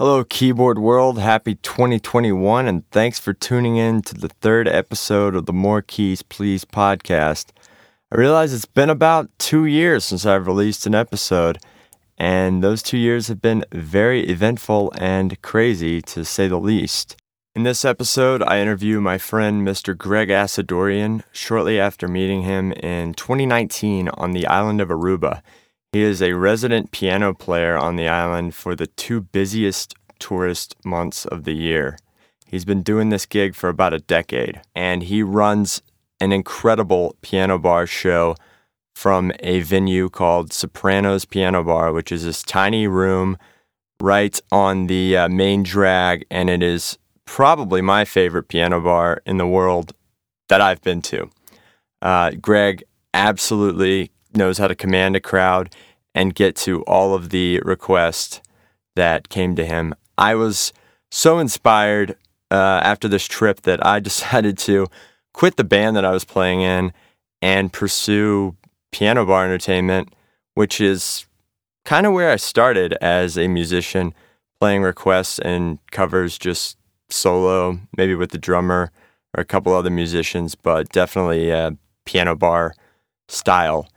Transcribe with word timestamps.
Hello, 0.00 0.24
keyboard 0.24 0.78
world. 0.78 1.18
Happy 1.18 1.56
2021, 1.56 2.66
and 2.66 2.90
thanks 2.90 3.18
for 3.18 3.34
tuning 3.34 3.76
in 3.76 4.00
to 4.00 4.14
the 4.14 4.30
third 4.30 4.66
episode 4.66 5.36
of 5.36 5.44
the 5.44 5.52
More 5.52 5.82
Keys 5.82 6.22
Please 6.22 6.64
podcast. 6.64 7.48
I 8.10 8.16
realize 8.16 8.54
it's 8.54 8.64
been 8.64 8.88
about 8.88 9.28
two 9.38 9.66
years 9.66 10.06
since 10.06 10.24
I've 10.24 10.46
released 10.46 10.86
an 10.86 10.94
episode, 10.94 11.58
and 12.16 12.64
those 12.64 12.82
two 12.82 12.96
years 12.96 13.28
have 13.28 13.42
been 13.42 13.62
very 13.72 14.26
eventful 14.26 14.90
and 14.96 15.42
crazy 15.42 16.00
to 16.00 16.24
say 16.24 16.48
the 16.48 16.56
least. 16.56 17.18
In 17.54 17.64
this 17.64 17.84
episode, 17.84 18.42
I 18.44 18.60
interview 18.60 19.02
my 19.02 19.18
friend 19.18 19.68
Mr. 19.68 19.94
Greg 19.94 20.30
Asadoorian 20.30 21.24
shortly 21.30 21.78
after 21.78 22.08
meeting 22.08 22.40
him 22.40 22.72
in 22.72 23.12
2019 23.12 24.08
on 24.08 24.30
the 24.30 24.46
island 24.46 24.80
of 24.80 24.88
Aruba. 24.88 25.42
He 25.92 26.02
is 26.02 26.22
a 26.22 26.34
resident 26.34 26.92
piano 26.92 27.34
player 27.34 27.76
on 27.76 27.96
the 27.96 28.06
island 28.06 28.54
for 28.54 28.76
the 28.76 28.86
two 28.86 29.20
busiest 29.20 29.94
tourist 30.20 30.76
months 30.84 31.24
of 31.24 31.42
the 31.42 31.54
year. 31.54 31.98
He's 32.46 32.64
been 32.64 32.82
doing 32.82 33.08
this 33.08 33.26
gig 33.26 33.56
for 33.56 33.68
about 33.68 33.92
a 33.92 33.98
decade, 33.98 34.60
and 34.74 35.02
he 35.02 35.24
runs 35.24 35.82
an 36.20 36.30
incredible 36.30 37.16
piano 37.22 37.58
bar 37.58 37.88
show 37.88 38.36
from 38.94 39.32
a 39.40 39.60
venue 39.60 40.08
called 40.08 40.52
Sopranos 40.52 41.24
Piano 41.24 41.64
Bar, 41.64 41.92
which 41.92 42.12
is 42.12 42.24
this 42.24 42.42
tiny 42.42 42.86
room 42.86 43.36
right 44.00 44.40
on 44.52 44.86
the 44.86 45.16
uh, 45.16 45.28
main 45.28 45.62
drag, 45.62 46.24
and 46.30 46.48
it 46.48 46.62
is 46.62 46.98
probably 47.24 47.80
my 47.80 48.04
favorite 48.04 48.44
piano 48.44 48.80
bar 48.80 49.22
in 49.26 49.38
the 49.38 49.46
world 49.46 49.92
that 50.48 50.60
I've 50.60 50.82
been 50.82 51.02
to. 51.02 51.30
Uh, 52.02 52.32
Greg 52.32 52.84
absolutely 53.14 54.10
knows 54.34 54.58
how 54.58 54.68
to 54.68 54.74
command 54.74 55.16
a 55.16 55.20
crowd 55.20 55.74
and 56.14 56.34
get 56.34 56.56
to 56.56 56.82
all 56.82 57.14
of 57.14 57.30
the 57.30 57.60
requests 57.60 58.40
that 58.96 59.28
came 59.28 59.54
to 59.56 59.64
him. 59.64 59.94
I 60.18 60.34
was 60.34 60.72
so 61.10 61.38
inspired 61.38 62.16
uh, 62.50 62.80
after 62.82 63.08
this 63.08 63.26
trip 63.26 63.62
that 63.62 63.84
I 63.84 64.00
decided 64.10 64.58
to 64.58 64.88
quit 65.32 65.56
the 65.56 65.64
band 65.64 65.96
that 65.96 66.04
I 66.04 66.10
was 66.10 66.24
playing 66.24 66.62
in 66.62 66.92
and 67.40 67.72
pursue 67.72 68.56
piano 68.92 69.24
bar 69.24 69.44
entertainment, 69.44 70.12
which 70.54 70.80
is 70.80 71.26
kind 71.84 72.06
of 72.06 72.12
where 72.12 72.30
I 72.30 72.36
started 72.36 72.94
as 73.00 73.38
a 73.38 73.48
musician, 73.48 74.14
playing 74.60 74.82
requests 74.82 75.38
and 75.38 75.78
covers 75.90 76.36
just 76.36 76.76
solo, 77.08 77.78
maybe 77.96 78.14
with 78.14 78.30
the 78.30 78.38
drummer 78.38 78.90
or 79.36 79.40
a 79.40 79.46
couple 79.46 79.72
other 79.74 79.90
musicians, 79.90 80.54
but 80.54 80.88
definitely 80.90 81.50
a 81.50 81.76
piano 82.04 82.34
bar 82.34 82.74
style. 83.28 83.88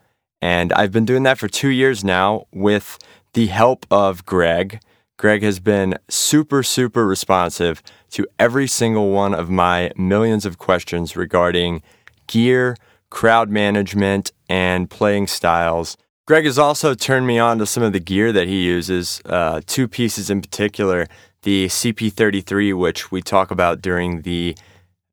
And 0.44 0.74
I've 0.74 0.92
been 0.92 1.06
doing 1.06 1.24
that 1.24 1.38
for 1.38 1.48
two 1.48 1.70
years 1.70 2.04
now 2.04 2.48
with 2.52 3.00
the 3.32 3.48
help 3.48 3.86
of 3.90 4.26
Greg. 4.26 4.82
Greg 5.18 5.42
has 5.42 5.62
been 5.62 5.96
super, 6.10 6.64
super 6.64 7.08
responsive 7.08 7.82
to 8.10 8.28
every 8.38 8.68
single 8.68 9.12
one 9.12 9.34
of 9.34 9.50
my 9.50 9.94
millions 9.96 10.46
of 10.46 10.58
questions 10.58 11.16
regarding 11.16 11.82
gear, 12.28 12.76
crowd 13.10 13.50
management, 13.50 14.34
and 14.50 14.90
playing 14.90 15.28
styles. 15.28 15.96
Greg 16.28 16.44
has 16.44 16.60
also 16.60 16.94
turned 16.94 17.26
me 17.26 17.40
on 17.40 17.58
to 17.60 17.66
some 17.66 17.82
of 17.82 17.94
the 17.94 18.02
gear 18.02 18.34
that 18.34 18.50
he 18.50 18.66
uses, 18.66 19.22
uh, 19.24 19.62
two 19.66 19.88
pieces 19.88 20.30
in 20.30 20.42
particular 20.42 21.08
the 21.44 21.68
CP33, 21.68 22.78
which 22.78 23.14
we 23.14 23.22
talk 23.22 23.50
about 23.50 23.82
during 23.82 24.24
the 24.24 24.58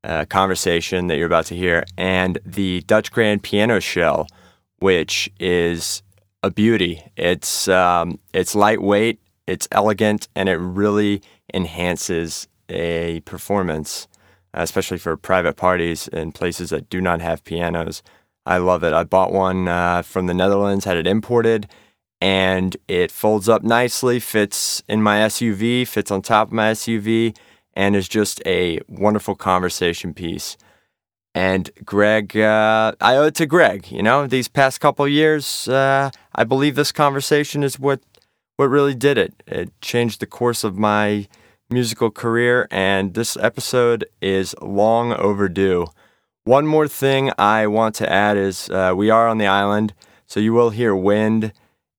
uh, 0.02 0.24
conversation 0.24 1.06
that 1.06 1.18
you're 1.18 1.26
about 1.26 1.46
to 1.46 1.56
hear, 1.56 1.84
and 1.96 2.40
the 2.44 2.80
Dutch 2.82 3.12
Grand 3.12 3.44
Piano 3.44 3.78
Shell 3.78 4.26
which 4.80 5.30
is 5.38 6.02
a 6.42 6.50
beauty. 6.50 7.02
It's 7.16 7.68
um, 7.68 8.18
it's 8.32 8.54
lightweight, 8.54 9.20
it's 9.46 9.68
elegant, 9.70 10.28
and 10.34 10.48
it 10.48 10.56
really 10.56 11.22
enhances 11.54 12.48
a 12.68 13.20
performance, 13.20 14.08
especially 14.54 14.98
for 14.98 15.16
private 15.16 15.56
parties 15.56 16.08
in 16.08 16.32
places 16.32 16.70
that 16.70 16.90
do 16.90 17.00
not 17.00 17.20
have 17.20 17.44
pianos. 17.44 18.02
I 18.46 18.56
love 18.58 18.82
it. 18.82 18.92
I 18.92 19.04
bought 19.04 19.32
one 19.32 19.68
uh, 19.68 20.02
from 20.02 20.26
the 20.26 20.34
Netherlands, 20.34 20.84
had 20.84 20.96
it 20.96 21.06
imported, 21.06 21.68
and 22.20 22.76
it 22.88 23.10
folds 23.10 23.48
up 23.48 23.62
nicely, 23.62 24.18
fits 24.18 24.82
in 24.88 25.02
my 25.02 25.18
SUV, 25.20 25.86
fits 25.86 26.10
on 26.10 26.22
top 26.22 26.48
of 26.48 26.52
my 26.52 26.72
SUV, 26.72 27.36
and 27.74 27.94
is 27.94 28.08
just 28.08 28.42
a 28.46 28.80
wonderful 28.88 29.34
conversation 29.34 30.14
piece. 30.14 30.56
And 31.34 31.70
Greg, 31.84 32.36
uh, 32.36 32.92
I 33.00 33.16
owe 33.16 33.26
it 33.26 33.34
to 33.36 33.46
Greg. 33.46 33.90
You 33.90 34.02
know, 34.02 34.26
these 34.26 34.48
past 34.48 34.80
couple 34.80 35.06
years, 35.06 35.68
uh, 35.68 36.10
I 36.34 36.44
believe 36.44 36.74
this 36.74 36.92
conversation 36.92 37.62
is 37.62 37.78
what 37.78 38.00
what 38.56 38.66
really 38.66 38.94
did 38.94 39.16
it. 39.16 39.42
It 39.46 39.70
changed 39.80 40.20
the 40.20 40.26
course 40.26 40.64
of 40.64 40.76
my 40.76 41.28
musical 41.70 42.10
career, 42.10 42.66
and 42.70 43.14
this 43.14 43.36
episode 43.36 44.04
is 44.20 44.54
long 44.60 45.12
overdue. 45.14 45.86
One 46.44 46.66
more 46.66 46.88
thing 46.88 47.30
I 47.38 47.66
want 47.68 47.94
to 47.96 48.12
add 48.12 48.36
is 48.36 48.68
uh, 48.68 48.92
we 48.96 49.08
are 49.08 49.28
on 49.28 49.38
the 49.38 49.46
island, 49.46 49.94
so 50.26 50.40
you 50.40 50.52
will 50.52 50.70
hear 50.70 50.94
wind 50.94 51.52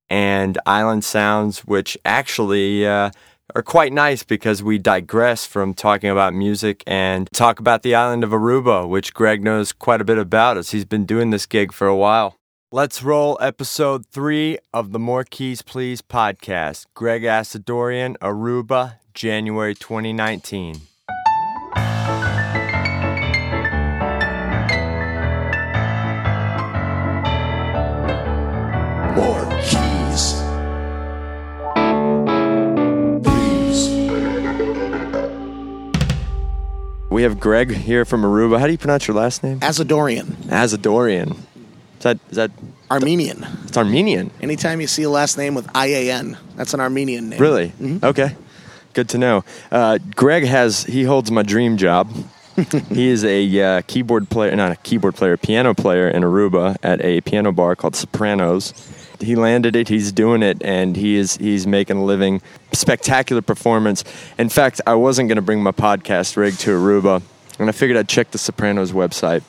and 0.10 0.58
island 0.66 1.04
sounds, 1.06 1.60
which 1.62 1.98
actually 2.04 2.86
uh, 2.86 3.12
are 3.56 3.64
quite 3.64 3.94
nice 3.94 4.24
because 4.24 4.64
we 4.64 4.78
digress 4.78 5.46
from 5.46 5.74
talking 5.74 6.10
about 6.10 6.34
music 6.34 6.84
and 6.88 7.28
talk 7.34 7.60
about 7.60 7.84
the 7.84 7.96
island 7.96 8.24
of 8.24 8.32
Aruba, 8.32 8.88
which 8.88 9.14
Greg 9.14 9.44
knows 9.44 9.74
quite 9.74 10.02
a 10.02 10.06
bit 10.06 10.18
about 10.18 10.58
as 10.58 10.72
he's 10.72 10.86
been 10.86 11.06
doing 11.06 11.30
this 11.30 11.46
gig 11.46 11.72
for 11.72 11.88
a 11.88 11.96
while. 11.96 12.36
Let's 12.72 13.04
roll 13.04 13.38
episode 13.42 14.06
three 14.08 14.58
of 14.74 14.94
the 14.94 15.00
More 15.00 15.26
Keys 15.26 15.62
Please 15.62 16.02
podcast. 16.02 16.86
Greg 16.94 17.24
Asadoorian, 17.24 18.18
Aruba, 18.20 18.96
January 19.14 19.76
2019. 19.76 20.82
We 37.12 37.24
have 37.24 37.42
Greg 37.42 37.72
here 37.74 38.06
from 38.06 38.22
Aruba. 38.22 38.58
How 38.58 38.68
do 38.68 38.72
you 38.72 38.78
pronounce 38.78 39.06
your 39.06 39.18
last 39.18 39.44
name? 39.44 39.60
Azadorian. 39.60 40.28
Azadorian. 40.48 41.32
Is 41.32 42.04
that 42.04 42.20
is 42.30 42.38
that 42.38 42.52
Armenian? 42.90 43.46
It's 43.66 43.76
Armenian. 43.76 44.32
Anytime 44.42 44.80
you 44.80 44.88
see 44.88 45.04
a 45.04 45.10
last 45.10 45.38
name 45.38 45.54
with 45.54 45.68
IAN, 45.76 46.38
that's 46.56 46.74
an 46.74 46.80
Armenian 46.80 47.28
name. 47.28 47.40
Really? 47.42 47.68
Mm-hmm. 47.82 48.06
Okay. 48.06 48.38
Good 48.94 49.10
to 49.10 49.18
know. 49.18 49.44
Uh, 49.70 50.00
Greg 50.16 50.46
has 50.46 50.86
he 50.86 51.04
holds 51.04 51.30
my 51.30 51.44
dream 51.44 51.76
job. 51.76 52.10
he 52.90 53.10
is 53.10 53.26
a 53.26 53.62
uh, 53.62 53.82
keyboard 53.88 54.30
player, 54.30 54.56
not 54.56 54.72
a 54.72 54.78
keyboard 54.78 55.16
player, 55.16 55.36
piano 55.36 55.74
player 55.74 56.08
in 56.08 56.24
Aruba 56.24 56.78
at 56.82 57.04
a 57.04 57.20
piano 57.22 57.52
bar 57.52 57.76
called 57.76 57.98
Sopranos 57.98 58.72
he 59.22 59.36
landed 59.36 59.76
it. 59.76 59.88
He's 59.88 60.12
doing 60.12 60.44
it, 60.44 60.62
and 60.64 60.96
he 60.96 61.16
is 61.16 61.38
he's 61.38 61.68
making 61.68 61.98
a 61.98 62.04
living. 62.04 62.42
Spectacular 62.74 63.42
performance. 63.42 64.04
In 64.38 64.50
fact, 64.50 64.82
I 64.88 64.96
wasn't 64.96 65.30
going 65.30 65.36
to 65.36 65.42
bring 65.42 65.62
my 65.62 65.72
podcast 65.72 66.38
rig 66.38 66.58
to 66.60 66.72
Aruba, 66.72 67.22
and 67.60 67.70
I 67.70 67.72
figured 67.72 67.98
I'd 67.98 68.10
check 68.10 68.32
the 68.32 68.38
Sopranos 68.38 68.92
website. 68.92 69.44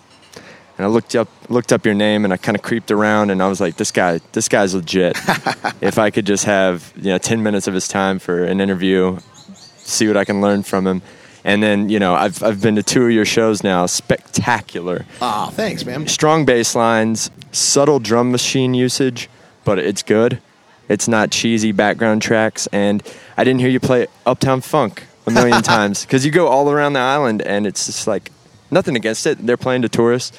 And 0.79 0.87
I 0.87 0.89
looked 0.89 1.15
up 1.15 1.29
looked 1.49 1.73
up 1.73 1.85
your 1.85 1.95
name, 1.95 2.25
and 2.25 2.33
I 2.33 2.37
kind 2.37 2.57
of 2.57 2.63
creeped 2.63 2.91
around, 2.91 3.31
and 3.31 3.43
I 3.43 3.49
was 3.49 3.61
like, 3.61 3.77
this 3.77 3.91
guy, 3.91 4.21
this 4.33 4.49
guy's 4.49 4.75
legit. 4.75 5.17
if 5.81 5.99
I 5.99 6.11
could 6.11 6.27
just 6.27 6.45
have 6.45 6.93
you 6.97 7.11
know 7.11 7.19
ten 7.19 7.43
minutes 7.43 7.67
of 7.67 7.75
his 7.75 7.89
time 7.89 8.19
for 8.19 8.45
an 8.45 8.61
interview, 8.61 9.19
see 9.55 10.09
what 10.09 10.17
I 10.17 10.25
can 10.25 10.41
learn 10.41 10.63
from 10.63 10.87
him. 10.87 11.03
And 11.45 11.61
then, 11.61 11.89
you 11.89 11.99
know, 11.99 12.15
I've, 12.15 12.41
I've 12.45 12.63
been 12.63 12.77
to 12.77 12.85
two 12.85 13.07
of 13.07 13.11
your 13.11 13.25
shows 13.25 13.65
now. 13.65 13.87
Spectacular. 13.87 15.05
Ah, 15.21 15.49
oh, 15.49 15.51
thanks, 15.51 15.85
man. 15.85 16.07
Strong 16.07 16.45
bass 16.45 16.77
lines, 16.77 17.33
subtle 17.51 17.99
drum 17.99 18.31
machine 18.31 18.75
usage 18.75 19.29
but 19.65 19.79
it's 19.79 20.03
good. 20.03 20.41
It's 20.89 21.09
not 21.09 21.31
cheesy 21.31 21.73
background 21.73 22.23
tracks, 22.23 22.67
and 22.73 23.03
I 23.37 23.45
didn't 23.45 23.61
hear 23.61 23.71
you 23.71 23.81
play 23.81 24.07
Uptown 24.27 24.61
Funk 24.61 25.05
a 25.27 25.31
million 25.31 25.63
times 25.63 26.05
because 26.05 26.25
you 26.25 26.31
go 26.31 26.49
all 26.49 26.71
around 26.71 26.95
the 26.95 27.01
island, 27.01 27.43
and 27.43 27.67
it's 27.67 27.87
just 27.87 28.07
like 28.07 28.31
nothing 28.73 28.97
against 28.97 29.27
it. 29.27 29.39
They're 29.47 29.57
playing 29.57 29.83
to 29.83 29.89
tourists. 29.89 30.37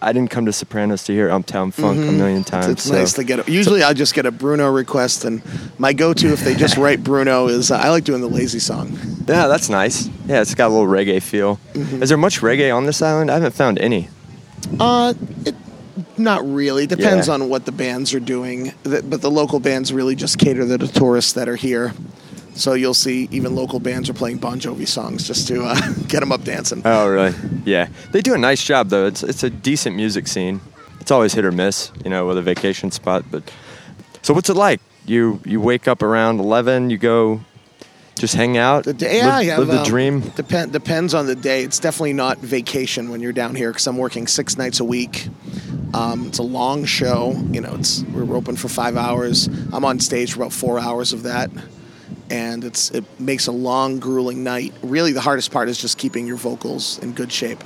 I 0.00 0.12
didn't 0.12 0.30
come 0.30 0.46
to 0.46 0.52
Sopranos 0.52 1.04
to 1.04 1.12
hear 1.12 1.30
Uptown 1.30 1.70
Funk 1.70 1.98
mm-hmm. 1.98 2.08
a 2.08 2.12
million 2.12 2.44
times. 2.44 2.66
It's, 2.66 2.82
it's 2.82 2.88
so. 2.88 2.94
nice 2.94 3.12
to 3.14 3.24
get. 3.24 3.48
A, 3.48 3.50
usually, 3.50 3.80
so, 3.80 3.88
I 3.88 3.94
just 3.94 4.14
get 4.14 4.26
a 4.26 4.30
Bruno 4.30 4.70
request, 4.70 5.24
and 5.24 5.42
my 5.78 5.92
go-to 5.92 6.32
if 6.32 6.40
they 6.40 6.54
just 6.54 6.76
write 6.78 7.02
Bruno 7.02 7.48
is 7.48 7.70
uh, 7.70 7.76
I 7.76 7.88
like 7.90 8.04
doing 8.04 8.20
the 8.20 8.28
lazy 8.28 8.58
song. 8.58 8.96
Yeah, 9.26 9.48
that's 9.48 9.68
nice. 9.68 10.06
Yeah, 10.26 10.42
it's 10.42 10.54
got 10.54 10.68
a 10.68 10.72
little 10.72 10.86
reggae 10.86 11.22
feel. 11.22 11.56
Mm-hmm. 11.72 12.02
Is 12.02 12.10
there 12.10 12.18
much 12.18 12.40
reggae 12.40 12.74
on 12.74 12.86
this 12.86 13.02
island? 13.02 13.30
I 13.30 13.34
haven't 13.34 13.54
found 13.54 13.78
any. 13.78 14.08
Uh, 14.78 15.14
it, 15.44 15.54
not 16.16 16.44
really. 16.44 16.86
Depends 16.86 17.28
yeah. 17.28 17.34
on 17.34 17.48
what 17.48 17.66
the 17.66 17.72
bands 17.72 18.14
are 18.14 18.20
doing. 18.20 18.72
But 18.82 19.20
the 19.20 19.30
local 19.30 19.60
bands 19.60 19.92
really 19.92 20.14
just 20.14 20.38
cater 20.38 20.60
to 20.60 20.78
the 20.78 20.86
tourists 20.86 21.32
that 21.34 21.48
are 21.48 21.56
here. 21.56 21.92
So 22.54 22.74
you'll 22.74 22.94
see 22.94 23.28
even 23.30 23.54
local 23.54 23.80
bands 23.80 24.10
are 24.10 24.14
playing 24.14 24.38
Bon 24.38 24.60
Jovi 24.60 24.86
songs 24.86 25.26
just 25.26 25.48
to 25.48 25.62
uh, 25.64 25.80
get 26.08 26.20
them 26.20 26.32
up 26.32 26.42
dancing. 26.44 26.82
Oh, 26.84 27.08
really? 27.08 27.34
Yeah. 27.64 27.88
They 28.12 28.20
do 28.20 28.34
a 28.34 28.38
nice 28.38 28.62
job 28.62 28.88
though. 28.88 29.06
It's 29.06 29.22
it's 29.22 29.42
a 29.42 29.50
decent 29.50 29.96
music 29.96 30.26
scene. 30.26 30.60
It's 31.00 31.10
always 31.10 31.32
hit 31.32 31.44
or 31.44 31.52
miss, 31.52 31.90
you 32.04 32.10
know, 32.10 32.26
with 32.26 32.36
a 32.38 32.42
vacation 32.42 32.90
spot. 32.90 33.24
But 33.30 33.50
so 34.22 34.34
what's 34.34 34.50
it 34.50 34.56
like? 34.56 34.80
You 35.06 35.40
you 35.44 35.60
wake 35.60 35.88
up 35.88 36.02
around 36.02 36.40
eleven. 36.40 36.90
You 36.90 36.98
go 36.98 37.40
Just 38.16 38.34
hang 38.34 38.58
out. 38.58 38.84
The 38.84 38.92
day, 38.92 39.16
yeah, 39.16 39.26
live, 39.26 39.46
yeah, 39.46 39.58
live 39.58 39.68
the 39.68 39.78
um, 39.78 39.86
dream. 39.86 40.20
Depend, 40.20 40.72
depends 40.72 41.14
on 41.14 41.26
the 41.26 41.34
day. 41.34 41.62
It's 41.62 41.78
definitely 41.78 42.12
not 42.12 42.36
vacation 42.38 43.08
when 43.08 43.22
you're 43.22 43.32
down 43.32 43.54
here 43.54 43.70
because 43.70 43.86
I'm 43.86 43.96
working 43.96 44.26
six 44.26 44.58
nights 44.58 44.80
a 44.80 44.84
week. 44.84 45.28
Um, 45.94 46.26
it's 46.26 46.38
a 46.38 46.42
long 46.44 46.84
show. 46.84 47.32
You 47.50 47.60
know, 47.60 47.74
it's 47.74 48.02
we're 48.04 48.36
open 48.36 48.56
for 48.56 48.68
five 48.68 48.96
hours. 48.96 49.48
I'm 49.72 49.84
on 49.84 49.98
stage 50.00 50.32
for 50.32 50.40
about 50.40 50.52
four 50.52 50.78
hours 50.78 51.12
of 51.12 51.24
that, 51.24 51.50
and 52.30 52.64
it's 52.64 52.90
it 52.92 53.04
makes 53.20 53.46
a 53.48 53.52
long, 53.52 53.98
grueling 53.98 54.44
night. 54.44 54.72
Really, 54.82 55.12
the 55.12 55.20
hardest 55.20 55.50
part 55.50 55.68
is 55.68 55.78
just 55.78 55.98
keeping 55.98 56.26
your 56.26 56.36
vocals 56.36 56.98
in 57.00 57.12
good 57.12 57.32
shape. 57.32 57.62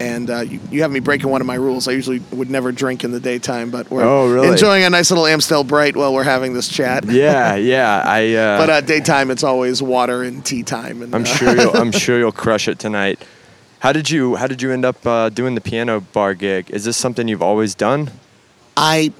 And 0.00 0.28
uh, 0.28 0.40
you, 0.40 0.58
you 0.72 0.82
have 0.82 0.90
me 0.90 0.98
breaking 0.98 1.30
one 1.30 1.40
of 1.40 1.46
my 1.46 1.54
rules. 1.54 1.86
I 1.86 1.92
usually 1.92 2.18
would 2.32 2.50
never 2.50 2.72
drink 2.72 3.04
in 3.04 3.12
the 3.12 3.20
daytime, 3.20 3.70
but 3.70 3.88
we're 3.92 4.02
Oh, 4.02 4.28
really? 4.28 4.48
enjoying 4.48 4.82
a 4.82 4.90
nice 4.90 5.08
little 5.12 5.24
Amstel 5.24 5.62
Bright 5.62 5.94
while 5.96 6.12
we're 6.12 6.24
having 6.24 6.52
this 6.52 6.68
chat. 6.68 7.04
Yeah, 7.04 7.54
yeah. 7.54 8.02
I. 8.04 8.34
Uh, 8.34 8.58
But 8.58 8.70
uh, 8.70 8.80
daytime, 8.80 9.30
it's 9.30 9.44
always 9.44 9.80
water 9.80 10.24
and 10.24 10.44
tea 10.44 10.64
time. 10.64 11.00
And 11.02 11.14
I'm 11.14 11.22
uh, 11.22 11.26
sure 11.26 11.56
you'll, 11.56 11.76
I'm 11.76 11.92
sure 12.04 12.18
you'll 12.18 12.32
crush 12.32 12.66
it 12.66 12.80
tonight. 12.80 13.24
How 13.84 13.92
did 13.92 14.08
you 14.08 14.36
How 14.36 14.46
did 14.46 14.62
you 14.62 14.72
end 14.72 14.86
up 14.86 15.06
uh, 15.06 15.28
doing 15.28 15.54
the 15.54 15.60
piano 15.60 16.00
bar 16.00 16.32
gig? 16.32 16.70
Is 16.70 16.86
this 16.86 16.96
something 16.96 17.28
you've 17.28 17.42
always 17.42 17.74
done? 17.74 18.10
I 18.78 19.12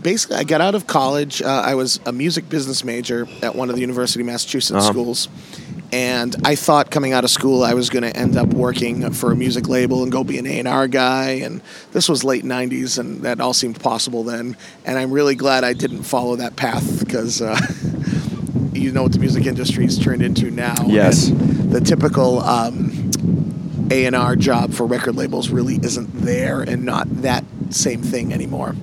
basically 0.00 0.36
I 0.36 0.44
got 0.44 0.60
out 0.60 0.76
of 0.76 0.86
college. 0.86 1.42
Uh, 1.42 1.48
I 1.48 1.74
was 1.74 1.98
a 2.06 2.12
music 2.12 2.48
business 2.48 2.84
major 2.84 3.26
at 3.42 3.56
one 3.56 3.68
of 3.68 3.74
the 3.74 3.80
University 3.80 4.20
of 4.20 4.26
Massachusetts 4.26 4.76
Uh-huh. 4.78 4.92
schools, 4.92 5.28
and 5.90 6.36
I 6.44 6.54
thought 6.54 6.92
coming 6.92 7.12
out 7.12 7.24
of 7.24 7.30
school 7.30 7.64
I 7.64 7.74
was 7.74 7.90
going 7.90 8.04
to 8.04 8.16
end 8.16 8.36
up 8.36 8.46
working 8.54 9.10
for 9.12 9.32
a 9.32 9.34
music 9.34 9.68
label 9.68 10.04
and 10.04 10.12
go 10.12 10.22
be 10.22 10.38
an 10.38 10.46
A 10.46 10.60
and 10.60 10.68
R 10.68 10.86
guy. 10.86 11.30
And 11.42 11.60
this 11.90 12.08
was 12.08 12.22
late 12.22 12.44
'90s, 12.44 13.00
and 13.00 13.22
that 13.22 13.40
all 13.40 13.52
seemed 13.52 13.80
possible 13.80 14.22
then. 14.22 14.56
And 14.84 15.00
I'm 15.00 15.10
really 15.10 15.34
glad 15.34 15.64
I 15.64 15.72
didn't 15.72 16.04
follow 16.04 16.36
that 16.36 16.54
path 16.54 17.00
because. 17.00 17.42
Uh, 17.42 17.58
You 18.74 18.90
know 18.90 19.02
what 19.04 19.12
the 19.12 19.18
music 19.18 19.46
industry's 19.46 19.96
turned 19.98 20.22
into 20.22 20.50
now. 20.50 20.74
Yes. 20.88 21.28
And 21.28 21.70
the 21.70 21.80
typical 21.80 22.40
um, 22.40 23.51
A 23.92 24.06
and 24.06 24.16
R 24.16 24.36
job 24.36 24.72
for 24.72 24.86
record 24.86 25.16
labels 25.16 25.50
really 25.50 25.76
isn't 25.76 26.08
there, 26.22 26.62
and 26.62 26.84
not 26.84 27.06
that 27.20 27.44
same 27.68 28.00
thing 28.00 28.32
anymore. 28.32 28.74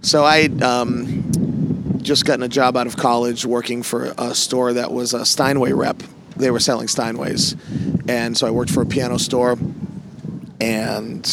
So 0.00 0.24
I 0.24 0.46
um, 0.60 1.98
just 2.02 2.24
gotten 2.24 2.42
a 2.42 2.48
job 2.48 2.76
out 2.76 2.88
of 2.88 2.96
college 2.96 3.46
working 3.46 3.84
for 3.84 4.12
a 4.18 4.34
store 4.34 4.72
that 4.72 4.90
was 4.90 5.14
a 5.14 5.24
Steinway 5.24 5.72
rep. 5.72 6.02
They 6.36 6.50
were 6.50 6.58
selling 6.58 6.88
Steinways, 6.88 7.56
and 8.08 8.36
so 8.36 8.48
I 8.48 8.50
worked 8.50 8.72
for 8.72 8.82
a 8.82 8.86
piano 8.86 9.18
store, 9.18 9.56
and 10.60 11.24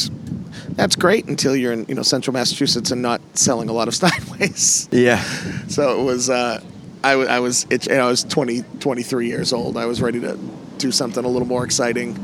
that's 0.76 0.96
great 0.96 1.26
until 1.26 1.56
you're 1.56 1.74
in 1.74 1.88
you 1.88 1.96
know 1.96 2.04
central 2.04 2.36
Massachusetts 2.36 2.92
and 2.92 3.02
not 3.02 3.20
selling 3.34 3.70
a 3.70 3.74
lot 3.74 3.88
of 3.88 3.94
Steinways. 4.00 4.90
Yeah. 4.92 5.24
So 5.70 6.00
it 6.00 6.04
was, 6.04 6.30
uh, 6.30 6.62
I, 7.04 7.12
w- 7.14 7.30
I 7.30 7.40
was, 7.40 7.66
it, 7.72 7.90
I 7.90 8.06
was 8.06 8.24
20, 8.26 8.62
23 8.80 9.28
years 9.28 9.54
old. 9.54 9.76
I 9.76 9.88
was 9.88 10.04
ready 10.04 10.20
to 10.20 10.38
do 10.80 10.92
something 10.92 11.24
a 11.24 11.28
little 11.28 11.48
more 11.48 11.64
exciting. 11.64 12.18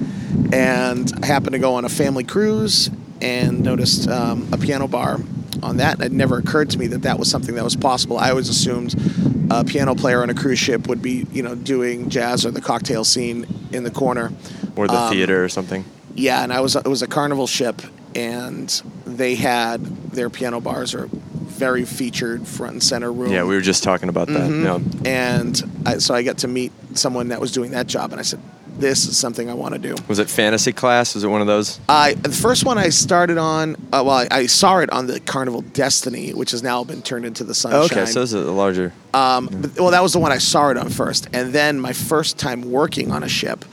And 0.51 1.11
I 1.21 1.25
happened 1.25 1.51
to 1.53 1.59
go 1.59 1.75
on 1.75 1.85
a 1.85 1.89
family 1.89 2.23
cruise 2.23 2.89
and 3.21 3.61
noticed 3.61 4.07
um, 4.09 4.47
a 4.51 4.57
piano 4.57 4.87
bar 4.87 5.19
on 5.61 5.77
that. 5.77 6.01
It 6.01 6.11
never 6.11 6.37
occurred 6.37 6.71
to 6.71 6.79
me 6.79 6.87
that 6.87 7.03
that 7.03 7.19
was 7.19 7.29
something 7.29 7.55
that 7.55 7.63
was 7.63 7.75
possible. 7.75 8.17
I 8.17 8.29
always 8.31 8.49
assumed 8.49 8.95
a 9.51 9.63
piano 9.63 9.93
player 9.95 10.23
on 10.23 10.29
a 10.29 10.33
cruise 10.33 10.59
ship 10.59 10.87
would 10.87 11.01
be, 11.01 11.27
you 11.31 11.43
know, 11.43 11.55
doing 11.55 12.09
jazz 12.09 12.45
or 12.45 12.51
the 12.51 12.61
cocktail 12.61 13.03
scene 13.03 13.45
in 13.71 13.83
the 13.83 13.91
corner. 13.91 14.31
Or 14.75 14.87
the 14.87 14.95
Um, 14.95 15.11
theater 15.11 15.43
or 15.43 15.49
something. 15.49 15.85
Yeah, 16.15 16.43
and 16.43 16.51
I 16.51 16.61
was 16.61 16.75
it 16.75 16.87
was 16.87 17.01
a 17.01 17.07
carnival 17.07 17.45
ship, 17.45 17.81
and 18.15 18.69
they 19.05 19.35
had 19.35 19.85
their 20.11 20.29
piano 20.29 20.61
bars 20.61 20.93
are 20.93 21.09
very 21.55 21.85
featured 21.85 22.47
front 22.47 22.73
and 22.73 22.83
center 22.83 23.11
room. 23.11 23.31
Yeah, 23.31 23.43
we 23.43 23.55
were 23.55 23.61
just 23.61 23.83
talking 23.83 24.09
about 24.09 24.27
that. 24.27 24.49
Mm-hmm. 24.49 25.05
Yeah. 25.05 25.11
and 25.11 25.81
I, 25.85 25.97
so 25.97 26.13
I 26.13 26.23
got 26.23 26.39
to 26.39 26.47
meet 26.47 26.71
someone 26.93 27.29
that 27.29 27.39
was 27.41 27.51
doing 27.51 27.71
that 27.71 27.87
job, 27.87 28.11
and 28.11 28.19
I 28.19 28.23
said, 28.23 28.39
"This 28.77 29.05
is 29.07 29.17
something 29.17 29.49
I 29.49 29.53
want 29.53 29.73
to 29.73 29.79
do." 29.79 29.95
Was 30.07 30.19
it 30.19 30.29
fantasy 30.29 30.71
class? 30.73 31.15
Was 31.15 31.23
it 31.23 31.27
one 31.27 31.41
of 31.41 31.47
those? 31.47 31.79
I 31.87 32.13
the 32.13 32.31
first 32.31 32.65
one 32.65 32.77
I 32.77 32.89
started 32.89 33.37
on, 33.37 33.75
uh, 33.93 34.03
well, 34.05 34.09
I, 34.11 34.27
I 34.31 34.45
saw 34.47 34.79
it 34.79 34.89
on 34.91 35.07
the 35.07 35.19
Carnival 35.19 35.61
Destiny, 35.61 36.33
which 36.33 36.51
has 36.51 36.61
now 36.61 36.83
been 36.83 37.01
turned 37.01 37.25
into 37.25 37.43
the 37.43 37.53
Sunshine. 37.53 37.81
Oh, 37.81 37.85
okay, 37.85 38.05
so 38.05 38.19
this 38.21 38.33
is 38.33 38.45
a 38.45 38.51
larger. 38.51 38.93
Um, 39.13 39.47
but, 39.51 39.79
well, 39.79 39.91
that 39.91 40.03
was 40.03 40.13
the 40.13 40.19
one 40.19 40.31
I 40.31 40.39
saw 40.39 40.69
it 40.69 40.77
on 40.77 40.89
first, 40.89 41.27
and 41.33 41.53
then 41.53 41.79
my 41.79 41.93
first 41.93 42.37
time 42.37 42.69
working 42.71 43.11
on 43.11 43.23
a 43.23 43.29
ship. 43.29 43.63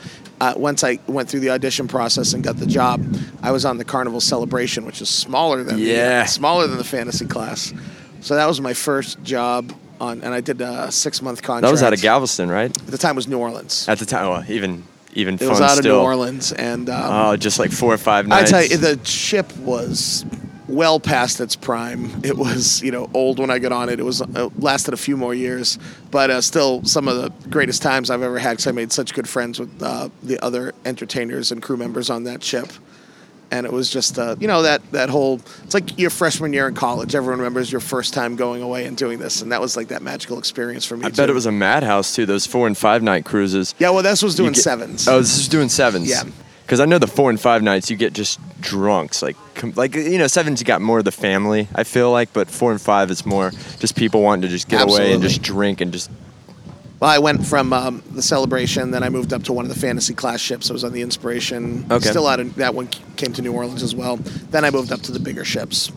Uh, 0.43 0.53
once 0.57 0.83
I 0.83 0.99
went 1.07 1.29
through 1.29 1.39
the 1.39 1.51
audition 1.51 1.87
process 1.87 2.33
and 2.33 2.43
got 2.43 2.57
the 2.57 2.65
job, 2.65 3.01
I 3.41 3.51
was 3.51 3.63
on 3.63 3.77
the 3.77 3.85
Carnival 3.85 4.19
Celebration, 4.19 4.85
which 4.85 5.01
is 5.01 5.07
smaller 5.07 5.63
than 5.63 5.77
the, 5.77 5.83
Yeah. 5.85 6.25
smaller 6.25 6.67
than 6.67 6.77
the 6.77 6.83
fantasy 6.83 7.25
class. 7.25 7.73
So 8.19 8.35
that 8.35 8.45
was 8.45 8.59
my 8.59 8.73
first 8.73 9.23
job 9.23 9.71
on, 10.01 10.21
and 10.21 10.33
I 10.33 10.41
did 10.41 10.59
a 10.59 10.91
six 10.91 11.21
month 11.21 11.41
contract. 11.41 11.61
That 11.61 11.71
was 11.71 11.81
out 11.81 11.93
of 11.93 12.01
Galveston, 12.01 12.49
right? 12.51 12.75
At 12.77 12.87
the 12.87 12.97
time, 12.97 13.11
it 13.11 13.15
was 13.15 13.27
New 13.29 13.37
Orleans. 13.39 13.85
At 13.87 13.99
the 13.99 14.05
time, 14.05 14.27
well, 14.27 14.43
even 14.49 14.83
even 15.13 15.35
It 15.35 15.47
was 15.47 15.61
out 15.61 15.77
of. 15.77 15.85
New 15.85 15.95
Orleans, 15.95 16.51
and 16.51 16.89
um, 16.89 17.03
Oh, 17.09 17.35
just 17.37 17.57
like 17.57 17.71
four 17.71 17.93
or 17.93 17.97
five 17.97 18.27
nights. 18.27 18.51
I 18.51 18.63
tell 18.67 18.69
you, 18.69 18.77
the 18.77 18.99
ship 19.05 19.55
was 19.59 20.25
well 20.73 20.99
past 20.99 21.39
its 21.39 21.55
prime. 21.55 22.09
It 22.23 22.37
was, 22.37 22.81
you 22.81 22.91
know, 22.91 23.09
old 23.13 23.39
when 23.39 23.49
I 23.49 23.59
got 23.59 23.71
on 23.71 23.89
it. 23.89 23.99
It 23.99 24.03
was 24.03 24.21
uh, 24.21 24.49
lasted 24.57 24.93
a 24.93 24.97
few 24.97 25.15
more 25.17 25.33
years, 25.33 25.77
but 26.11 26.29
uh, 26.29 26.41
still 26.41 26.83
some 26.83 27.07
of 27.07 27.17
the 27.17 27.29
greatest 27.49 27.81
times 27.81 28.09
I've 28.09 28.21
ever 28.21 28.39
had 28.39 28.51
because 28.53 28.67
I 28.67 28.71
made 28.71 28.91
such 28.91 29.13
good 29.13 29.27
friends 29.29 29.59
with 29.59 29.81
uh, 29.81 30.09
the 30.21 30.43
other 30.43 30.73
entertainers 30.85 31.51
and 31.51 31.61
crew 31.61 31.77
members 31.77 32.09
on 32.09 32.23
that 32.25 32.43
ship. 32.43 32.67
And 33.51 33.67
it 33.67 33.71
was 33.71 33.87
just, 33.89 34.17
uh, 34.17 34.35
you 34.39 34.47
know, 34.47 34.63
that 34.63 34.81
that 34.93 35.09
whole. 35.09 35.39
It's 35.63 35.75
like 35.75 35.99
your 35.99 36.09
freshman 36.09 36.53
year 36.53 36.67
in 36.67 36.73
college. 36.73 37.13
Everyone 37.13 37.37
remembers 37.37 37.71
your 37.71 37.81
first 37.81 38.11
time 38.15 38.35
going 38.35 38.63
away 38.63 38.85
and 38.85 38.97
doing 38.97 39.19
this, 39.19 39.43
and 39.43 39.51
that 39.51 39.61
was 39.61 39.77
like 39.77 39.89
that 39.89 40.01
magical 40.01 40.39
experience 40.39 40.85
for 40.85 40.97
me. 40.97 41.05
I 41.05 41.09
bet 41.09 41.29
it 41.29 41.33
was 41.33 41.45
a 41.45 41.51
madhouse 41.51 42.15
too. 42.15 42.25
Those 42.25 42.47
four 42.47 42.65
and 42.65 42.75
five 42.75 43.03
night 43.03 43.25
cruises. 43.25 43.75
Yeah, 43.77 43.91
well, 43.91 44.01
this 44.01 44.23
was 44.23 44.33
doing 44.33 44.53
get- 44.53 44.63
sevens. 44.63 45.07
Oh, 45.07 45.19
this 45.19 45.37
is 45.37 45.47
doing 45.49 45.69
sevens. 45.69 46.09
Yeah. 46.09 46.23
Because 46.73 46.81
I 46.81 46.85
know 46.85 46.97
the 46.97 47.05
four 47.05 47.29
and 47.29 47.39
five 47.39 47.61
nights 47.61 47.91
you 47.91 47.95
get 47.95 48.13
just 48.13 48.39
drunks, 48.59 49.21
like 49.21 49.35
com- 49.53 49.73
like 49.75 49.93
you 49.93 50.17
know 50.17 50.25
sevens 50.25 50.59
you 50.59 50.65
got 50.65 50.81
more 50.81 50.97
of 50.97 51.05
the 51.05 51.11
family. 51.11 51.67
I 51.75 51.83
feel 51.83 52.11
like, 52.11 52.33
but 52.33 52.49
four 52.49 52.71
and 52.71 52.81
five 52.81 53.11
is 53.11 53.27
more 53.27 53.51
just 53.77 53.95
people 53.95 54.23
wanting 54.23 54.41
to 54.41 54.47
just 54.47 54.67
get 54.69 54.81
away 54.81 55.13
and 55.13 55.21
just 55.21 55.43
drink 55.43 55.81
and 55.81 55.93
just. 55.93 56.09
Well, 56.99 57.11
I 57.11 57.19
went 57.19 57.45
from 57.45 57.73
um, 57.73 58.01
the 58.09 58.23
celebration, 58.23 58.89
then 58.89 59.03
I 59.03 59.09
moved 59.09 59.33
up 59.33 59.43
to 59.43 59.53
one 59.53 59.65
of 59.65 59.69
the 59.71 59.79
fantasy 59.79 60.15
class 60.15 60.39
ships. 60.41 60.71
I 60.71 60.73
was 60.73 60.83
on 60.83 60.93
the 60.93 61.03
Inspiration. 61.03 61.85
Okay. 61.91 62.09
Still 62.09 62.25
out 62.25 62.39
of 62.39 62.55
that 62.55 62.73
one 62.73 62.87
came 63.17 63.33
to 63.33 63.43
New 63.43 63.53
Orleans 63.53 63.83
as 63.83 63.93
well. 63.93 64.15
Then 64.17 64.65
I 64.65 64.71
moved 64.71 64.91
up 64.91 65.01
to 65.01 65.11
the 65.11 65.19
bigger 65.19 65.45
ships, 65.45 65.91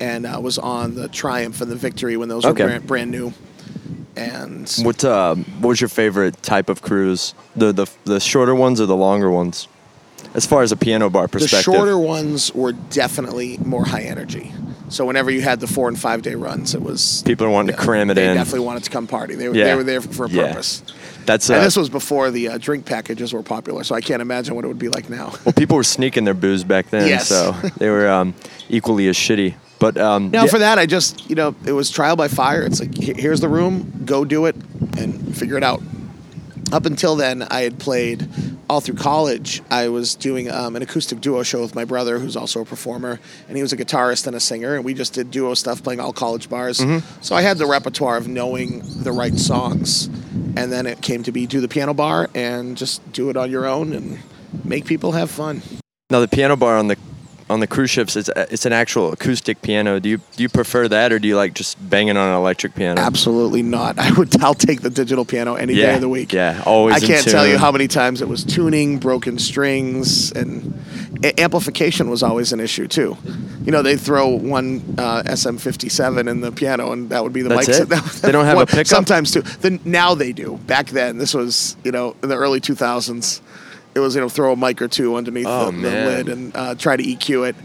and 0.00 0.26
I 0.26 0.38
was 0.38 0.58
on 0.58 0.96
the 0.96 1.06
Triumph 1.06 1.60
and 1.60 1.70
the 1.70 1.76
Victory 1.76 2.16
when 2.16 2.28
those 2.28 2.44
Okay. 2.44 2.64
were 2.64 2.68
brand, 2.70 2.86
brand 2.88 3.10
new. 3.12 3.32
And 4.16 4.68
What 4.82 5.04
uh, 5.04 5.36
what 5.36 5.68
was 5.68 5.80
your 5.80 5.86
favorite 5.86 6.42
type 6.42 6.68
of 6.68 6.82
cruise? 6.82 7.32
The 7.54 7.70
the 7.70 7.86
the 8.06 8.18
shorter 8.18 8.56
ones 8.56 8.80
or 8.80 8.86
the 8.86 8.96
longer 8.96 9.30
ones? 9.30 9.68
As 10.34 10.46
far 10.46 10.62
as 10.62 10.70
a 10.72 10.76
piano 10.76 11.10
bar 11.10 11.26
perspective. 11.28 11.72
the 11.72 11.76
shorter 11.78 11.98
ones 11.98 12.54
were 12.54 12.72
definitely 12.72 13.58
more 13.58 13.84
high 13.84 14.02
energy. 14.02 14.52
So 14.88 15.04
whenever 15.04 15.30
you 15.30 15.40
had 15.40 15.60
the 15.60 15.66
four 15.66 15.88
and 15.88 15.98
five 15.98 16.22
day 16.22 16.34
runs, 16.34 16.74
it 16.74 16.82
was 16.82 17.22
People 17.26 17.46
are 17.46 17.50
wanting 17.50 17.74
to 17.74 17.80
cram 17.80 18.10
it 18.10 18.14
they 18.14 18.24
in. 18.26 18.32
They 18.32 18.34
definitely 18.34 18.66
wanted 18.66 18.84
to 18.84 18.90
come 18.90 19.06
party. 19.06 19.34
They, 19.36 19.48
were 19.48 19.54
Yeah. 19.54 19.64
they 19.66 19.74
were 19.76 19.84
there 19.84 20.00
for 20.00 20.26
a 20.26 20.28
Yeah. 20.30 20.48
purpose. 20.48 20.82
That's 21.26 21.48
uh, 21.50 21.54
And 21.54 21.64
this 21.64 21.76
was 21.76 21.88
before 21.88 22.30
the 22.30 22.48
uh, 22.48 22.58
drink 22.58 22.86
packages 22.86 23.32
were 23.32 23.42
popular, 23.42 23.84
so 23.84 23.94
I 23.94 24.00
can't 24.00 24.22
imagine 24.22 24.54
what 24.56 24.64
it 24.64 24.68
would 24.68 24.78
be 24.80 24.88
like 24.88 25.08
now. 25.10 25.32
well, 25.44 25.52
people 25.52 25.76
were 25.76 25.84
sneaking 25.84 26.24
their 26.24 26.34
booze 26.34 26.64
back 26.64 26.90
then, 26.90 27.08
Yes. 27.08 27.28
so 27.28 27.52
they 27.78 27.88
were 27.88 28.08
um, 28.08 28.34
equally 28.68 29.06
as 29.08 29.16
shitty. 29.16 29.54
But 29.78 29.96
um, 29.96 30.30
Now 30.30 30.42
yeah- 30.44 30.50
for 30.50 30.58
that, 30.58 30.78
I 30.78 30.86
just 30.86 31.28
you 31.30 31.36
know 31.36 31.54
it 31.64 31.72
was 31.72 31.90
trial 31.90 32.14
by 32.16 32.28
fire. 32.28 32.62
It's 32.62 32.80
like 32.80 32.94
here's 32.96 33.40
the 33.40 33.48
room, 33.48 34.02
go 34.04 34.24
do 34.24 34.46
it, 34.46 34.56
and 34.98 35.36
figure 35.36 35.56
it 35.56 35.64
out. 35.64 35.82
Up 36.72 36.86
until 36.86 37.16
then, 37.16 37.42
I 37.50 37.62
had 37.62 37.78
played 37.78 38.28
all 38.68 38.80
through 38.80 38.94
college. 38.94 39.60
I 39.70 39.88
was 39.88 40.14
doing 40.14 40.48
um, 40.50 40.76
an 40.76 40.82
acoustic 40.82 41.20
duo 41.20 41.42
show 41.42 41.60
with 41.60 41.74
my 41.74 41.84
brother, 41.84 42.20
who's 42.20 42.36
also 42.36 42.60
a 42.60 42.64
performer, 42.64 43.18
and 43.48 43.56
he 43.56 43.62
was 43.62 43.72
a 43.72 43.76
guitarist 43.76 44.28
and 44.28 44.36
a 44.36 44.40
singer, 44.40 44.76
and 44.76 44.84
we 44.84 44.94
just 44.94 45.12
did 45.12 45.32
duo 45.32 45.54
stuff, 45.54 45.82
playing 45.82 45.98
all 45.98 46.12
college 46.12 46.48
bars. 46.48 46.78
Mm-hmm. 46.78 47.22
So 47.22 47.34
I 47.34 47.42
had 47.42 47.58
the 47.58 47.66
repertoire 47.66 48.16
of 48.16 48.28
knowing 48.28 48.82
the 49.02 49.10
right 49.10 49.34
songs, 49.34 50.06
and 50.56 50.70
then 50.70 50.86
it 50.86 51.02
came 51.02 51.24
to 51.24 51.32
be 51.32 51.46
do 51.46 51.60
the 51.60 51.68
piano 51.68 51.92
bar 51.92 52.30
and 52.34 52.76
just 52.76 53.12
do 53.12 53.30
it 53.30 53.36
on 53.36 53.50
your 53.50 53.66
own 53.66 53.92
and 53.92 54.18
make 54.64 54.84
people 54.86 55.12
have 55.12 55.30
fun. 55.30 55.62
Now 56.08 56.20
the 56.20 56.28
piano 56.28 56.56
bar 56.56 56.76
on 56.76 56.86
the 56.86 56.96
on 57.50 57.60
the 57.60 57.66
cruise 57.66 57.90
ships, 57.90 58.16
it's 58.16 58.30
it's 58.36 58.64
an 58.64 58.72
actual 58.72 59.12
acoustic 59.12 59.60
piano. 59.60 59.98
Do 60.00 60.08
you 60.08 60.18
do 60.36 60.42
you 60.42 60.48
prefer 60.48 60.88
that, 60.88 61.12
or 61.12 61.18
do 61.18 61.26
you 61.28 61.36
like 61.36 61.52
just 61.52 61.76
banging 61.90 62.16
on 62.16 62.28
an 62.28 62.34
electric 62.36 62.74
piano? 62.74 63.00
Absolutely 63.00 63.62
not. 63.62 63.98
I 64.06 64.12
would. 64.12 64.40
I'll 64.42 64.54
take 64.54 64.80
the 64.82 64.90
digital 64.90 65.24
piano 65.24 65.54
any 65.56 65.74
day 65.74 65.94
of 65.96 66.00
the 66.00 66.08
week. 66.08 66.32
yeah, 66.32 66.62
always 66.64 66.96
I 67.02 67.06
can't 67.06 67.26
tell 67.26 67.46
you 67.46 67.58
how 67.58 67.72
many 67.72 67.88
times 67.88 68.22
it 68.22 68.28
was 68.28 68.44
tuning, 68.44 68.98
broken 68.98 69.38
strings, 69.38 70.32
and 70.32 70.72
a- 71.24 71.38
amplification 71.40 72.08
was 72.08 72.22
always 72.22 72.52
an 72.52 72.60
issue 72.60 72.86
too. 72.86 73.16
You 73.64 73.72
know, 73.72 73.82
they'd 73.82 74.00
throw 74.00 74.28
one 74.28 74.82
uh, 74.96 75.22
SM57 75.26 76.30
in 76.30 76.40
the 76.40 76.52
piano, 76.52 76.92
and 76.92 77.10
that 77.10 77.22
would 77.22 77.32
be 77.32 77.42
the 77.42 77.50
That's 77.50 77.68
it? 77.68 77.88
That- 77.88 78.04
They 78.22 78.32
don't 78.32 78.46
have 78.46 78.58
a 78.58 78.66
pickup? 78.66 78.86
Sometimes 78.86 79.32
too. 79.32 79.42
Then 79.42 79.80
now 79.84 80.14
they 80.14 80.32
do. 80.32 80.58
Back 80.66 80.86
then, 80.90 81.18
this 81.18 81.34
was 81.34 81.76
you 81.84 81.90
know 81.92 82.16
in 82.22 82.28
the 82.28 82.36
early 82.36 82.60
2000s. 82.60 83.40
It 83.94 84.00
was 84.00 84.14
you 84.14 84.20
know 84.20 84.28
throw 84.28 84.52
a 84.52 84.56
mic 84.56 84.80
or 84.82 84.88
two 84.88 85.16
underneath 85.16 85.46
Oh, 85.48 85.70
the, 85.70 85.78
the 85.78 85.90
lid 85.90 86.28
and 86.28 86.56
uh, 86.56 86.74
try 86.74 86.96
to 86.96 87.02
EQ 87.02 87.48
it. 87.50 87.56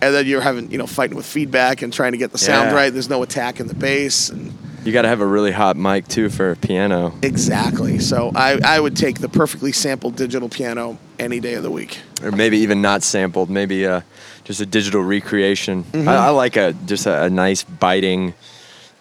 And 0.00 0.14
then 0.14 0.26
you're 0.26 0.42
having, 0.42 0.70
you 0.70 0.76
know, 0.76 0.86
fighting 0.86 1.16
with 1.16 1.24
feedback 1.24 1.80
and 1.80 1.90
trying 1.90 2.12
to 2.12 2.18
get 2.18 2.30
the 2.30 2.36
sound 2.36 2.70
Yeah. 2.70 2.74
right. 2.76 2.92
There's 2.92 3.08
no 3.08 3.22
attack 3.22 3.58
in 3.58 3.68
the 3.68 3.74
bass. 3.74 4.28
And 4.28 4.52
You 4.84 4.92
got 4.92 5.02
to 5.02 5.08
have 5.08 5.20
a 5.22 5.26
really 5.26 5.52
hot 5.52 5.78
mic 5.78 6.08
too 6.08 6.28
for 6.28 6.50
a 6.50 6.56
piano. 6.56 7.14
Exactly. 7.22 7.98
So 8.00 8.30
I, 8.34 8.58
I 8.62 8.80
would 8.80 8.96
take 8.98 9.20
the 9.20 9.30
perfectly 9.30 9.72
sampled 9.72 10.16
digital 10.16 10.50
piano 10.50 10.98
any 11.18 11.40
day 11.40 11.54
of 11.54 11.62
the 11.62 11.70
week. 11.70 12.00
Or 12.22 12.32
maybe 12.32 12.58
even 12.58 12.82
not 12.82 13.02
sampled. 13.02 13.48
Maybe 13.48 13.86
uh, 13.86 14.02
just 14.42 14.60
a 14.60 14.66
digital 14.66 15.02
recreation. 15.02 15.84
Mm-hmm. 15.84 16.08
I, 16.08 16.16
I 16.16 16.28
like 16.30 16.56
a 16.56 16.74
just 16.84 17.06
a, 17.06 17.22
a 17.24 17.30
nice 17.30 17.62
biting 17.64 18.34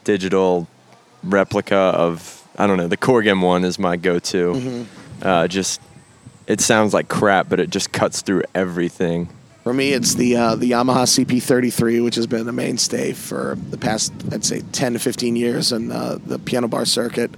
digital 0.06 0.68
replica 1.24 1.76
of 1.76 2.48
I 2.58 2.68
don't 2.68 2.78
know. 2.78 2.88
The 2.88 2.98
Korg 2.98 3.26
M1 3.26 3.66
is 3.66 3.78
my 3.80 3.98
go-to. 3.98 4.54
Mm-hmm. 4.54 5.28
Uh, 5.28 5.48
just 5.48 5.82
it 6.48 6.62
sounds 6.62 6.94
like 6.94 7.08
crap, 7.08 7.50
but 7.50 7.60
it 7.60 7.70
just 7.70 7.92
cuts 7.92 8.22
through 8.22 8.44
everything. 8.54 9.30
For 9.64 9.74
me, 9.74 9.94
it's 9.94 10.16
the 10.16 10.36
uh, 10.36 10.56
the 10.56 10.72
Yamaha 10.72 11.06
CP33, 11.06 12.04
which 12.04 12.16
has 12.16 12.28
been 12.28 12.48
a 12.50 12.52
mainstay 12.52 13.14
for 13.14 13.58
the 13.70 13.78
past, 13.78 14.12
I'd 14.32 14.44
say, 14.44 14.62
10 14.74 14.94
to 14.94 15.00
15 15.00 15.38
years 15.38 15.72
in 15.72 15.92
uh, 15.92 16.20
the 16.26 16.38
piano 16.38 16.68
bar 16.68 16.86
circuit. 16.86 17.32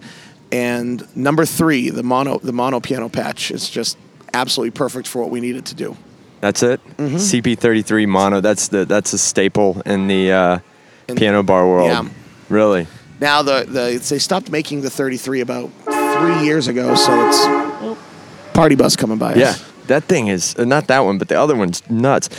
And 0.51 1.05
number 1.15 1.45
three, 1.45 1.91
the 1.91 2.01
mono 2.01 2.39
the 2.39 2.53
mono 2.53 2.79
piano 2.79 3.09
patch, 3.09 3.51
is 3.51 3.69
just 3.69 3.97
absolutely 4.33 4.71
perfect 4.71 5.07
for 5.07 5.21
what 5.21 5.29
we 5.29 5.39
need 5.39 5.55
it 5.55 5.65
to 5.65 5.75
do. 5.75 5.95
That's 6.41 6.63
it. 6.63 6.81
Mm-hmm. 6.97 7.15
CP33 7.15 8.07
mono. 8.07 8.41
That's 8.41 8.69
the 8.69 8.85
that's 8.85 9.13
a 9.13 9.19
staple 9.19 9.81
in 9.85 10.07
the 10.07 10.31
uh, 10.31 10.59
In- 11.07 11.15
piano 11.15 11.43
bar 11.43 11.67
world. 11.67 11.89
Yeah. 11.89 12.09
Really. 12.50 12.88
Now 13.19 13.43
the, 13.43 13.65
the 13.67 14.03
they 14.09 14.19
stopped 14.19 14.50
making 14.50 14.81
the 14.81 14.89
33 14.89 15.41
about 15.41 15.69
three 15.83 16.43
years 16.43 16.67
ago, 16.67 16.95
so 16.95 17.27
it's 17.27 17.45
party 18.55 18.75
bus 18.75 18.95
coming 18.95 19.17
by. 19.17 19.33
us. 19.33 19.38
Yeah, 19.38 19.55
that 19.88 20.05
thing 20.05 20.27
is 20.27 20.55
uh, 20.57 20.65
not 20.65 20.88
that 20.88 21.00
one, 21.01 21.17
but 21.17 21.27
the 21.27 21.39
other 21.39 21.55
one's 21.55 21.88
nuts. 21.89 22.29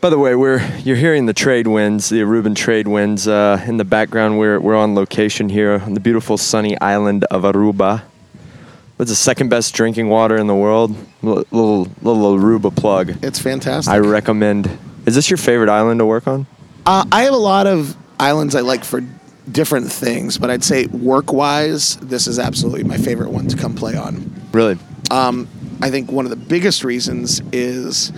By 0.00 0.10
the 0.10 0.18
way, 0.18 0.34
we're 0.36 0.60
you're 0.78 0.96
hearing 0.96 1.26
the 1.26 1.32
trade 1.32 1.66
winds, 1.66 2.08
the 2.08 2.20
Aruban 2.20 2.54
trade 2.54 2.86
winds 2.88 3.26
uh, 3.28 3.62
in 3.66 3.76
the 3.78 3.84
background. 3.84 4.38
We're 4.38 4.58
we're 4.60 4.76
on 4.76 4.94
location 4.94 5.48
here 5.48 5.80
on 5.84 5.94
the 5.94 6.00
beautiful 6.00 6.36
sunny 6.38 6.80
island 6.80 7.24
of 7.24 7.42
Aruba. 7.42 8.02
It's 9.00 9.10
the 9.10 9.16
second 9.16 9.48
best 9.48 9.74
drinking 9.74 10.08
water 10.08 10.36
in 10.36 10.46
the 10.48 10.54
world. 10.56 10.90
L- 11.22 11.44
little 11.50 11.88
little 12.02 12.36
Aruba 12.38 12.74
plug. 12.74 13.14
it's 13.22 13.38
fantastic. 13.40 13.92
I 13.92 13.98
recommend. 13.98 14.68
Is 15.06 15.14
this 15.14 15.30
your 15.30 15.36
favorite 15.38 15.68
island 15.70 16.00
to 16.00 16.06
work 16.06 16.26
on? 16.26 16.46
Uh, 16.84 17.04
I 17.10 17.22
have 17.24 17.32
a 17.34 17.36
lot 17.36 17.66
of 17.66 17.96
islands 18.20 18.54
I 18.54 18.60
like 18.60 18.84
for 18.84 19.02
different 19.50 19.90
things, 19.90 20.36
but 20.38 20.50
I'd 20.50 20.62
say 20.64 20.86
work 20.86 21.32
wise, 21.32 21.96
this 21.96 22.26
is 22.26 22.38
absolutely 22.38 22.84
my 22.84 22.98
favorite 22.98 23.30
one 23.30 23.46
to 23.48 23.56
come 23.56 23.74
play 23.74 23.96
on. 23.96 24.30
Really? 24.52 24.78
Um, 25.10 25.48
I 25.80 25.90
think 25.90 26.10
one 26.12 26.24
of 26.26 26.30
the 26.30 26.36
biggest 26.36 26.84
reasons 26.84 27.40
is 27.52 28.12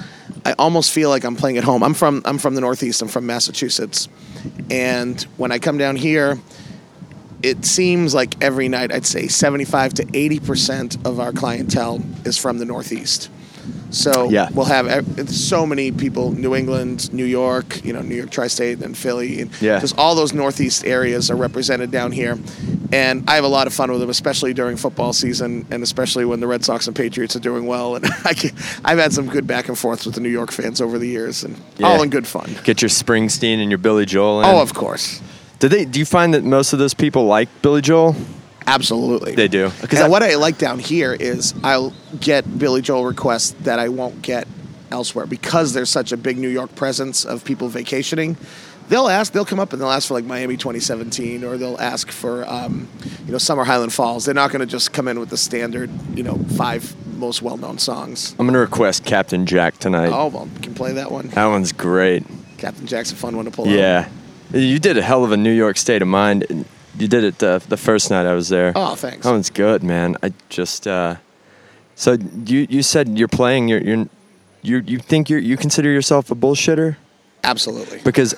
I 0.44 0.52
almost 0.58 0.90
feel 0.90 1.08
like 1.10 1.24
I'm 1.24 1.36
playing 1.36 1.58
at 1.58 1.64
home. 1.64 1.82
I'm 1.82 1.94
from 1.94 2.22
I'm 2.24 2.38
from 2.38 2.54
the 2.54 2.60
Northeast. 2.60 3.02
I'm 3.02 3.08
from 3.08 3.26
Massachusetts, 3.26 4.08
and 4.70 5.20
when 5.36 5.52
I 5.52 5.58
come 5.58 5.78
down 5.78 5.96
here, 5.96 6.38
it 7.42 7.64
seems 7.64 8.14
like 8.14 8.42
every 8.42 8.68
night 8.68 8.92
I'd 8.92 9.06
say 9.06 9.28
75 9.28 9.94
to 9.94 10.06
80 10.14 10.40
percent 10.40 10.96
of 11.06 11.20
our 11.20 11.32
clientele 11.32 12.02
is 12.24 12.36
from 12.38 12.58
the 12.58 12.64
Northeast. 12.64 13.28
So 13.90 14.30
Yeah. 14.30 14.48
we'll 14.54 14.66
have 14.66 15.28
so 15.30 15.66
many 15.66 15.90
people, 15.92 16.32
New 16.32 16.54
England, 16.54 17.12
New 17.12 17.24
York, 17.24 17.84
you 17.84 17.92
know, 17.92 18.00
New 18.02 18.14
York 18.14 18.30
tri-state 18.30 18.80
and 18.82 18.96
Philly, 18.96 19.40
and 19.42 19.50
Yeah. 19.60 19.80
just 19.80 19.96
all 19.98 20.14
those 20.14 20.32
Northeast 20.32 20.84
areas 20.84 21.30
are 21.30 21.36
represented 21.36 21.90
down 21.90 22.12
here. 22.12 22.38
And 22.92 23.28
I 23.30 23.36
have 23.36 23.44
a 23.44 23.48
lot 23.48 23.66
of 23.68 23.72
fun 23.72 23.90
with 23.92 24.00
them, 24.00 24.10
especially 24.10 24.52
during 24.52 24.76
football 24.76 25.12
season, 25.12 25.64
and 25.70 25.82
especially 25.82 26.24
when 26.24 26.40
the 26.40 26.46
Red 26.48 26.64
Sox 26.64 26.86
and 26.88 26.96
Patriots 26.96 27.36
are 27.36 27.40
doing 27.40 27.66
well. 27.66 27.94
And 27.96 28.04
I 28.24 28.34
can, 28.34 28.50
I've 28.84 28.98
had 28.98 29.12
some 29.12 29.28
good 29.28 29.46
back 29.46 29.68
and 29.68 29.78
forths 29.78 30.04
with 30.06 30.16
the 30.16 30.20
New 30.20 30.28
York 30.28 30.50
fans 30.50 30.80
over 30.80 30.98
the 30.98 31.06
years, 31.06 31.44
and 31.44 31.56
Yeah. 31.78 31.86
all 31.86 32.02
in 32.02 32.10
good 32.10 32.26
fun. 32.26 32.56
Get 32.64 32.82
your 32.82 32.88
Springsteen 32.88 33.60
and 33.62 33.70
your 33.70 33.78
Billy 33.78 34.06
Joel. 34.06 34.40
In. 34.40 34.46
Oh, 34.46 34.60
of 34.60 34.74
course, 34.74 35.20
Do 35.60 35.68
they? 35.68 35.84
Do 35.84 35.98
you 36.00 36.04
find 36.04 36.34
that 36.34 36.42
most 36.42 36.72
of 36.72 36.78
those 36.78 36.94
people 36.94 37.26
like 37.26 37.48
Billy 37.62 37.80
Joel? 37.82 38.16
absolutely. 38.66 39.34
They 39.34 39.48
do. 39.48 39.66
Uh, 39.66 39.72
because 39.80 40.08
what 40.08 40.22
I 40.22 40.34
like 40.36 40.58
down 40.58 40.78
here 40.78 41.12
is 41.12 41.54
I'll 41.64 41.92
get 42.20 42.58
Billy 42.58 42.82
Joel 42.82 43.04
requests 43.04 43.50
that 43.62 43.78
I 43.78 43.88
won't 43.88 44.22
get 44.22 44.46
elsewhere 44.92 45.26
because 45.26 45.72
there's 45.72 45.90
such 45.90 46.12
a 46.12 46.16
big 46.16 46.38
New 46.38 46.48
York 46.48 46.74
presence 46.76 47.24
of 47.24 47.44
people 47.44 47.68
vacationing. 47.68 48.36
They'll 48.90 49.08
ask, 49.08 49.32
they'll 49.32 49.44
come 49.44 49.60
up 49.60 49.72
and 49.72 49.80
they'll 49.80 49.90
ask 49.90 50.08
for 50.08 50.14
like 50.14 50.24
Miami 50.24 50.56
2017, 50.56 51.44
or 51.44 51.56
they'll 51.56 51.78
ask 51.78 52.10
for, 52.10 52.44
um, 52.48 52.88
you 53.24 53.32
know, 53.32 53.38
Summer 53.38 53.64
Highland 53.64 53.92
Falls. 53.92 54.24
They're 54.24 54.34
not 54.34 54.50
going 54.50 54.60
to 54.60 54.66
just 54.66 54.92
come 54.92 55.06
in 55.08 55.18
with 55.20 55.30
the 55.30 55.36
standard, 55.36 55.90
you 56.14 56.22
know, 56.24 56.34
five 56.56 56.94
most 57.20 57.42
well-known 57.42 57.78
songs. 57.78 58.34
I'm 58.38 58.46
gonna 58.46 58.58
request 58.58 59.04
Captain 59.04 59.46
Jack 59.46 59.76
tonight. 59.78 60.10
Oh 60.10 60.28
well, 60.28 60.46
we 60.46 60.60
can 60.60 60.74
play 60.74 60.92
that 60.94 61.12
one. 61.12 61.28
That 61.28 61.46
one's 61.46 61.70
great. 61.70 62.24
Captain 62.58 62.86
Jack's 62.86 63.12
a 63.12 63.14
fun 63.14 63.36
one 63.36 63.44
to 63.44 63.50
pull. 63.50 63.66
out. 63.66 63.70
Yeah, 63.72 64.08
you 64.52 64.78
did 64.78 64.96
a 64.96 65.02
hell 65.02 65.22
of 65.22 65.30
a 65.30 65.36
New 65.36 65.52
York 65.52 65.76
state 65.76 66.02
of 66.02 66.08
mind. 66.08 66.64
You 66.98 67.08
did 67.08 67.24
it 67.24 67.42
uh, 67.42 67.58
the 67.58 67.76
first 67.76 68.10
night 68.10 68.26
I 68.26 68.32
was 68.34 68.48
there. 68.48 68.72
Oh, 68.74 68.94
thanks. 68.94 69.24
That 69.24 69.32
one's 69.32 69.50
good, 69.50 69.82
man. 69.82 70.16
I 70.22 70.32
just 70.48 70.86
uh, 70.86 71.16
so 71.94 72.16
you 72.46 72.66
you 72.68 72.82
said 72.82 73.18
you're 73.18 73.28
playing. 73.28 73.68
You're 73.68 73.82
you're 73.82 74.08
you 74.62 74.78
you 74.86 74.98
think 74.98 75.30
you 75.30 75.36
you 75.36 75.56
consider 75.56 75.90
yourself 75.90 76.30
a 76.30 76.34
bullshitter 76.34 76.96
Absolutely. 77.44 78.00
because 78.02 78.34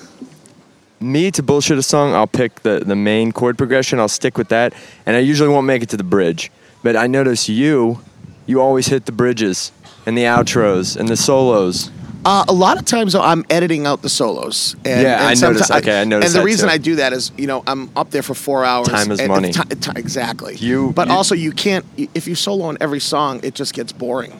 me 1.03 1.29
to 1.31 1.43
bullshit 1.43 1.77
a 1.77 1.83
song, 1.83 2.13
I'll 2.13 2.27
pick 2.27 2.61
the 2.63 2.79
the 2.79 2.95
main 2.95 3.31
chord 3.31 3.57
progression. 3.57 3.99
I'll 3.99 4.07
stick 4.07 4.37
with 4.37 4.49
that, 4.49 4.73
and 5.05 5.15
I 5.15 5.19
usually 5.19 5.49
won't 5.49 5.67
make 5.67 5.83
it 5.83 5.89
to 5.89 5.97
the 5.97 6.03
bridge. 6.03 6.51
But 6.81 6.95
I 6.95 7.07
notice 7.07 7.47
you, 7.49 7.99
you 8.45 8.61
always 8.61 8.87
hit 8.87 9.05
the 9.05 9.11
bridges 9.11 9.71
and 10.05 10.17
the 10.17 10.23
outros 10.23 10.97
and 10.97 11.07
the 11.07 11.15
solos. 11.17 11.89
Uh, 12.25 12.45
a 12.47 12.53
lot 12.53 12.77
of 12.77 12.85
times, 12.85 13.11
though, 13.13 13.21
I'm 13.21 13.43
editing 13.49 13.85
out 13.85 14.01
the 14.01 14.07
solos. 14.09 14.77
And, 14.85 15.01
Yeah, 15.01 15.25
I 15.27 15.33
noticed- 15.33 15.71
okay, 15.71 15.99
I 15.99 16.05
noticed 16.05 16.33
And 16.33 16.41
the 16.41 16.45
reason 16.45 16.69
too. 16.69 16.73
I 16.73 16.77
do 16.77 16.95
that 16.95 17.11
is, 17.11 17.31
you 17.37 17.47
know, 17.47 17.63
I'm 17.67 17.89
up 17.97 18.11
there 18.11 18.21
for 18.23 18.33
four 18.33 18.63
hours. 18.63 18.87
Time 18.87 19.11
is 19.11 19.19
and- 19.19 19.27
money. 19.27 19.51
ti- 19.51 19.75
ti- 19.79 19.91
exactly. 19.97 20.55
You- 20.55 20.93
but 20.95 21.09
you- 21.09 21.13
also, 21.13 21.35
you 21.35 21.51
can't. 21.51 21.83
If 22.13 22.25
you 22.27 22.35
solo 22.35 22.65
on 22.65 22.77
every 22.79 23.01
song, 23.01 23.41
it 23.43 23.55
just 23.55 23.73
gets 23.73 23.91
boring, 23.91 24.39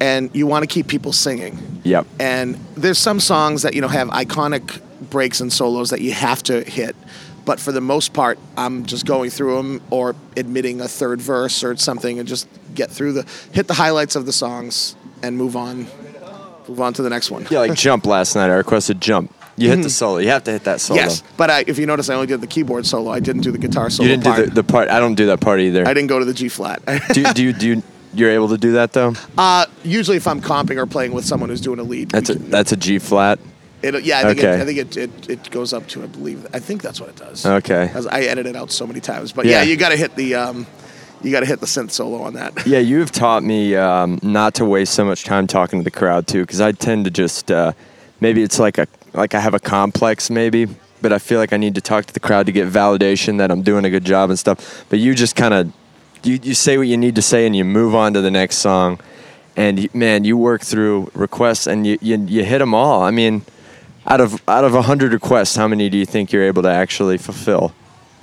and 0.00 0.30
you 0.32 0.46
want 0.46 0.62
to 0.62 0.68
keep 0.68 0.86
people 0.86 1.12
singing. 1.12 1.58
Yep. 1.82 2.06
And 2.20 2.56
there's 2.76 2.98
some 2.98 3.18
songs 3.18 3.62
that 3.62 3.74
you 3.74 3.80
know 3.80 3.88
have 3.88 4.08
iconic 4.10 4.78
breaks 5.10 5.40
and 5.40 5.52
solos 5.52 5.90
that 5.90 6.00
you 6.00 6.12
have 6.12 6.42
to 6.44 6.62
hit. 6.62 6.96
But 7.44 7.58
for 7.58 7.72
the 7.72 7.80
most 7.80 8.12
part, 8.12 8.38
I'm 8.56 8.84
just 8.86 9.06
going 9.06 9.30
through 9.30 9.56
them 9.56 9.80
or 9.90 10.14
admitting 10.36 10.80
a 10.80 10.88
third 10.88 11.20
verse 11.20 11.64
or 11.64 11.76
something 11.76 12.18
and 12.18 12.28
just 12.28 12.46
get 12.74 12.90
through 12.90 13.12
the 13.14 13.26
hit 13.52 13.66
the 13.66 13.74
highlights 13.74 14.14
of 14.14 14.26
the 14.26 14.32
songs 14.32 14.94
and 15.22 15.36
move 15.36 15.56
on. 15.56 15.86
Move 16.68 16.80
on 16.80 16.92
to 16.94 17.02
the 17.02 17.10
next 17.10 17.30
one. 17.30 17.46
Yeah, 17.50 17.60
like 17.60 17.74
jump 17.74 18.06
last 18.06 18.36
night. 18.36 18.50
I 18.50 18.54
requested 18.54 19.00
jump. 19.00 19.34
You 19.56 19.68
hit 19.68 19.82
the 19.82 19.90
solo. 19.90 20.18
You 20.18 20.28
have 20.28 20.44
to 20.44 20.52
hit 20.52 20.64
that 20.64 20.80
solo. 20.80 21.00
Mm-hmm. 21.00 21.08
Yes, 21.08 21.22
but 21.36 21.50
I, 21.50 21.64
if 21.66 21.78
you 21.78 21.84
notice, 21.84 22.08
I 22.08 22.14
only 22.14 22.26
did 22.28 22.40
the 22.40 22.46
keyboard 22.46 22.86
solo. 22.86 23.10
I 23.10 23.20
didn't 23.20 23.42
do 23.42 23.50
the 23.50 23.58
guitar 23.58 23.90
solo. 23.90 24.08
You 24.08 24.14
didn't 24.16 24.24
part. 24.24 24.36
do 24.36 24.46
the, 24.46 24.54
the 24.62 24.64
part. 24.64 24.88
I 24.88 25.00
don't 25.00 25.16
do 25.16 25.26
that 25.26 25.40
part 25.40 25.60
either. 25.60 25.86
I 25.86 25.92
didn't 25.92 26.06
go 26.08 26.18
to 26.18 26.24
the 26.24 26.32
G 26.32 26.48
flat. 26.48 26.82
do, 27.12 27.20
you- 27.22 27.32
do 27.34 27.42
you 27.42 27.52
do 27.52 27.66
you, 27.68 27.82
you're 28.14 28.30
able 28.30 28.48
to 28.50 28.58
do 28.58 28.72
that 28.72 28.92
though? 28.92 29.14
uh, 29.36 29.66
usually, 29.82 30.16
if 30.16 30.26
I'm 30.26 30.40
comping 30.40 30.76
or 30.76 30.86
playing 30.86 31.12
with 31.12 31.24
someone 31.24 31.48
who's 31.50 31.60
doing 31.60 31.78
a 31.80 31.82
lead, 31.82 32.10
That's 32.10 32.30
a 32.30 32.34
that's 32.36 32.72
a 32.72 32.76
G 32.76 32.98
flat. 32.98 33.38
It, 33.82 34.02
yeah, 34.04 34.18
I 34.18 34.22
think, 34.22 34.38
Okay. 34.40 34.54
it, 34.54 34.60
I 34.60 34.64
think 34.64 34.78
it, 34.78 34.96
it, 34.96 35.30
it 35.30 35.50
goes 35.50 35.72
up 35.72 35.86
to 35.88 36.02
I 36.02 36.06
believe 36.06 36.46
I 36.52 36.58
think 36.58 36.82
that's 36.82 37.00
what 37.00 37.08
it 37.10 37.16
does. 37.16 37.44
Okay. 37.46 37.90
As 37.94 38.06
I 38.06 38.20
edit 38.22 38.46
it 38.46 38.56
out 38.56 38.70
so 38.70 38.86
many 38.86 39.00
times, 39.00 39.32
but 39.32 39.46
yeah, 39.46 39.62
Yeah. 39.62 39.62
you 39.70 39.76
got 39.76 39.90
to 39.90 39.96
hit 39.96 40.14
the 40.16 40.34
um, 40.34 40.66
you 41.22 41.30
got 41.30 41.40
to 41.40 41.46
hit 41.46 41.60
the 41.60 41.66
synth 41.66 41.90
solo 41.90 42.22
on 42.22 42.34
that. 42.34 42.66
Yeah, 42.66 42.78
you 42.78 43.00
have 43.00 43.12
taught 43.12 43.42
me 43.42 43.76
um, 43.76 44.18
not 44.22 44.54
to 44.54 44.64
waste 44.64 44.94
so 44.94 45.04
much 45.04 45.24
time 45.24 45.46
talking 45.46 45.80
to 45.80 45.84
the 45.84 45.90
crowd 45.90 46.26
too, 46.26 46.40
because 46.42 46.60
I 46.60 46.72
tend 46.72 47.04
to 47.06 47.10
just 47.10 47.50
uh, 47.50 47.72
maybe 48.20 48.42
it's 48.42 48.58
like 48.58 48.78
a 48.78 48.86
like 49.12 49.34
I 49.34 49.40
have 49.40 49.54
a 49.54 49.60
complex 49.60 50.30
maybe, 50.30 50.66
but 51.02 51.12
I 51.12 51.18
feel 51.18 51.38
like 51.38 51.52
I 51.52 51.56
need 51.56 51.74
to 51.74 51.80
talk 51.80 52.06
to 52.06 52.14
the 52.14 52.20
crowd 52.20 52.46
to 52.46 52.52
get 52.52 52.68
validation 52.68 53.38
that 53.38 53.50
I'm 53.50 53.62
doing 53.62 53.84
a 53.84 53.90
good 53.90 54.04
job 54.04 54.30
and 54.30 54.38
stuff. 54.38 54.84
But 54.88 54.98
you 54.98 55.14
just 55.14 55.36
kind 55.36 55.52
of 55.54 55.72
you, 56.22 56.38
you 56.42 56.54
say 56.54 56.76
what 56.78 56.86
you 56.86 56.96
need 56.98 57.14
to 57.16 57.22
say 57.22 57.46
and 57.46 57.56
you 57.56 57.64
move 57.64 57.94
on 57.94 58.12
to 58.14 58.20
the 58.20 58.30
next 58.30 58.56
song, 58.58 58.98
and 59.56 59.92
man, 59.94 60.24
you 60.24 60.36
work 60.36 60.62
through 60.62 61.10
requests 61.14 61.66
and 61.66 61.86
you 61.86 61.98
you, 62.00 62.16
you 62.26 62.44
hit 62.44 62.58
them 62.58 62.72
all. 62.74 63.02
I 63.02 63.10
mean, 63.10 63.42
out 64.06 64.20
of 64.20 64.42
out 64.48 64.64
of 64.64 64.72
hundred 64.84 65.12
requests, 65.12 65.56
how 65.56 65.68
many 65.68 65.88
do 65.88 65.98
you 65.98 66.06
think 66.06 66.32
you're 66.32 66.44
able 66.44 66.62
to 66.62 66.70
actually 66.70 67.18
fulfill 67.18 67.72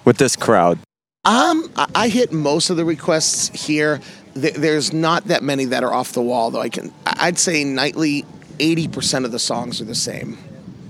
with 0.06 0.18
this 0.18 0.36
crowd? 0.36 0.80
Um, 1.26 1.70
I, 1.94 2.08
hit 2.08 2.32
most 2.32 2.70
of 2.70 2.78
the 2.78 2.86
requests 2.86 3.50
here. 3.66 4.00
There's 4.34 4.94
not 4.94 5.26
that 5.26 5.44
many 5.44 5.66
that 5.66 5.84
are 5.84 5.94
off 5.94 6.14
the 6.14 6.22
wall, 6.22 6.52
though. 6.52 6.62
I 6.62 6.70
can 6.70 6.94
I'd 7.06 7.38
say 7.38 7.66
nightly, 7.66 8.26
eighty 8.60 8.88
percent 8.88 9.26
of 9.26 9.32
the 9.32 9.40
songs 9.40 9.82
are 9.82 9.86
the 9.86 9.96
same. 9.96 10.38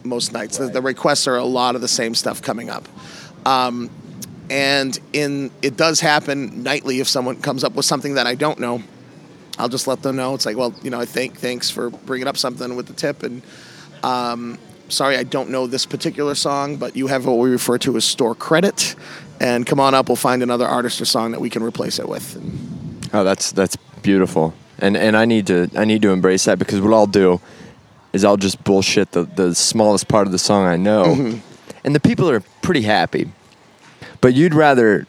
Most 0.04 0.34
nights, 0.34 0.58
the, 0.58 0.68
the 0.68 0.82
requests 0.82 1.28
are 1.28 1.38
a 1.38 1.44
lot 1.44 1.76
of 1.76 1.82
the 1.82 1.88
same 1.88 2.14
stuff 2.14 2.42
coming 2.42 2.70
up. 2.70 2.88
Um, 3.46 3.90
and 4.50 4.98
in 5.12 5.52
it 5.62 5.76
does 5.76 6.00
happen 6.00 6.64
nightly 6.64 7.00
if 7.00 7.08
someone 7.08 7.42
comes 7.42 7.64
up 7.64 7.74
with 7.74 7.86
something 7.86 8.14
that 8.14 8.28
I 8.28 8.36
don't 8.36 8.60
know. 8.60 8.84
I'll 9.58 9.70
just 9.70 9.88
let 9.88 10.04
them 10.04 10.18
know. 10.18 10.36
It's 10.36 10.46
like, 10.46 10.56
well, 10.56 10.74
you 10.84 10.92
know, 10.92 11.00
I 11.00 11.06
think 11.06 11.40
thanks 11.40 11.72
for 11.72 11.90
bringing 11.90 12.28
up 12.28 12.38
something 12.38 12.76
with 12.76 12.86
the 12.86 12.94
tip, 12.94 13.24
and 13.24 13.42
um, 14.04 14.60
sorry, 14.90 15.18
I 15.18 15.24
don't 15.24 15.50
know 15.50 15.68
this 15.68 15.86
particular 15.86 16.36
song, 16.36 16.78
but 16.78 16.96
you 16.96 17.08
have 17.08 17.26
what 17.26 17.38
we 17.38 17.50
refer 17.50 17.78
to 17.80 17.96
as 17.98 18.06
store 18.06 18.36
credit, 18.36 18.96
and 19.40 19.66
come 19.66 19.80
on 19.80 19.94
up, 19.94 20.08
we'll 20.10 20.16
find 20.16 20.42
another 20.44 20.66
artist 20.66 21.00
or 21.02 21.06
song 21.06 21.32
that 21.32 21.42
we 21.42 21.50
can 21.50 21.64
replace 21.64 22.00
it 22.00 22.08
with. 22.10 22.38
Oh, 23.14 23.24
that's 23.24 23.52
that's 23.52 23.76
beautiful, 24.02 24.54
and 24.80 24.98
and 24.98 25.16
I 25.18 25.26
need 25.26 25.48
to 25.48 25.70
I 25.76 25.86
need 25.86 26.02
to 26.04 26.10
embrace 26.12 26.46
that 26.46 26.60
because 26.60 26.82
what 26.82 26.94
I'll 26.94 27.08
do 27.08 27.40
is 28.14 28.24
I'll 28.26 28.38
just 28.38 28.64
bullshit 28.64 29.12
the 29.12 29.24
the 29.24 29.54
smallest 29.56 30.08
part 30.08 30.28
of 30.28 30.32
the 30.32 30.40
song 30.40 30.66
I 30.66 30.76
know, 30.78 31.04
Mm-hmm. 31.06 31.40
and 31.86 31.96
the 31.96 32.00
people 32.00 32.30
are 32.30 32.42
pretty 32.62 32.82
happy. 32.82 33.32
But 34.22 34.34
you'd 34.34 34.56
rather, 34.56 35.06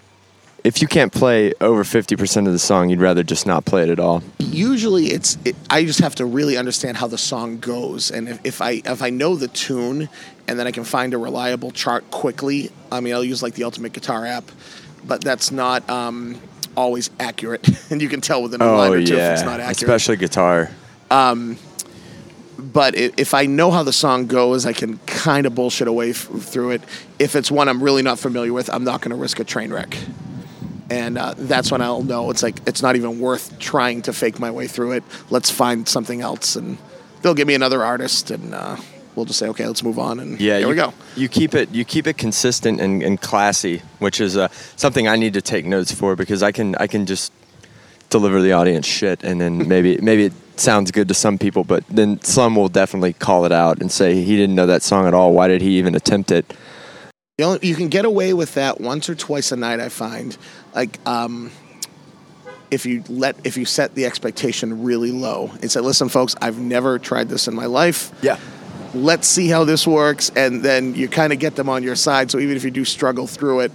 if 0.68 0.82
you 0.82 0.86
can't 0.86 1.10
play 1.10 1.54
over 1.62 1.82
50% 1.82 2.46
of 2.46 2.52
the 2.52 2.58
song, 2.58 2.90
you'd 2.90 3.00
rather 3.00 3.22
just 3.22 3.46
not 3.46 3.64
play 3.64 3.84
it 3.84 3.88
at 3.88 3.98
all. 3.98 4.22
usually 4.38 5.06
it's 5.06 5.38
it, 5.46 5.56
I 5.70 5.86
just 5.86 6.00
have 6.00 6.14
to 6.16 6.26
really 6.26 6.58
understand 6.58 6.98
how 6.98 7.06
the 7.06 7.16
song 7.16 7.56
goes, 7.58 8.10
and 8.10 8.28
if, 8.28 8.38
if 8.44 8.60
I 8.60 8.82
if 8.84 9.00
I 9.00 9.08
know 9.08 9.34
the 9.34 9.48
tune, 9.48 10.10
and 10.46 10.58
then 10.58 10.66
I 10.66 10.70
can 10.70 10.84
find 10.84 11.14
a 11.14 11.18
reliable 11.18 11.70
chart 11.70 12.10
quickly. 12.10 12.70
I 12.92 13.00
mean, 13.00 13.14
I'll 13.14 13.24
use 13.24 13.42
like 13.42 13.54
the 13.54 13.64
Ultimate 13.64 13.94
Guitar 13.94 14.26
app, 14.26 14.44
but 15.06 15.24
that's 15.24 15.50
not 15.50 15.88
um, 15.88 16.38
always 16.76 17.08
accurate, 17.18 17.66
and 17.90 18.02
you 18.02 18.10
can 18.10 18.20
tell 18.20 18.42
with 18.42 18.52
a 18.52 18.58
new 18.58 18.66
line 18.66 18.92
or 18.92 19.02
two 19.02 19.14
if 19.14 19.20
it's 19.20 19.42
not 19.42 19.60
accurate. 19.60 19.82
especially 19.82 20.16
guitar. 20.18 20.70
Um, 21.10 21.56
but 22.58 22.94
if 22.94 23.32
I 23.32 23.46
know 23.46 23.70
how 23.70 23.84
the 23.84 23.92
song 23.94 24.26
goes, 24.26 24.66
I 24.66 24.74
can 24.74 24.98
kind 25.06 25.46
of 25.46 25.54
bullshit 25.54 25.88
away 25.88 26.10
f- 26.10 26.28
through 26.28 26.72
it. 26.72 26.82
If 27.18 27.36
it's 27.36 27.50
one 27.50 27.70
I'm 27.70 27.82
really 27.82 28.02
not 28.02 28.18
familiar 28.18 28.52
with, 28.52 28.68
I'm 28.68 28.84
not 28.84 29.00
going 29.00 29.10
to 29.12 29.16
risk 29.16 29.40
a 29.40 29.44
train 29.44 29.72
wreck. 29.72 29.96
And 30.90 31.18
uh, 31.18 31.34
that's 31.36 31.70
when 31.70 31.82
I'll 31.82 32.02
know 32.02 32.30
it's 32.30 32.42
like 32.42 32.60
it's 32.66 32.82
not 32.82 32.96
even 32.96 33.20
worth 33.20 33.58
trying 33.58 34.02
to 34.02 34.12
fake 34.12 34.38
my 34.38 34.50
way 34.50 34.66
through 34.66 34.92
it. 34.92 35.04
Let's 35.28 35.50
find 35.50 35.86
something 35.86 36.22
else, 36.22 36.56
and 36.56 36.78
they'll 37.20 37.34
give 37.34 37.46
me 37.46 37.54
another 37.54 37.84
artist, 37.84 38.30
and 38.30 38.54
uh, 38.54 38.76
we'll 39.14 39.26
just 39.26 39.38
say, 39.38 39.48
okay, 39.48 39.66
let's 39.66 39.82
move 39.82 39.98
on, 39.98 40.20
and 40.20 40.40
Yeah, 40.40 40.54
there 40.54 40.60
you, 40.60 40.68
we 40.68 40.74
go. 40.76 40.94
You 41.16 41.28
keep 41.28 41.54
it 41.54 41.70
you 41.70 41.84
keep 41.84 42.06
it 42.06 42.16
consistent 42.16 42.80
and, 42.80 43.02
and 43.02 43.20
classy, 43.20 43.82
which 43.98 44.20
is 44.20 44.36
uh, 44.36 44.48
something 44.76 45.06
I 45.08 45.16
need 45.16 45.34
to 45.34 45.42
take 45.42 45.66
notes 45.66 45.92
for 45.92 46.16
because 46.16 46.42
I 46.42 46.52
can 46.52 46.74
I 46.76 46.86
can 46.86 47.04
just 47.04 47.32
deliver 48.08 48.40
the 48.40 48.52
audience 48.52 48.86
shit 48.86 49.22
and 49.22 49.40
then 49.40 49.68
maybe 49.68 49.98
maybe 50.02 50.24
it 50.24 50.32
sounds 50.56 50.90
good 50.90 51.08
to 51.08 51.14
some 51.14 51.38
people, 51.38 51.64
but 51.64 51.84
then 51.88 52.20
some 52.22 52.56
will 52.56 52.68
definitely 52.68 53.12
call 53.12 53.44
it 53.44 53.52
out 53.52 53.80
and 53.80 53.90
say 53.90 54.22
he 54.22 54.36
didn't 54.36 54.54
know 54.54 54.66
that 54.66 54.82
song 54.82 55.06
at 55.06 55.14
all. 55.14 55.32
Why 55.32 55.48
did 55.48 55.60
he 55.60 55.78
even 55.78 55.94
attempt 55.94 56.30
it? 56.30 56.54
The 57.38 57.44
only, 57.44 57.68
you 57.68 57.76
can 57.76 57.88
get 57.88 58.04
away 58.04 58.32
with 58.34 58.54
that 58.54 58.80
once 58.80 59.08
or 59.08 59.14
twice 59.14 59.52
a 59.52 59.56
night. 59.56 59.78
I 59.78 59.90
find, 59.90 60.36
like, 60.74 60.98
um, 61.06 61.52
if 62.72 62.84
you 62.84 63.04
let 63.08 63.36
if 63.44 63.56
you 63.56 63.64
set 63.64 63.94
the 63.94 64.06
expectation 64.06 64.82
really 64.82 65.12
low 65.12 65.52
and 65.62 65.70
say, 65.70 65.78
"Listen, 65.78 66.08
folks, 66.08 66.34
I've 66.42 66.58
never 66.58 66.98
tried 66.98 67.28
this 67.28 67.46
in 67.46 67.54
my 67.54 67.66
life. 67.66 68.10
Yeah. 68.22 68.38
Let's 68.92 69.28
see 69.28 69.46
how 69.46 69.62
this 69.62 69.86
works," 69.86 70.32
and 70.34 70.64
then 70.64 70.96
you 70.96 71.06
kind 71.06 71.32
of 71.32 71.38
get 71.38 71.54
them 71.54 71.68
on 71.68 71.84
your 71.84 71.94
side. 71.94 72.28
So 72.32 72.40
even 72.40 72.56
if 72.56 72.64
you 72.64 72.72
do 72.72 72.84
struggle 72.84 73.28
through 73.28 73.60
it, 73.60 73.72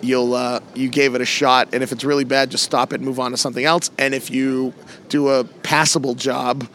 you'll 0.00 0.32
uh, 0.32 0.60
you 0.74 0.88
gave 0.88 1.14
it 1.14 1.20
a 1.20 1.26
shot. 1.26 1.74
And 1.74 1.82
if 1.82 1.92
it's 1.92 2.04
really 2.04 2.24
bad, 2.24 2.50
just 2.50 2.64
stop 2.64 2.94
it 2.94 2.96
and 2.96 3.04
move 3.04 3.20
on 3.20 3.32
to 3.32 3.36
something 3.36 3.66
else. 3.66 3.90
And 3.98 4.14
if 4.14 4.30
you 4.30 4.72
do 5.10 5.28
a 5.28 5.44
passable 5.44 6.14
job, 6.14 6.66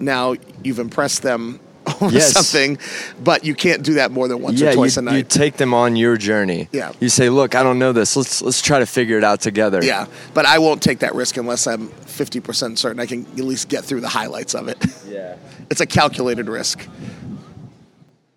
now 0.00 0.34
you've 0.64 0.80
impressed 0.80 1.22
them. 1.22 1.60
Over 2.00 2.12
Yes. 2.14 2.32
something, 2.32 2.78
but 3.22 3.44
you 3.44 3.54
can't 3.54 3.82
do 3.82 3.94
that 3.94 4.10
more 4.10 4.28
than 4.28 4.40
once 4.40 4.60
yeah, 4.60 4.70
or 4.70 4.74
twice 4.74 4.96
you, 4.96 5.00
a 5.00 5.04
night. 5.06 5.16
you 5.16 5.22
take 5.22 5.56
them 5.56 5.72
on 5.74 5.96
your 5.96 6.16
journey. 6.16 6.68
Yeah. 6.72 6.92
You 7.00 7.08
say, 7.08 7.28
"Look, 7.30 7.54
I 7.54 7.62
don't 7.62 7.78
know 7.78 7.92
this. 7.92 8.16
Let's 8.16 8.42
let's 8.42 8.60
try 8.60 8.78
to 8.80 8.86
figure 8.86 9.16
it 9.18 9.24
out 9.24 9.40
together." 9.40 9.82
Yeah, 9.84 10.06
but 10.34 10.44
I 10.46 10.58
won't 10.58 10.82
take 10.82 10.98
that 11.00 11.14
risk 11.14 11.36
unless 11.36 11.66
I'm 11.66 11.88
50% 11.88 12.76
certain 12.78 13.00
I 13.00 13.06
can 13.06 13.24
at 13.26 13.36
least 13.38 13.68
get 13.68 13.84
through 13.84 14.00
the 14.02 14.08
highlights 14.08 14.54
of 14.54 14.68
it. 14.68 14.78
Yeah. 15.08 15.36
It's 15.70 15.80
a 15.80 15.86
calculated 15.86 16.48
risk. 16.48 16.86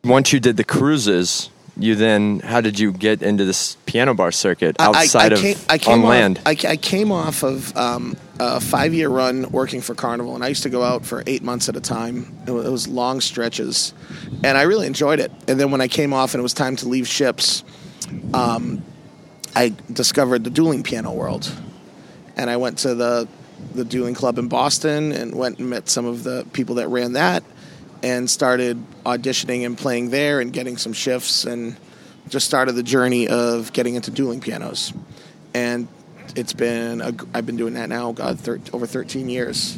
Once 0.04 0.32
you 0.32 0.40
did 0.40 0.56
the 0.58 0.64
cruises, 0.64 1.50
you 1.78 1.96
then 1.96 2.40
how 2.40 2.62
did 2.62 2.80
you 2.80 2.92
get 2.92 3.22
into 3.22 3.44
this 3.46 3.76
piano 3.86 4.14
bar 4.14 4.32
circuit 4.32 4.76
I- 4.80 4.86
I- 4.86 4.88
outside 4.88 5.34
I, 5.34 5.36
of 5.36 5.42
came, 5.42 5.58
I 5.70 5.78
came 5.78 5.94
on 5.94 6.00
off, 6.02 6.10
land? 6.10 6.42
I, 6.46 6.52
I 6.68 6.78
came 6.78 7.12
off 7.12 7.44
of 7.44 7.76
um, 7.76 8.16
a 8.40 8.60
five 8.62 8.94
year 8.94 9.10
run 9.10 9.52
working 9.52 9.82
for 9.82 9.94
Carnival, 9.94 10.34
and 10.36 10.44
I 10.44 10.48
used 10.48 10.64
to 10.64 10.70
go 10.70 10.82
out 10.84 11.06
for 11.06 11.24
eight 11.28 11.44
months 11.44 11.68
at 11.70 11.76
a 11.76 11.82
time. 11.82 12.36
It 12.48 12.52
wa- 12.52 12.62
it 12.62 12.72
was 12.72 12.88
long 12.88 13.20
stretches, 13.22 13.94
and 14.44 14.58
I 14.58 14.64
really 14.64 14.88
enjoyed 14.88 15.20
it. 15.20 15.32
And 15.48 15.60
then 15.60 15.72
when 15.72 15.82
I 15.82 15.88
came 15.88 16.14
off 16.14 16.34
and 16.34 16.40
it 16.40 16.44
was 16.44 16.54
time 16.54 16.76
to 16.78 16.88
leave 16.88 17.08
ships, 17.08 17.64
um, 18.34 18.82
I 19.56 19.74
discovered 19.92 20.44
the 20.44 20.50
dueling 20.50 20.84
piano 20.84 21.12
world, 21.12 21.52
and 22.38 22.50
I 22.50 22.58
went 22.58 22.80
to 22.80 22.96
the 22.96 23.28
the 23.76 23.84
dueling 23.84 24.16
club 24.16 24.38
in 24.40 24.48
Boston 24.48 25.12
and 25.12 25.36
went 25.36 25.60
and 25.60 25.70
met 25.70 25.90
some 25.90 26.06
of 26.06 26.24
the 26.24 26.46
people 26.54 26.76
that 26.76 26.88
ran 26.88 27.14
that, 27.14 27.44
and 28.04 28.30
started 28.30 28.82
auditioning 29.06 29.66
and 29.66 29.78
playing 29.78 30.12
there 30.12 30.40
and 30.40 30.54
getting 30.54 30.78
some 30.78 30.94
shifts 30.94 31.44
and 31.44 31.76
just 32.30 32.46
started 32.46 32.74
the 32.74 32.84
journey 32.84 33.28
of 33.28 33.74
getting 33.74 33.96
into 33.96 34.12
dueling 34.12 34.40
pianos, 34.40 34.94
and 35.54 35.90
it's 36.36 36.54
been 36.54 37.02
a, 37.02 37.14
I've 37.34 37.46
been 37.46 37.58
doing 37.58 37.74
that 37.74 37.90
now, 37.90 38.12
God, 38.12 38.40
thir- 38.40 38.60
over 38.74 38.86
13 38.86 39.30
years, 39.30 39.78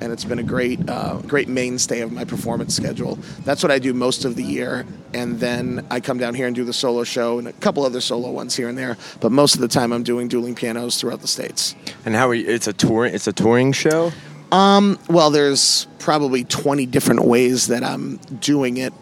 and 0.00 0.12
it's 0.12 0.24
been 0.24 0.38
a 0.38 0.42
great 0.42 0.80
uh, 0.88 1.18
great 1.18 1.48
mainstay 1.48 2.00
of 2.00 2.12
my 2.12 2.24
performance 2.24 2.74
schedule. 2.74 3.18
That's 3.44 3.62
what 3.62 3.70
I 3.70 3.78
do 3.78 3.92
most 3.94 4.24
of 4.24 4.36
the 4.36 4.42
year, 4.42 4.86
and 5.12 5.38
then 5.40 5.86
I 5.90 6.00
come 6.00 6.18
down 6.18 6.34
here 6.34 6.46
and 6.46 6.56
do 6.56 6.64
the 6.64 6.72
solo 6.72 7.04
show 7.04 7.38
and 7.38 7.48
a 7.48 7.52
couple 7.54 7.84
other 7.84 8.00
solo 8.00 8.30
ones 8.30 8.56
here 8.56 8.68
and 8.68 8.76
there. 8.76 8.96
But 9.20 9.32
most 9.32 9.54
of 9.54 9.60
the 9.60 9.68
time, 9.68 9.92
I'm 9.92 10.02
doing 10.02 10.28
dueling 10.28 10.54
pianos 10.54 11.00
throughout 11.00 11.20
the 11.20 11.28
states. 11.28 11.74
and 12.04 12.14
how 12.14 12.28
are 12.28 12.34
you, 12.34 12.48
it's 12.48 12.66
a 12.66 12.72
tour 12.72 13.06
it's 13.06 13.26
a 13.26 13.32
touring 13.32 13.72
show? 13.72 14.12
Well, 14.52 15.30
there's 15.30 15.86
probably 15.98 16.44
20 16.44 16.86
different 16.86 17.24
ways 17.24 17.68
that 17.68 17.84
I'm 17.84 18.16
doing 18.40 18.78
it. 18.78 18.92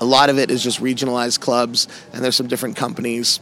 A 0.00 0.04
lot 0.04 0.30
of 0.30 0.38
it 0.38 0.50
is 0.50 0.62
just 0.62 0.80
regionalized 0.80 1.40
clubs, 1.40 1.88
and 2.12 2.22
there's 2.22 2.36
some 2.36 2.46
different 2.46 2.76
companies. 2.76 3.40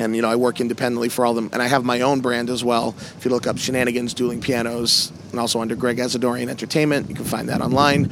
And 0.00 0.16
you 0.16 0.22
know, 0.22 0.28
I 0.28 0.36
work 0.36 0.60
independently 0.60 1.08
for 1.08 1.24
all 1.24 1.30
of 1.30 1.36
them, 1.36 1.50
and 1.52 1.62
I 1.62 1.68
have 1.68 1.84
my 1.84 2.00
own 2.00 2.20
brand 2.20 2.50
as 2.50 2.64
well. 2.64 2.94
If 2.98 3.24
you 3.24 3.30
look 3.30 3.46
up 3.46 3.58
Shenanigans 3.58 4.12
Dueling 4.14 4.40
Pianos, 4.40 5.12
and 5.30 5.38
also 5.38 5.60
under 5.60 5.76
Greg 5.76 5.98
Asadoorian 5.98 6.48
Entertainment, 6.48 7.08
you 7.08 7.14
can 7.14 7.24
find 7.24 7.48
that 7.48 7.60
online. 7.60 8.10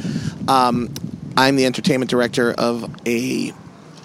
Um, 0.49 0.92
I'm 1.37 1.57
the 1.57 1.66
entertainment 1.66 2.11
director 2.11 2.53
of 2.53 2.88
a 3.07 3.53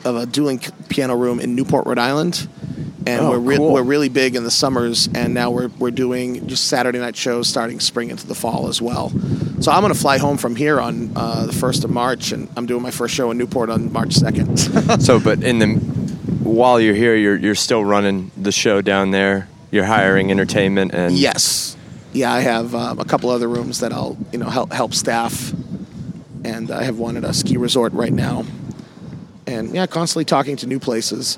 of 0.05 0.15
a 0.15 0.25
dueling 0.25 0.59
piano 0.89 1.15
room 1.15 1.39
in 1.39 1.55
Newport, 1.55 1.85
Rhode 1.85 1.99
Island, 1.99 2.47
and 3.05 3.21
Oh, 3.21 3.29
we're 3.31 3.39
re- 3.39 3.57
cool. 3.57 3.73
we're 3.73 3.83
really 3.83 4.09
big 4.09 4.35
in 4.35 4.43
the 4.43 4.51
summers, 4.51 5.07
and 5.13 5.33
now 5.35 5.51
we're 5.51 5.67
we're 5.77 5.91
doing 5.91 6.47
just 6.47 6.67
Saturday 6.67 6.97
night 6.99 7.15
shows 7.15 7.47
starting 7.47 7.79
spring 7.79 8.09
into 8.09 8.25
the 8.25 8.35
fall 8.35 8.69
as 8.69 8.81
well. 8.81 9.11
So 9.59 9.71
I'm 9.71 9.81
going 9.81 9.93
to 9.93 9.99
fly 9.99 10.17
home 10.19 10.37
from 10.37 10.55
here 10.55 10.79
on 10.79 11.11
uh, 11.15 11.45
the 11.47 11.53
first 11.53 11.83
of 11.83 11.89
March, 11.91 12.31
and 12.31 12.47
I'm 12.55 12.65
doing 12.65 12.81
my 12.81 12.91
first 12.91 13.13
show 13.13 13.29
in 13.31 13.37
Newport 13.37 13.69
on 13.69 13.91
March 13.91 14.13
second. 14.13 14.57
so, 15.01 15.19
but 15.19 15.43
in 15.43 15.59
the 15.59 16.06
while 16.47 16.79
you're 16.79 16.95
here, 16.95 17.15
you're 17.15 17.37
you're 17.37 17.55
still 17.55 17.83
running 17.83 18.31
the 18.37 18.51
show 18.51 18.81
down 18.81 19.11
there. 19.11 19.47
You're 19.69 19.85
hiring 19.85 20.31
entertainment 20.31 20.93
and 20.93 21.17
yes, 21.17 21.75
yeah, 22.13 22.33
I 22.33 22.39
have 22.39 22.73
um, 22.73 22.99
a 22.99 23.05
couple 23.05 23.29
other 23.29 23.47
rooms 23.47 23.81
that 23.81 23.91
I'll 23.91 24.17
you 24.31 24.39
know 24.39 24.49
help 24.49 24.71
help 24.71 24.93
staff, 24.93 25.53
and 26.43 26.71
I 26.71 26.83
have 26.83 26.97
one 26.97 27.17
at 27.17 27.23
a 27.23 27.33
ski 27.33 27.57
resort 27.57 27.93
right 27.93 28.13
now, 28.13 28.45
and 29.45 29.73
yeah, 29.73 29.85
constantly 29.87 30.25
talking 30.25 30.55
to 30.57 30.67
new 30.67 30.79
places. 30.79 31.37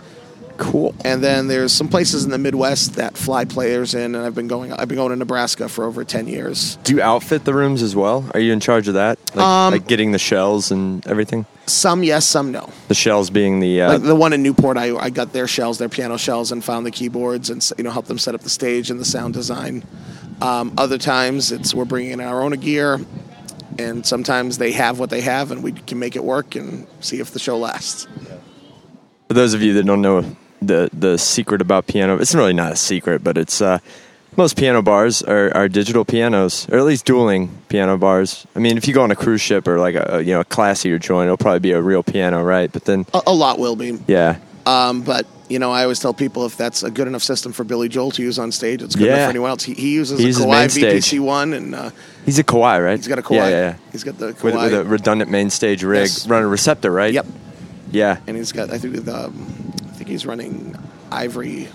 Cool. 0.59 0.93
And 1.03 1.23
then 1.23 1.47
there's 1.47 1.71
some 1.71 1.87
places 1.87 2.25
in 2.25 2.29
the 2.31 2.37
Midwest 2.37 2.95
that 2.95 3.17
fly 3.17 3.45
players 3.45 3.95
in, 3.95 4.13
and 4.13 4.23
I've 4.23 4.35
been 4.35 4.47
going. 4.47 4.71
I've 4.73 4.87
been 4.87 4.97
going 4.97 5.09
to 5.09 5.15
Nebraska 5.15 5.67
for 5.67 5.85
over 5.85 6.03
ten 6.03 6.27
years. 6.27 6.75
Do 6.83 6.93
you 6.93 7.01
outfit 7.01 7.45
the 7.45 7.53
rooms 7.53 7.81
as 7.81 7.95
well? 7.95 8.29
Are 8.33 8.39
you 8.39 8.53
in 8.53 8.59
charge 8.59 8.87
of 8.87 8.93
that? 8.93 9.17
Like, 9.33 9.45
Um, 9.45 9.73
like 9.73 9.87
getting 9.87 10.11
the 10.11 10.19
shells 10.19 10.69
and 10.69 11.05
everything? 11.07 11.45
Some 11.65 12.03
yes, 12.03 12.25
some 12.25 12.51
no. 12.51 12.69
The 12.87 12.93
shells 12.95 13.29
being 13.29 13.59
the 13.59 13.81
uh, 13.81 13.93
Like 13.93 14.03
the 14.03 14.15
one 14.15 14.33
in 14.33 14.43
Newport, 14.43 14.77
I, 14.77 14.95
I 14.95 15.09
got 15.09 15.33
their 15.33 15.47
shells, 15.47 15.77
their 15.77 15.89
piano 15.89 16.17
shells, 16.17 16.51
and 16.51 16.63
found 16.63 16.85
the 16.85 16.91
keyboards 16.91 17.49
and 17.49 17.67
you 17.77 17.83
know 17.83 17.91
helped 17.91 18.07
them 18.07 18.19
set 18.19 18.35
up 18.35 18.41
the 18.41 18.49
stage 18.49 18.91
and 18.91 18.99
the 18.99 19.05
sound 19.05 19.33
design. 19.33 19.83
Um, 20.41 20.73
other 20.77 20.97
times 20.97 21.51
it's 21.51 21.73
we're 21.73 21.85
bringing 21.85 22.11
in 22.13 22.21
our 22.21 22.41
own 22.41 22.51
gear, 22.53 22.99
and 23.77 24.05
sometimes 24.05 24.57
they 24.57 24.71
have 24.71 24.99
what 24.99 25.09
they 25.09 25.21
have, 25.21 25.51
and 25.51 25.63
we 25.63 25.71
can 25.71 25.99
make 25.99 26.15
it 26.15 26.23
work 26.23 26.55
and 26.55 26.87
see 27.01 27.19
if 27.19 27.31
the 27.31 27.39
show 27.39 27.57
lasts. 27.57 28.07
For 29.27 29.33
those 29.35 29.53
of 29.53 29.61
you 29.61 29.73
that 29.73 29.85
don't 29.85 30.01
know 30.01 30.25
the 30.61 30.89
the 30.93 31.17
secret 31.17 31.61
about 31.61 31.87
piano, 31.87 32.17
it's 32.17 32.35
really 32.35 32.53
not 32.53 32.73
a 32.73 32.75
secret, 32.75 33.23
but 33.23 33.37
it's 33.37 33.61
uh, 33.61 33.79
most 34.37 34.57
piano 34.57 34.81
bars 34.81 35.21
are, 35.23 35.51
are 35.55 35.67
digital 35.67 36.05
pianos, 36.05 36.67
or 36.69 36.77
at 36.77 36.85
least 36.85 37.05
dueling 37.05 37.49
piano 37.67 37.97
bars. 37.97 38.45
I 38.55 38.59
mean, 38.59 38.77
if 38.77 38.87
you 38.87 38.93
go 38.93 39.01
on 39.03 39.11
a 39.11 39.15
cruise 39.15 39.41
ship 39.41 39.67
or 39.67 39.79
like 39.79 39.95
a, 39.95 40.21
you 40.23 40.33
know 40.33 40.41
a 40.41 40.45
classier 40.45 40.99
joint, 40.99 41.25
it'll 41.27 41.37
probably 41.37 41.59
be 41.59 41.71
a 41.71 41.81
real 41.81 42.03
piano, 42.03 42.43
right? 42.43 42.71
But 42.71 42.85
then, 42.85 43.05
A, 43.13 43.21
a 43.27 43.33
lot 43.33 43.59
will 43.59 43.75
be, 43.75 43.97
yeah, 44.07 44.37
um, 44.65 45.01
but 45.01 45.25
you 45.49 45.57
know 45.59 45.71
I 45.71 45.81
always 45.83 45.99
tell 45.99 46.13
people 46.13 46.45
if 46.45 46.55
that's 46.57 46.83
a 46.83 46.91
good 46.91 47.07
enough 47.07 47.23
system 47.23 47.51
for 47.53 47.63
Billy 47.63 47.89
Joel 47.89 48.11
to 48.11 48.21
use 48.21 48.37
on 48.37 48.51
stage, 48.51 48.81
it's 48.83 48.95
good 48.95 49.07
enough 49.07 49.23
for 49.25 49.29
anyone 49.29 49.49
else. 49.49 49.63
He, 49.63 49.73
he 49.73 49.93
uses 49.93 50.19
He 50.19 50.29
a 50.29 50.33
Kawai. 50.33 50.65
VPC 50.67 51.19
one, 51.19 51.53
and 51.53 51.73
uh, 51.73 51.89
he's 52.25 52.37
a 52.39 52.43
Kawai, 52.43 52.83
right? 52.83 52.97
he's 52.97 53.07
got 53.07 53.17
a 53.19 53.23
Kawai. 53.23 53.35
Yeah, 53.35 53.49
yeah, 53.49 53.59
yeah. 53.71 53.75
He's 53.91 54.03
got 54.03 54.17
the 54.19 54.33
Kawai, 54.33 54.43
With, 54.43 54.55
with 54.55 54.73
a 54.73 54.83
redundant 54.83 55.31
main 55.31 55.49
stage 55.49 55.83
rig, 55.83 56.01
Yes. 56.01 56.27
running 56.27 56.45
a 56.45 56.49
receptor, 56.49 56.91
right? 56.91 57.13
Yep. 57.13 57.25
Yeah. 57.91 58.17
and 58.27 58.37
he's 58.37 58.51
got 58.51 58.69
I 58.69 58.77
think 58.77 59.03
the, 59.03 59.15
um, 59.25 59.47
he's 60.09 60.25
running 60.25 60.75
Ivory 61.11 61.67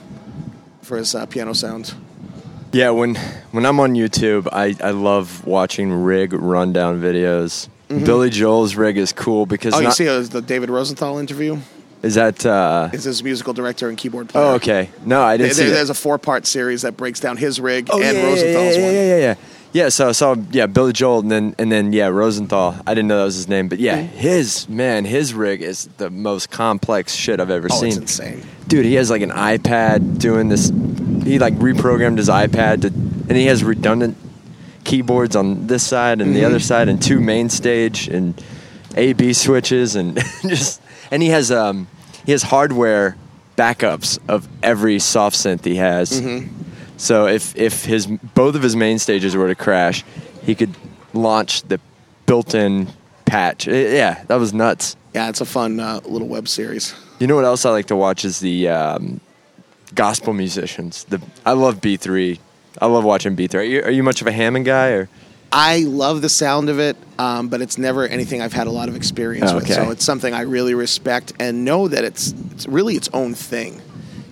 for 0.83 0.97
his 0.99 1.15
uh, 1.15 1.25
piano 1.27 1.53
sound. 1.55 1.95
Yeah, 2.73 2.91
when 2.91 3.15
when 3.53 3.65
I'm 3.65 3.79
on 3.81 3.95
YouTube, 3.95 4.49
I, 4.53 4.75
I 4.87 4.91
love 4.91 5.47
watching 5.47 5.93
rig 5.93 6.33
rundown 6.33 7.01
videos. 7.01 7.69
Billy 7.89 8.31
Joel's 8.31 8.75
rig 8.75 8.97
is 8.99 9.13
cool 9.13 9.47
because 9.47 9.75
Mm-hmm. 9.75 9.85
Oh, 9.85 9.89
you 9.89 9.93
see 9.93 10.09
uh, 10.09 10.21
the 10.21 10.43
David 10.43 10.71
Rosenthal 10.71 11.19
interview? 11.19 11.59
is 12.03 12.17
that 12.17 12.45
uh, 12.45 12.91
Is 12.93 13.05
his 13.05 13.23
musical 13.23 13.53
director 13.55 13.89
and 13.89 13.97
keyboard 13.97 14.29
player? 14.29 14.45
oh 14.45 14.55
okay 14.55 14.91
no 15.07 15.23
I 15.23 15.37
didn't 15.39 15.55
see 15.55 15.63
there- 15.63 15.71
that. 15.71 15.77
there's 15.77 15.91
a 15.91 15.95
four 15.95 16.19
part 16.19 16.45
series 16.47 16.83
that 16.83 16.97
breaks 16.99 17.19
down 17.21 17.37
his 17.39 17.59
rig 17.61 17.89
oh, 17.91 18.03
and 18.03 18.17
yeah, 18.17 18.23
yeah, 18.23 18.29
Rosenthal's 18.29 18.77
yeah, 18.77 18.83
one. 18.85 18.93
yeah, 18.95 19.07
yeah, 19.07 19.17
yeah. 19.17 19.35
Yeah, 19.75 19.89
so 19.89 20.09
I 20.09 20.13
saw 20.13 20.37
yeah 20.53 20.67
Billy 20.67 20.93
Joel 20.93 21.19
and 21.19 21.31
then 21.33 21.55
and 21.59 21.71
then 21.71 21.93
yeah 21.93 22.07
Rosenthal. 22.07 22.77
I 22.87 22.95
didn't 22.95 23.09
know 23.09 23.19
that 23.19 23.25
was 23.25 23.35
his 23.35 23.49
name, 23.49 23.69
but 23.69 23.81
yeah, 23.81 23.99
mm-hmm. 24.03 24.17
his 24.17 24.69
man, 24.69 25.05
his 25.05 25.35
rig 25.35 25.63
is 25.63 25.87
the 25.97 26.11
most 26.11 26.53
complex 26.53 27.13
shit 27.13 27.41
I've 27.41 27.51
ever 27.51 27.67
Oh, 27.69 27.81
seen. 27.81 27.89
it's 27.89 27.97
insane. 27.99 28.47
Dude, 28.69 28.87
he 28.87 28.95
has 28.95 29.11
like 29.11 29.23
an 29.23 29.33
iPad 29.33 30.21
doing 30.21 30.49
this. 30.49 30.69
He 30.69 31.41
like 31.41 31.55
reprogrammed 31.55 32.19
his 32.19 32.29
iPad 32.29 32.83
to, 32.83 32.87
and 32.87 33.33
he 33.33 33.47
has 33.47 33.65
redundant 33.65 34.17
keyboards 34.85 35.35
on 35.35 35.67
this 35.67 35.85
side 35.85 36.21
and 36.21 36.37
the 36.37 36.41
mm-hmm. 36.41 36.47
other 36.47 36.61
side, 36.61 36.89
and 36.89 37.03
two 37.03 37.19
main 37.19 37.49
stage 37.49 38.07
and 38.07 38.41
A 38.95 39.13
B 39.13 39.33
switches, 39.33 39.97
and 39.97 40.17
just 40.43 40.81
and 41.11 41.21
he 41.21 41.31
has 41.31 41.51
um 41.51 41.89
he 42.25 42.31
has 42.31 42.45
hardware 42.45 43.17
backups 43.57 44.21
of 44.29 44.49
every 44.63 45.01
soft 45.01 45.37
synth 45.37 45.65
he 45.65 45.75
has. 45.75 46.21
Mm-hmm. 46.21 46.64
So 46.97 47.27
if 47.27 47.57
if 47.57 47.85
his 47.85 48.07
both 48.07 48.55
of 48.55 48.63
his 48.63 48.77
main 48.77 48.99
stages 48.99 49.35
were 49.37 49.49
to 49.49 49.55
crash, 49.55 50.05
he 50.43 50.55
could 50.55 50.75
launch 51.13 51.63
the 51.63 51.81
built-in 52.27 52.89
patch. 53.25 53.69
Eh, 53.69 53.97
yeah, 53.97 54.25
that 54.29 54.37
was 54.37 54.53
nuts. 54.53 54.97
Yeah, 55.15 55.29
it's 55.29 55.41
a 55.41 55.45
fun 55.45 55.81
uh, 55.81 56.01
little 56.05 56.29
web 56.29 56.49
series. 56.49 56.95
You 57.19 57.27
know 57.27 57.37
what 57.37 57.45
else 57.45 57.65
I 57.65 57.71
like 57.71 57.87
to 57.87 57.97
watch 57.97 58.25
is 58.25 58.41
the 58.41 58.69
um, 58.69 59.21
gospel 59.95 60.33
musicians. 60.33 61.05
The 61.05 61.21
I 61.45 61.53
love 61.53 61.81
B 61.81 61.97
three. 61.97 62.41
I 62.81 62.87
love 62.87 63.05
watching 63.05 63.35
B 63.35 63.47
three. 63.47 63.61
Are 63.61 63.65
you, 63.65 63.83
are 63.83 63.91
you 63.91 64.03
much 64.03 64.21
of 64.21 64.27
a 64.27 64.33
Hammond 64.33 64.65
guy 64.65 64.91
or? 64.91 65.09
I 65.53 65.85
love 65.85 66.21
the 66.21 66.29
sound 66.29 66.69
of 66.69 66.81
it, 66.81 66.97
um, 67.17 67.49
but 67.49 67.63
it's 67.63 67.79
never 67.79 68.09
anything 68.09 68.43
I've 68.43 68.53
had 68.53 68.67
a 68.67 68.73
lot 68.73 68.89
of 68.89 68.97
experience 68.97 69.53
with. 69.53 69.73
So 69.73 69.91
it's 69.91 70.05
something 70.05 70.35
I 70.35 70.41
really 70.41 70.75
respect 70.75 71.33
and 71.39 71.65
know 71.65 71.87
that 71.87 72.03
it's 72.03 72.35
it's 72.51 72.67
really 72.67 72.97
its 72.97 73.09
own 73.13 73.35
thing. 73.35 73.81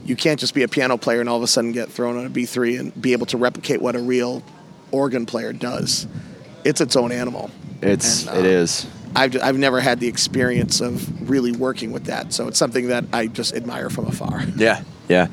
You 0.04 0.16
can't 0.16 0.40
just 0.40 0.54
be 0.54 0.62
a 0.62 0.68
piano 0.68 0.96
player 0.96 1.20
and 1.20 1.28
all 1.28 1.36
of 1.36 1.42
a 1.42 1.46
sudden 1.46 1.72
get 1.72 1.88
thrown 1.88 2.16
on 2.16 2.26
a 2.26 2.30
B3 2.30 2.80
and 2.80 3.02
be 3.02 3.12
able 3.12 3.26
to 3.26 3.36
replicate 3.36 3.80
what 3.80 3.94
a 3.94 4.00
real 4.00 4.42
organ 4.90 5.26
player 5.26 5.52
does. 5.52 6.06
It's 6.64 6.80
its 6.80 6.96
own 6.96 7.12
animal. 7.12 7.50
It's 7.80 8.26
And, 8.26 8.38
uh, 8.38 8.48
is. 8.48 8.86
I've, 9.14 9.40
I've 9.42 9.58
never 9.58 9.80
had 9.80 10.00
the 10.00 10.08
experience 10.08 10.80
of 10.80 11.28
really 11.28 11.52
working 11.52 11.92
with 11.92 12.04
that. 12.04 12.32
So 12.32 12.48
it's 12.48 12.58
something 12.58 12.88
that 12.88 13.04
I 13.12 13.26
just 13.26 13.54
admire 13.54 13.90
from 13.90 14.06
afar. 14.06 14.42
Yeah, 14.56 14.82
yeah. 15.08 15.28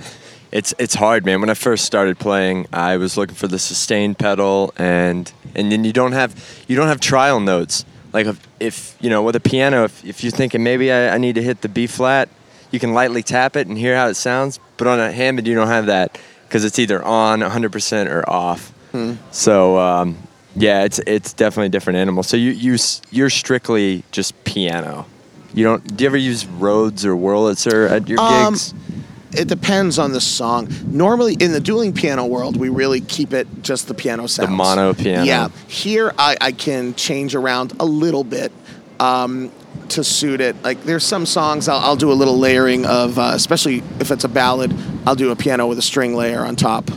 It's 0.51 0.73
it's 0.79 0.95
hard, 0.95 1.25
man. 1.25 1.41
When 1.41 1.51
I 1.51 1.53
first 1.53 1.85
started 1.85 2.17
playing, 2.17 2.65
I 2.73 2.97
was 2.97 3.17
looking 3.17 3.35
for 3.35 3.47
the 3.47 3.59
sustain 3.59 4.15
pedal, 4.15 4.73
and 4.77 5.31
and 5.53 5.71
then 5.71 5.83
you 5.83 5.93
don't 5.93 6.13
have 6.13 6.33
you 6.67 6.75
don't 6.75 6.87
have 6.87 6.99
trial 6.99 7.39
notes. 7.39 7.85
Like 8.13 8.25
if, 8.25 8.47
if 8.59 8.97
you 8.99 9.11
know 9.11 9.21
with 9.21 9.35
a 9.35 9.39
piano, 9.39 9.83
if, 9.83 10.03
if 10.03 10.23
you're 10.23 10.31
thinking 10.31 10.63
maybe 10.63 10.91
I, 10.91 11.13
I 11.13 11.17
need 11.19 11.35
to 11.35 11.43
hit 11.43 11.61
the 11.61 11.69
B 11.69 11.85
flat, 11.85 12.29
you 12.71 12.79
can 12.79 12.93
lightly 12.93 13.23
tap 13.23 13.55
it 13.55 13.67
and 13.67 13.77
hear 13.77 13.95
how 13.95 14.07
it 14.07 14.15
sounds. 14.15 14.59
But 14.77 14.87
on 14.87 14.99
a 14.99 15.11
Hammond, 15.11 15.47
you 15.47 15.55
don't 15.55 15.67
have 15.67 15.87
that 15.87 16.17
because 16.47 16.63
it's 16.65 16.79
either 16.79 17.03
on 17.03 17.39
100% 17.41 18.09
or 18.11 18.29
off. 18.29 18.73
So 19.31 19.77
um, 19.79 20.17
yeah, 20.55 20.83
it's 20.83 20.99
it's 21.05 21.33
definitely 21.33 21.67
a 21.67 21.69
different 21.69 21.97
animal. 21.97 22.23
So 22.23 22.37
you 22.37 22.51
you 22.51 22.77
you're 23.11 23.29
strictly 23.29 24.03
just 24.11 24.41
piano. 24.45 25.05
You 25.53 25.63
don't. 25.63 25.95
Do 25.97 26.03
you 26.03 26.07
ever 26.09 26.17
use 26.17 26.45
Rhodes 26.45 27.05
or 27.05 27.15
Wurlitzer 27.15 27.89
at 27.89 28.07
your 28.09 28.19
Um, 28.19 28.53
gigs? 28.53 28.73
It 29.31 29.47
depends 29.47 29.99
on 29.99 30.11
the 30.11 30.21
song. 30.21 30.69
Normally, 30.87 31.35
in 31.39 31.51
the 31.51 31.59
dueling 31.59 31.93
piano 31.93 32.25
world, 32.25 32.57
we 32.57 32.69
really 32.69 32.99
keep 32.99 33.31
it 33.31 33.47
just 33.61 33.87
the 33.87 33.93
piano 33.93 34.25
sounds. 34.25 34.49
The 34.49 34.55
mono 34.55 34.93
piano. 34.95 35.23
Yeah. 35.23 35.49
Here, 35.67 36.11
I, 36.17 36.35
I 36.41 36.51
can 36.51 36.95
change 36.95 37.35
around 37.35 37.73
a 37.79 37.85
little 37.85 38.23
bit 38.23 38.51
um, 38.99 39.51
to 39.91 40.03
suit 40.03 40.41
it. 40.41 40.61
Like, 40.63 40.83
there's 40.83 41.03
some 41.03 41.25
songs 41.25 41.67
I'll, 41.67 41.79
I'll 41.79 41.95
do 41.95 42.11
a 42.11 42.13
little 42.13 42.37
layering 42.37 42.85
of, 42.85 43.17
uh, 43.19 43.31
especially 43.33 43.83
if 43.99 44.11
it's 44.11 44.23
a 44.23 44.29
ballad, 44.29 44.73
I'll 45.05 45.15
do 45.15 45.31
a 45.31 45.35
piano 45.35 45.67
with 45.67 45.77
a 45.77 45.81
string 45.83 46.15
layer 46.15 46.41
on 46.45 46.55
top. 46.55 46.89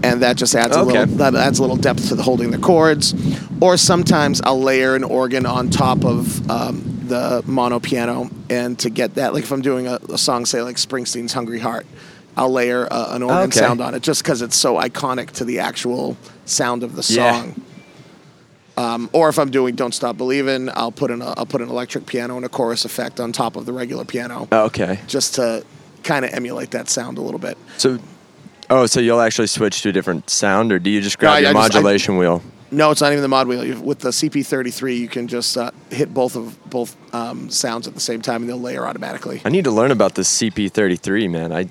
And 0.00 0.22
that 0.22 0.36
just 0.36 0.54
adds 0.54 0.76
a 0.76 0.82
little 0.82 1.06
that 1.16 1.34
adds 1.34 1.58
a 1.58 1.62
little 1.62 1.76
depth 1.76 2.08
to 2.08 2.14
the 2.14 2.22
holding 2.22 2.52
the 2.52 2.58
chords. 2.58 3.14
Or 3.60 3.76
sometimes 3.76 4.40
I'll 4.42 4.60
layer 4.60 4.94
an 4.94 5.02
organ 5.02 5.44
on 5.44 5.70
top 5.70 6.04
of 6.04 6.48
um, 6.48 6.82
the 7.06 7.42
mono 7.46 7.80
piano, 7.80 8.30
and 8.48 8.78
to 8.78 8.90
get 8.90 9.16
that, 9.16 9.34
like 9.34 9.42
if 9.42 9.50
I'm 9.50 9.60
doing 9.60 9.88
a, 9.88 9.96
a 10.12 10.16
song, 10.18 10.46
say 10.46 10.62
like 10.62 10.76
Springsteen's 10.76 11.32
"Hungry 11.32 11.58
Heart," 11.58 11.84
I'll 12.36 12.52
layer 12.52 12.86
uh, 12.88 13.08
an 13.16 13.24
organ 13.24 13.48
Okay. 13.48 13.58
sound 13.58 13.80
on 13.80 13.94
it 13.96 14.02
just 14.04 14.22
because 14.22 14.40
it's 14.40 14.56
so 14.56 14.76
iconic 14.76 15.32
to 15.32 15.44
the 15.44 15.58
actual 15.58 16.16
sound 16.44 16.84
of 16.84 16.94
the 16.94 17.04
Yeah. 17.12 17.44
Um, 18.78 19.10
or 19.12 19.28
if 19.28 19.38
I'm 19.38 19.50
doing 19.50 19.74
"Don't 19.74 19.92
Stop 19.92 20.16
Believing," 20.16 20.70
I'll 20.74 20.92
put 20.92 21.10
an 21.10 21.20
I'll 21.20 21.46
put 21.46 21.60
an 21.60 21.68
electric 21.68 22.06
piano 22.06 22.36
and 22.36 22.44
a 22.46 22.48
chorus 22.48 22.84
effect 22.84 23.18
on 23.18 23.32
top 23.32 23.56
of 23.56 23.66
the 23.66 23.72
regular 23.72 24.04
piano, 24.04 24.46
okay. 24.52 25.00
just 25.08 25.34
to 25.34 25.64
kind 26.04 26.24
of 26.24 26.32
emulate 26.32 26.70
that 26.70 26.88
sound 26.88 27.18
a 27.18 27.20
little 27.20 27.40
bit. 27.40 27.58
So, 27.76 27.98
oh, 28.70 28.86
so 28.86 29.00
you'll 29.00 29.20
actually 29.20 29.48
switch 29.48 29.82
to 29.82 29.88
a 29.88 29.92
different 29.92 30.30
sound, 30.30 30.70
or 30.70 30.78
do 30.78 30.90
you 30.90 31.00
just 31.00 31.18
No, 31.18 31.22
grab 31.22 31.32
I- 31.34 31.38
your 31.40 31.48
I 31.50 31.52
just- 31.54 31.74
I- 31.74 31.78
modulation 31.80 32.16
wheel? 32.18 32.40
No, 32.70 32.90
it's 32.90 33.00
not 33.00 33.10
even 33.12 33.22
the 33.22 33.28
mod 33.28 33.48
wheel. 33.48 33.80
With 33.80 34.00
the 34.00 34.10
CP33, 34.12 34.96
you 35.00 35.08
can 35.08 35.26
just 35.26 35.56
uh, 35.56 35.70
hit 35.90 36.12
both 36.14 36.36
of 36.36 36.56
both 36.70 36.94
um, 37.14 37.48
sounds 37.50 37.88
at 37.88 37.94
the 37.94 38.00
same 38.00 38.20
time, 38.22 38.42
and 38.42 38.48
they'll 38.48 38.60
layer 38.60 38.86
automatically. 38.86 39.40
I 39.44 39.48
need 39.48 39.64
to 39.64 39.70
learn 39.72 39.90
about 39.90 40.14
the 40.14 40.22
CP33, 40.22 41.28
man. 41.30 41.50
I, 41.50 41.66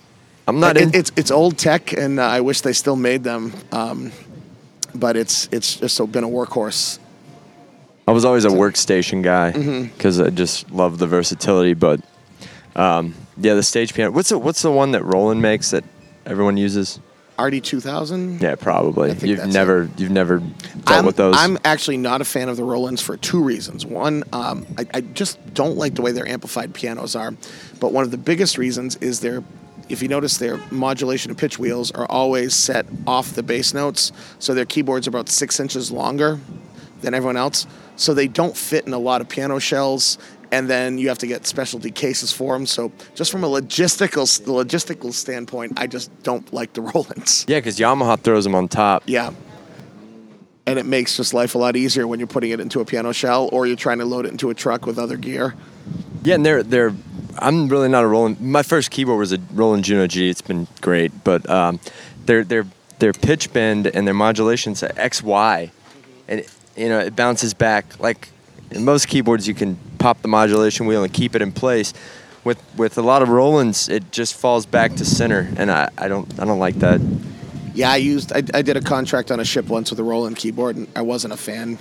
I'm 0.48 0.60
not 0.60 0.76
It- 0.76 0.84
in. 0.84 0.96
it's 0.96 1.12
it's 1.16 1.30
old 1.32 1.58
tech, 1.58 1.94
and 1.94 2.20
uh, 2.20 2.24
I 2.24 2.42
wish 2.42 2.62
they 2.62 2.74
still 2.74 2.96
made 2.96 3.24
them. 3.24 3.54
Um, 3.72 4.12
but 4.96 5.16
it's 5.18 5.48
it's 5.52 5.76
just 5.78 5.96
so 5.96 6.08
been 6.08 6.24
a 6.24 6.30
workhorse. 6.30 7.00
I 8.08 8.12
was 8.12 8.24
always 8.26 8.46
a 8.46 8.50
workstation 8.50 9.22
guy 9.22 9.52
Mm-hmm. 9.52 9.94
because 9.96 10.20
I 10.20 10.30
just 10.30 10.72
love 10.72 10.98
the 10.98 11.08
versatility. 11.08 11.74
But 11.74 12.00
um, 12.76 13.14
yeah, 13.38 13.54
the 13.54 13.64
stage 13.64 13.94
piano. 13.94 14.12
What's 14.12 14.30
the 14.30 14.38
what's 14.38 14.62
the 14.62 14.72
one 14.72 14.92
that 14.92 15.04
Roland 15.04 15.42
makes 15.42 15.72
that 15.72 15.84
everyone 16.26 16.58
uses? 16.58 17.00
RD2000. 17.38 18.42
Yeah, 18.42 18.56
probably. 18.56 19.12
I 19.12 19.14
think 19.14 19.30
You've 19.30 19.54
never 19.54 19.90
you've 19.98 20.10
never 20.10 20.40
dealt 20.40 20.90
I'm, 20.90 21.06
with 21.06 21.18
those. 21.18 21.36
I'm 21.38 21.58
actually 21.64 21.98
not 21.98 22.20
a 22.20 22.26
fan 22.26 22.50
of 22.50 22.58
the 22.58 22.64
Rolands 22.64 23.00
for 23.02 23.16
two 23.16 23.44
reasons. 23.44 23.86
One, 23.86 24.24
um, 24.34 24.66
I, 24.78 24.86
I 24.96 25.02
just 25.02 25.38
don't 25.54 25.78
like 25.78 25.94
the 25.94 26.02
way 26.02 26.12
their 26.14 26.28
amplified 26.28 26.74
pianos 26.74 27.16
are. 27.16 27.34
But 27.80 27.92
one 27.94 28.04
of 28.04 28.10
the 28.10 28.18
biggest 28.18 28.58
reasons 28.58 28.96
is 28.98 29.20
their, 29.20 29.44
if 29.90 30.02
you 30.02 30.08
notice, 30.08 30.38
their 30.38 30.58
modulation 30.72 31.32
and 31.32 31.38
pitch 31.38 31.58
wheels 31.60 31.92
are 31.92 32.06
always 32.10 32.54
set 32.56 32.86
off 33.06 33.34
the 33.34 33.44
bass 33.44 33.74
notes. 33.74 34.12
So 34.40 34.54
their 34.54 34.66
keyboards 34.66 35.08
are 35.08 35.10
about 35.12 35.30
six 35.30 35.60
inches 35.60 35.92
longer 35.92 36.40
than 37.02 37.14
everyone 37.14 37.38
else. 37.38 37.68
So 37.96 38.14
they 38.14 38.28
don't 38.28 38.56
fit 38.56 38.86
in 38.86 38.94
a 38.94 39.00
lot 39.00 39.22
of 39.22 39.30
piano 39.30 39.60
shells. 39.60 40.18
And 40.52 40.70
then 40.70 40.98
you 40.98 41.10
have 41.10 41.18
to 41.20 41.28
get 41.28 41.46
specialty 41.46 41.92
cases 41.92 42.32
for 42.32 42.54
them. 42.54 42.66
So 42.66 42.92
just 43.16 43.32
from 43.32 43.44
a 43.44 43.48
logistical 43.50 44.24
logistical 44.46 45.12
standpoint, 45.14 45.74
I 45.78 45.88
just 45.88 46.10
don't 46.24 46.52
like 46.54 46.74
the 46.74 46.82
Rolands. 46.94 47.46
yeah, 47.48 47.58
because 47.58 47.78
Yamaha 47.78 48.20
throws 48.20 48.46
them 48.46 48.56
on 48.56 48.68
top. 48.70 49.04
Yeah. 49.06 49.32
And 50.66 50.78
it 50.78 50.86
makes 50.86 51.16
just 51.18 51.34
life 51.34 51.56
a 51.56 51.58
lot 51.58 51.76
easier 51.76 52.08
when 52.08 52.20
you're 52.20 52.28
putting 52.28 52.52
it 52.52 52.60
into 52.60 52.80
a 52.82 52.86
piano 52.86 53.12
shell 53.14 53.50
or 53.52 53.68
you're 53.68 53.78
trying 53.78 54.00
to 54.00 54.06
load 54.06 54.26
it 54.26 54.32
into 54.32 54.50
a 54.50 54.54
truck 54.54 54.86
with 54.86 55.00
other 55.00 55.18
gear. 55.18 55.56
Yeah, 56.24 56.36
and 56.36 56.46
they're 56.46 56.64
they're. 56.64 56.94
I'm 57.40 57.68
really 57.68 57.90
not 57.90 58.04
a 58.04 58.08
Roland. 58.08 58.40
My 58.42 58.64
first 58.64 58.92
keyboard 58.92 59.20
was 59.20 59.34
a 59.34 59.40
Roland 59.54 59.84
Juno 59.84 60.08
G. 60.08 60.30
It's 60.30 60.42
been 60.42 60.68
great, 60.82 61.24
but 61.24 61.50
um, 61.50 61.80
their 62.26 62.44
their 62.44 62.66
their 63.00 63.14
pitch 63.14 63.54
bend 63.54 63.88
and 63.88 64.08
their 64.08 64.14
modulation's 64.14 64.84
X 64.84 65.22
Y, 65.24 65.72
and 66.28 66.46
you 66.76 66.90
know 66.90 67.00
it 67.00 67.16
bounces 67.16 67.54
back 67.54 68.00
like 68.00 68.30
in 68.72 68.86
most 68.86 69.08
keyboards. 69.08 69.48
You 69.48 69.54
can 69.54 69.78
pop 70.00 70.22
the 70.22 70.28
modulation 70.28 70.86
wheel 70.86 71.04
and 71.04 71.14
keep 71.14 71.36
it 71.36 71.42
in 71.42 71.52
place. 71.52 71.94
With 72.44 72.62
with 72.78 72.98
a 72.98 73.02
lot 73.02 73.22
of 73.22 73.30
Rolands, 73.30 73.90
it 73.90 74.12
just 74.12 74.34
falls 74.34 74.66
back 74.66 74.96
to 74.96 75.06
center, 75.06 75.50
and 75.58 75.70
I, 75.70 75.90
I 75.98 76.08
don't 76.08 76.40
I 76.40 76.46
don't 76.46 76.60
like 76.60 76.76
that. 76.80 77.02
Yeah, 77.74 77.92
I 77.92 77.98
used 77.98 78.34
I, 78.34 78.42
I 78.54 78.64
did 78.64 78.76
a 78.76 78.82
contract 78.82 79.32
on 79.32 79.40
a 79.40 79.46
ship 79.46 79.68
once 79.68 79.92
with 79.92 80.00
a 80.00 80.04
Roland 80.04 80.36
keyboard 80.36 80.78
and 80.78 80.88
I 80.96 81.02
wasn't 81.04 81.34
a 81.34 81.38
fan. 81.38 81.78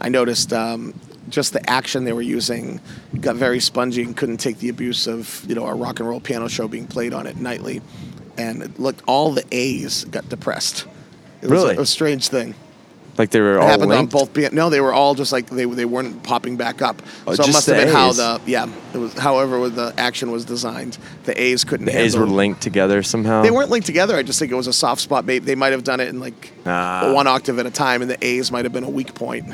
I 0.00 0.08
noticed 0.08 0.52
um, 0.52 0.94
just 1.28 1.52
the 1.52 1.70
action 1.70 2.04
they 2.04 2.12
were 2.12 2.22
using 2.22 2.80
got 3.20 3.36
very 3.36 3.60
spongy 3.60 4.02
and 4.02 4.16
couldn't 4.16 4.38
take 4.38 4.58
the 4.58 4.68
abuse 4.68 5.06
of 5.06 5.44
you 5.48 5.54
know 5.54 5.66
a 5.66 5.74
rock 5.74 6.00
and 6.00 6.08
roll 6.08 6.20
piano 6.20 6.48
show 6.48 6.68
being 6.68 6.86
played 6.86 7.12
on 7.14 7.26
it 7.26 7.36
nightly, 7.36 7.80
and 8.38 8.62
it 8.62 8.78
looked 8.80 9.02
all 9.06 9.32
the 9.32 9.44
A's 9.52 10.04
got 10.06 10.28
depressed. 10.28 10.86
It 11.40 11.48
was 11.50 11.62
Really? 11.62 11.76
a, 11.76 11.80
a 11.80 11.86
strange 11.86 12.28
thing. 12.28 12.54
Like 13.18 13.28
they 13.28 13.40
were 13.42 13.56
It 13.56 13.60
all 13.60 13.66
happened 13.68 13.90
linked. 13.90 14.14
on 14.14 14.26
both. 14.32 14.52
No, 14.54 14.70
they 14.70 14.80
were 14.80 14.94
all 14.94 15.14
just 15.14 15.32
like 15.32 15.46
they 15.50 15.66
they 15.66 15.84
weren't 15.84 16.22
popping 16.22 16.56
back 16.56 16.80
up. 16.80 17.02
Oh, 17.26 17.34
so 17.34 17.44
it 17.44 17.52
must 17.52 17.66
have 17.66 17.76
been 17.76 17.88
how 17.94 18.08
A's. 18.08 18.16
the 18.16 18.40
yeah 18.46 18.66
it 18.94 18.96
was. 18.98 19.12
However, 19.12 19.68
the 19.68 19.92
action 19.98 20.30
was 20.30 20.46
designed, 20.46 20.96
the 21.24 21.38
A's 21.40 21.62
couldn't. 21.62 21.86
The 21.86 21.98
A's 21.98 22.16
were 22.16 22.26
linked 22.26 22.62
together 22.62 23.02
somehow. 23.02 23.42
They 23.42 23.50
weren't 23.50 23.68
linked 23.68 23.86
together. 23.86 24.16
I 24.16 24.22
just 24.22 24.38
think 24.38 24.50
it 24.50 24.54
was 24.54 24.66
a 24.66 24.72
soft 24.72 25.02
spot. 25.02 25.26
Maybe 25.26 25.44
they 25.44 25.54
might 25.56 25.72
have 25.72 25.84
done 25.84 26.00
it 26.00 26.08
in 26.08 26.20
like 26.20 26.52
Ah. 26.64 27.12
one 27.12 27.26
octave 27.26 27.58
at 27.58 27.66
a 27.66 27.70
time, 27.70 28.00
and 28.00 28.10
the 28.10 28.24
A's 28.24 28.50
might 28.50 28.64
have 28.64 28.72
been 28.72 28.84
a 28.84 28.90
weak 28.90 29.14
point. 29.14 29.46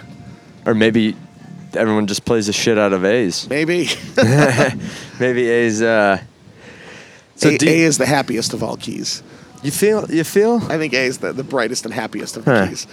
or 0.66 0.74
maybe 0.74 1.16
everyone 1.74 2.06
just 2.06 2.24
plays 2.24 2.46
the 2.46 2.52
shit 2.52 2.78
out 2.78 2.92
of 2.92 3.04
A's. 3.04 3.48
Maybe 3.48 3.88
Maybe 5.20 5.48
A's. 5.48 5.82
Uh, 5.82 6.20
so 7.36 7.50
A, 7.50 7.58
do 7.58 7.68
A 7.68 7.80
is 7.80 7.98
the 7.98 8.06
happiest 8.06 8.52
of 8.54 8.62
all 8.62 8.76
keys. 8.76 9.22
you 9.62 9.70
feel 9.70 10.10
you 10.10 10.24
feel 10.24 10.56
I 10.70 10.76
think 10.78 10.92
A 10.94 11.04
is 11.06 11.18
the, 11.18 11.32
the 11.32 11.44
brightest 11.44 11.84
and 11.84 11.94
happiest 11.94 12.36
of 12.36 12.44
Huh. 12.44 12.62
the 12.62 12.68
keys. 12.68 12.86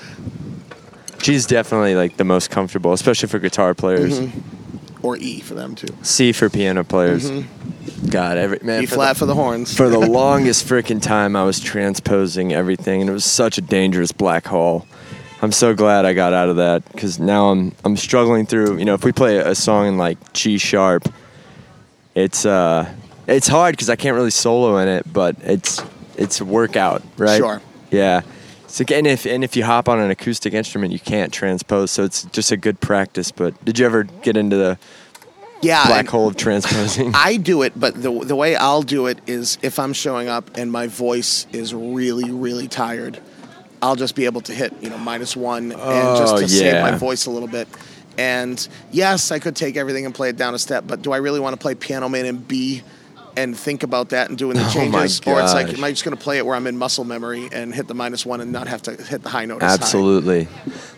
G's 1.19 1.45
definitely 1.47 1.95
like 1.95 2.17
the 2.17 2.23
most 2.23 2.51
comfortable, 2.51 2.93
especially 2.93 3.29
for 3.29 3.39
guitar 3.39 3.73
players. 3.73 4.19
Mm-hmm. 4.19 5.05
Or 5.05 5.17
E 5.17 5.39
for 5.39 5.53
them 5.55 5.75
too. 5.75 5.87
C 6.01 6.31
for 6.31 6.49
piano 6.49 6.83
players. 6.83 7.29
God, 8.09 8.37
every 8.37 8.59
man. 8.63 8.83
E 8.83 8.85
for 8.85 8.95
flat 8.95 9.13
the, 9.13 9.19
for 9.19 9.25
the 9.25 9.35
horns. 9.35 9.75
for 9.75 9.89
the 9.89 9.99
longest 10.21 10.65
freaking 10.67 11.01
time, 11.01 11.35
I 11.35 11.43
was 11.43 11.59
transposing 11.59 12.53
everything, 12.53 13.01
and 13.01 13.09
it 13.09 13.13
was 13.13 13.25
such 13.25 13.57
a 13.57 13.61
dangerous 13.61 14.11
black 14.11 14.45
hole. 14.47 14.87
I'm 15.41 15.51
so 15.51 15.73
glad 15.75 16.05
I 16.05 16.13
got 16.13 16.33
out 16.33 16.49
of 16.49 16.55
that 16.57 16.89
because 16.91 17.19
now 17.19 17.49
I'm 17.49 17.73
I'm 17.83 17.97
struggling 17.97 18.45
through. 18.45 18.77
You 18.77 18.85
know, 18.85 18.93
if 18.93 19.03
we 19.03 19.11
play 19.11 19.37
a 19.37 19.53
song 19.55 19.87
in 19.87 19.97
like 19.97 20.33
G 20.33 20.57
sharp, 20.57 21.07
it's 22.15 22.45
uh 22.45 22.91
it's 23.27 23.47
hard 23.47 23.73
because 23.73 23.89
I 23.89 23.95
can't 23.95 24.15
really 24.15 24.31
solo 24.31 24.77
in 24.77 24.87
it, 24.87 25.11
but 25.11 25.35
it's 25.41 25.81
it's 26.17 26.39
a 26.41 26.45
workout, 26.45 27.03
right? 27.17 27.37
Sure. 27.37 27.61
Yeah. 27.91 28.21
So 28.67 28.83
and 28.91 29.05
if 29.07 29.25
and 29.25 29.43
if 29.43 29.55
you 29.55 29.63
hop 29.63 29.87
on 29.89 29.99
an 29.99 30.09
acoustic 30.09 30.53
instrument, 30.53 30.93
you 30.93 30.99
can't 30.99 31.31
transpose. 31.31 31.91
So 31.91 32.03
it's 32.03 32.23
just 32.25 32.51
a 32.51 32.57
good 32.57 32.79
practice. 32.79 33.31
But 33.31 33.63
did 33.63 33.77
you 33.77 33.85
ever 33.85 34.03
get 34.03 34.37
into 34.37 34.55
the 34.55 34.77
Yeah, 35.61 35.85
black 35.87 36.07
hole 36.07 36.27
of 36.27 36.37
transposing? 36.37 37.11
I 37.15 37.37
do 37.37 37.61
it, 37.61 37.73
but 37.79 38.01
the 38.01 38.11
the 38.19 38.35
way 38.35 38.55
I'll 38.55 38.81
do 38.81 39.07
it 39.07 39.19
is 39.27 39.57
if 39.61 39.79
I'm 39.79 39.93
showing 39.93 40.27
up 40.27 40.57
and 40.57 40.71
my 40.71 40.87
voice 40.87 41.45
is 41.51 41.73
really 41.73 42.31
really 42.31 42.67
tired, 42.67 43.19
I'll 43.85 43.95
just 43.95 44.15
be 44.15 44.25
able 44.25 44.41
to 44.41 44.53
hit 44.53 44.73
you 44.81 44.89
know 44.89 44.97
minus 44.97 45.35
one 45.35 45.71
and 45.71 46.15
just 46.17 46.35
Oh, 46.35 46.39
to 46.39 46.47
save 46.47 46.81
my 46.81 46.97
voice 46.97 47.25
a 47.27 47.31
little 47.31 47.47
bit. 47.47 47.67
And 48.17 48.67
yes, 48.91 49.31
I 49.31 49.39
could 49.39 49.55
take 49.55 49.77
everything 49.77 50.05
and 50.05 50.15
play 50.15 50.29
it 50.29 50.37
down 50.37 50.55
a 50.55 50.59
step, 50.59 50.85
but 50.87 51.01
do 51.01 51.11
I 51.11 51.17
really 51.17 51.39
want 51.39 51.53
to 51.53 51.59
play 51.61 51.75
Piano 51.75 52.07
Man 52.09 52.25
in 52.25 52.37
B 52.37 52.81
and 53.37 53.57
think 53.57 53.83
about 53.83 54.09
that 54.09 54.29
and 54.29 54.37
doing 54.37 54.55
the 54.61 54.65
Oh 54.65 54.69
changes? 54.69 55.21
or 55.27 55.41
it's 55.41 55.53
like, 55.53 55.73
am 55.73 55.83
I 55.83 55.91
just 55.91 56.03
going 56.05 56.15
to 56.17 56.23
play 56.23 56.37
it 56.37 56.45
where 56.45 56.55
I'm 56.55 56.65
in 56.67 56.77
muscle 56.77 57.03
memory 57.03 57.49
and 57.51 57.75
hit 57.75 57.87
the 57.87 57.93
minus 57.93 58.25
one 58.25 58.39
and 58.41 58.51
not 58.51 58.67
have 58.67 58.81
to 58.83 58.95
hit 58.95 59.21
the 59.21 59.29
high 59.29 59.45
note? 59.45 59.61
as 59.61 59.71
high? 59.71 59.83
Absolutely. 59.83 60.47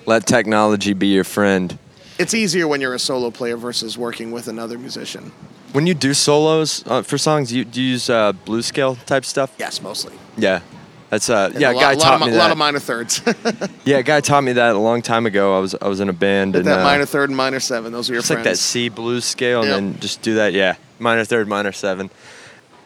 Let 0.05 0.27
technology 0.27 0.93
be 0.93 1.07
your 1.07 1.23
friend. 1.23 1.77
It's 2.19 2.33
easier 2.35 2.67
when 2.67 2.79
you're 2.81 2.93
a 2.93 2.99
solo 2.99 3.31
player 3.31 3.57
versus 3.57 3.97
working 3.97 4.31
with 4.31 4.47
another 4.47 4.77
musician. 4.77 5.31
When 5.73 5.85
you 5.87 5.93
do 5.95 6.13
solos 6.13 6.83
uh, 6.87 7.01
for 7.01 7.17
songs, 7.17 7.51
you 7.51 7.65
do 7.65 7.81
you 7.81 7.89
use 7.91 8.09
uh, 8.09 8.31
blue 8.33 8.61
scale 8.61 8.95
type 9.05 9.25
stuff? 9.25 9.53
Yes, 9.59 9.81
mostly. 9.81 10.13
Yeah. 10.37 10.61
That's 11.09 11.29
uh 11.29 11.51
yeah, 11.57 11.71
a 11.71 11.73
lot, 11.73 11.81
guy 11.81 11.93
lot 11.93 11.99
taught 12.01 12.21
of, 12.21 12.27
me 12.27 12.33
a 12.33 12.37
lot 12.37 12.51
of 12.51 12.57
minor 12.57 12.79
thirds. 12.79 13.21
Yeah, 13.85 13.97
a 13.99 14.03
guy 14.03 14.19
taught 14.19 14.43
me 14.43 14.51
that 14.53 14.75
a 14.75 14.79
long 14.79 15.01
time 15.01 15.25
ago. 15.25 15.55
I 15.55 15.59
was 15.59 15.73
I 15.81 15.87
was 15.87 16.01
in 16.01 16.09
a 16.09 16.13
band 16.13 16.55
and 16.57 16.65
that 16.65 16.81
uh, 16.81 16.83
minor 16.83 17.05
third 17.05 17.29
and 17.29 17.37
minor 17.37 17.61
seven. 17.61 17.93
Those 17.93 18.09
are 18.09 18.13
your 18.13 18.21
just 18.21 18.29
like 18.29 18.43
that 18.43 18.57
C 18.57 18.89
blues 18.89 19.23
scale 19.23 19.61
and 19.61 19.69
Yep. 19.69 19.77
then 19.79 19.99
just 20.01 20.21
do 20.21 20.35
that. 20.35 20.51
Yeah, 20.53 20.75
minor 20.99 21.23
third, 21.23 21.47
minor 21.47 21.71
seven. 21.71 22.09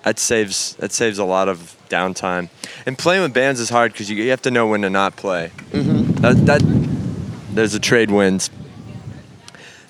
That 0.04 0.20
saves 0.20 0.76
that 0.76 0.92
saves 0.92 1.18
a 1.18 1.26
lot 1.26 1.50
of 1.50 1.76
downtime. 1.90 2.50
And 2.86 2.96
playing 2.98 3.24
with 3.24 3.34
bands 3.34 3.60
is 3.60 3.70
hard 3.70 3.92
because 3.94 4.10
you, 4.10 4.16
you 4.24 4.30
have 4.30 4.42
to 4.44 4.52
know 4.52 4.68
when 4.68 4.82
to 4.84 4.90
not 4.92 5.16
play. 5.16 5.52
Mm-hmm. 5.72 6.12
That 6.22 6.46
that 6.46 6.62
there's 7.54 7.74
a 7.74 7.80
trade 7.80 8.12
winds. 8.12 8.52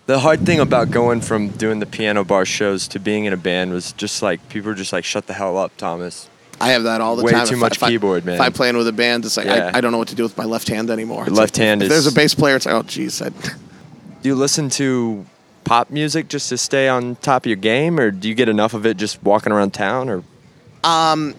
The 0.06 0.20
hard 0.20 0.46
thing 0.46 0.60
about 0.60 0.90
going 0.92 1.22
from 1.22 1.50
doing 1.50 1.80
the 1.80 1.86
piano 1.86 2.24
bar 2.24 2.46
shows 2.46 2.88
to 2.90 3.00
being 3.00 3.26
in 3.26 3.34
a 3.34 3.38
band 3.38 3.72
was 3.72 3.92
just 3.94 4.22
like 4.22 4.48
people 4.50 4.70
were 4.70 4.76
just 4.76 4.94
like, 4.94 5.04
"Shut 5.04 5.28
the 5.28 5.34
hell 5.34 5.58
up, 5.58 5.76
Thomas." 5.78 6.30
I 6.62 6.70
have 6.70 6.84
that 6.84 7.02
all 7.02 7.16
the 7.16 7.24
time. 7.24 7.26
Way 7.26 7.32
time. 7.32 7.48
too 7.48 7.54
If 7.56 7.60
I- 7.60 7.66
much 7.66 7.84
I- 7.84 7.90
keyboard, 7.90 8.26
man. 8.26 8.36
If 8.36 8.42
I'm 8.42 8.54
playing 8.54 8.78
with 8.78 8.88
a 8.88 8.92
band, 8.94 9.26
it's 9.26 9.38
like 9.38 9.48
Yeah. 9.48 9.72
I, 9.74 9.78
I 9.80 9.82
don't 9.82 9.92
know 9.92 9.98
what 9.98 10.08
to 10.10 10.16
do 10.16 10.24
with 10.24 10.38
my 10.38 10.46
left 10.46 10.68
hand 10.70 10.90
anymore. 10.90 11.24
It's 11.28 11.38
left 11.38 11.58
like, 11.58 11.66
hand 11.66 11.82
if 11.82 11.88
is- 11.88 11.90
there's 12.04 12.08
a 12.08 12.16
bass 12.16 12.34
player, 12.36 12.56
it's 12.56 12.66
like, 12.66 12.76
oh, 12.76 12.84
geez. 12.84 13.22
I, 13.22 13.30
Do 14.22 14.30
you 14.30 14.36
listen 14.36 14.70
to 14.72 15.26
pop 15.64 15.90
music 15.90 16.28
just 16.28 16.50
to 16.50 16.58
stay 16.58 16.88
on 16.88 17.16
top 17.18 17.44
of 17.44 17.48
your 17.48 17.56
game, 17.56 18.00
or 18.00 18.12
do 18.12 18.28
you 18.30 18.36
get 18.36 18.48
enough 18.50 18.74
of 18.76 18.86
it 18.86 18.98
just 18.98 19.22
walking 19.24 19.52
around 19.52 19.74
town? 19.74 20.10
Or 20.10 20.24
um, 20.84 21.34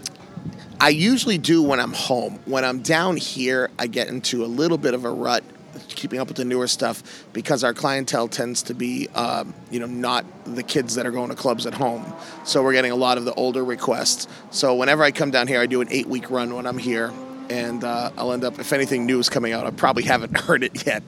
I 0.80 0.88
usually 0.88 1.38
do 1.38 1.62
when 1.62 1.78
I'm 1.78 1.92
home. 1.92 2.40
When 2.44 2.64
I'm 2.64 2.80
down 2.82 3.16
here, 3.16 3.70
I 3.78 3.86
get 3.86 4.08
into 4.08 4.44
a 4.44 4.46
little 4.46 4.78
bit 4.78 4.94
of 4.94 5.04
a 5.04 5.10
rut 5.10 5.44
keeping 5.88 6.18
up 6.20 6.28
with 6.28 6.36
the 6.36 6.44
newer 6.44 6.66
stuff 6.66 7.24
because 7.32 7.64
our 7.64 7.74
clientele 7.74 8.28
tends 8.28 8.62
to 8.64 8.74
be, 8.74 9.08
um, 9.10 9.54
you 9.70 9.80
know, 9.80 9.86
not 9.86 10.24
the 10.44 10.62
kids 10.62 10.94
that 10.94 11.06
are 11.06 11.10
going 11.10 11.30
to 11.30 11.36
clubs 11.36 11.66
at 11.66 11.74
home. 11.74 12.12
So 12.44 12.62
we're 12.62 12.72
getting 12.72 12.92
a 12.92 12.96
lot 12.96 13.18
of 13.18 13.24
the 13.24 13.34
older 13.34 13.64
requests. 13.64 14.28
So 14.50 14.74
whenever 14.74 15.02
I 15.02 15.10
come 15.10 15.30
down 15.30 15.48
here, 15.48 15.60
I 15.60 15.66
do 15.66 15.80
an 15.80 15.88
eight 15.90 16.06
week 16.06 16.30
run 16.30 16.54
when 16.54 16.66
I'm 16.66 16.78
here. 16.78 17.12
And 17.50 17.84
uh, 17.84 18.10
I'll 18.16 18.32
end 18.32 18.44
up, 18.44 18.58
if 18.58 18.72
anything 18.72 19.04
new 19.04 19.18
is 19.18 19.28
coming 19.28 19.52
out, 19.52 19.66
I 19.66 19.70
probably 19.70 20.04
haven't 20.04 20.40
heard 20.40 20.62
it 20.62 20.86
yet. 20.86 21.02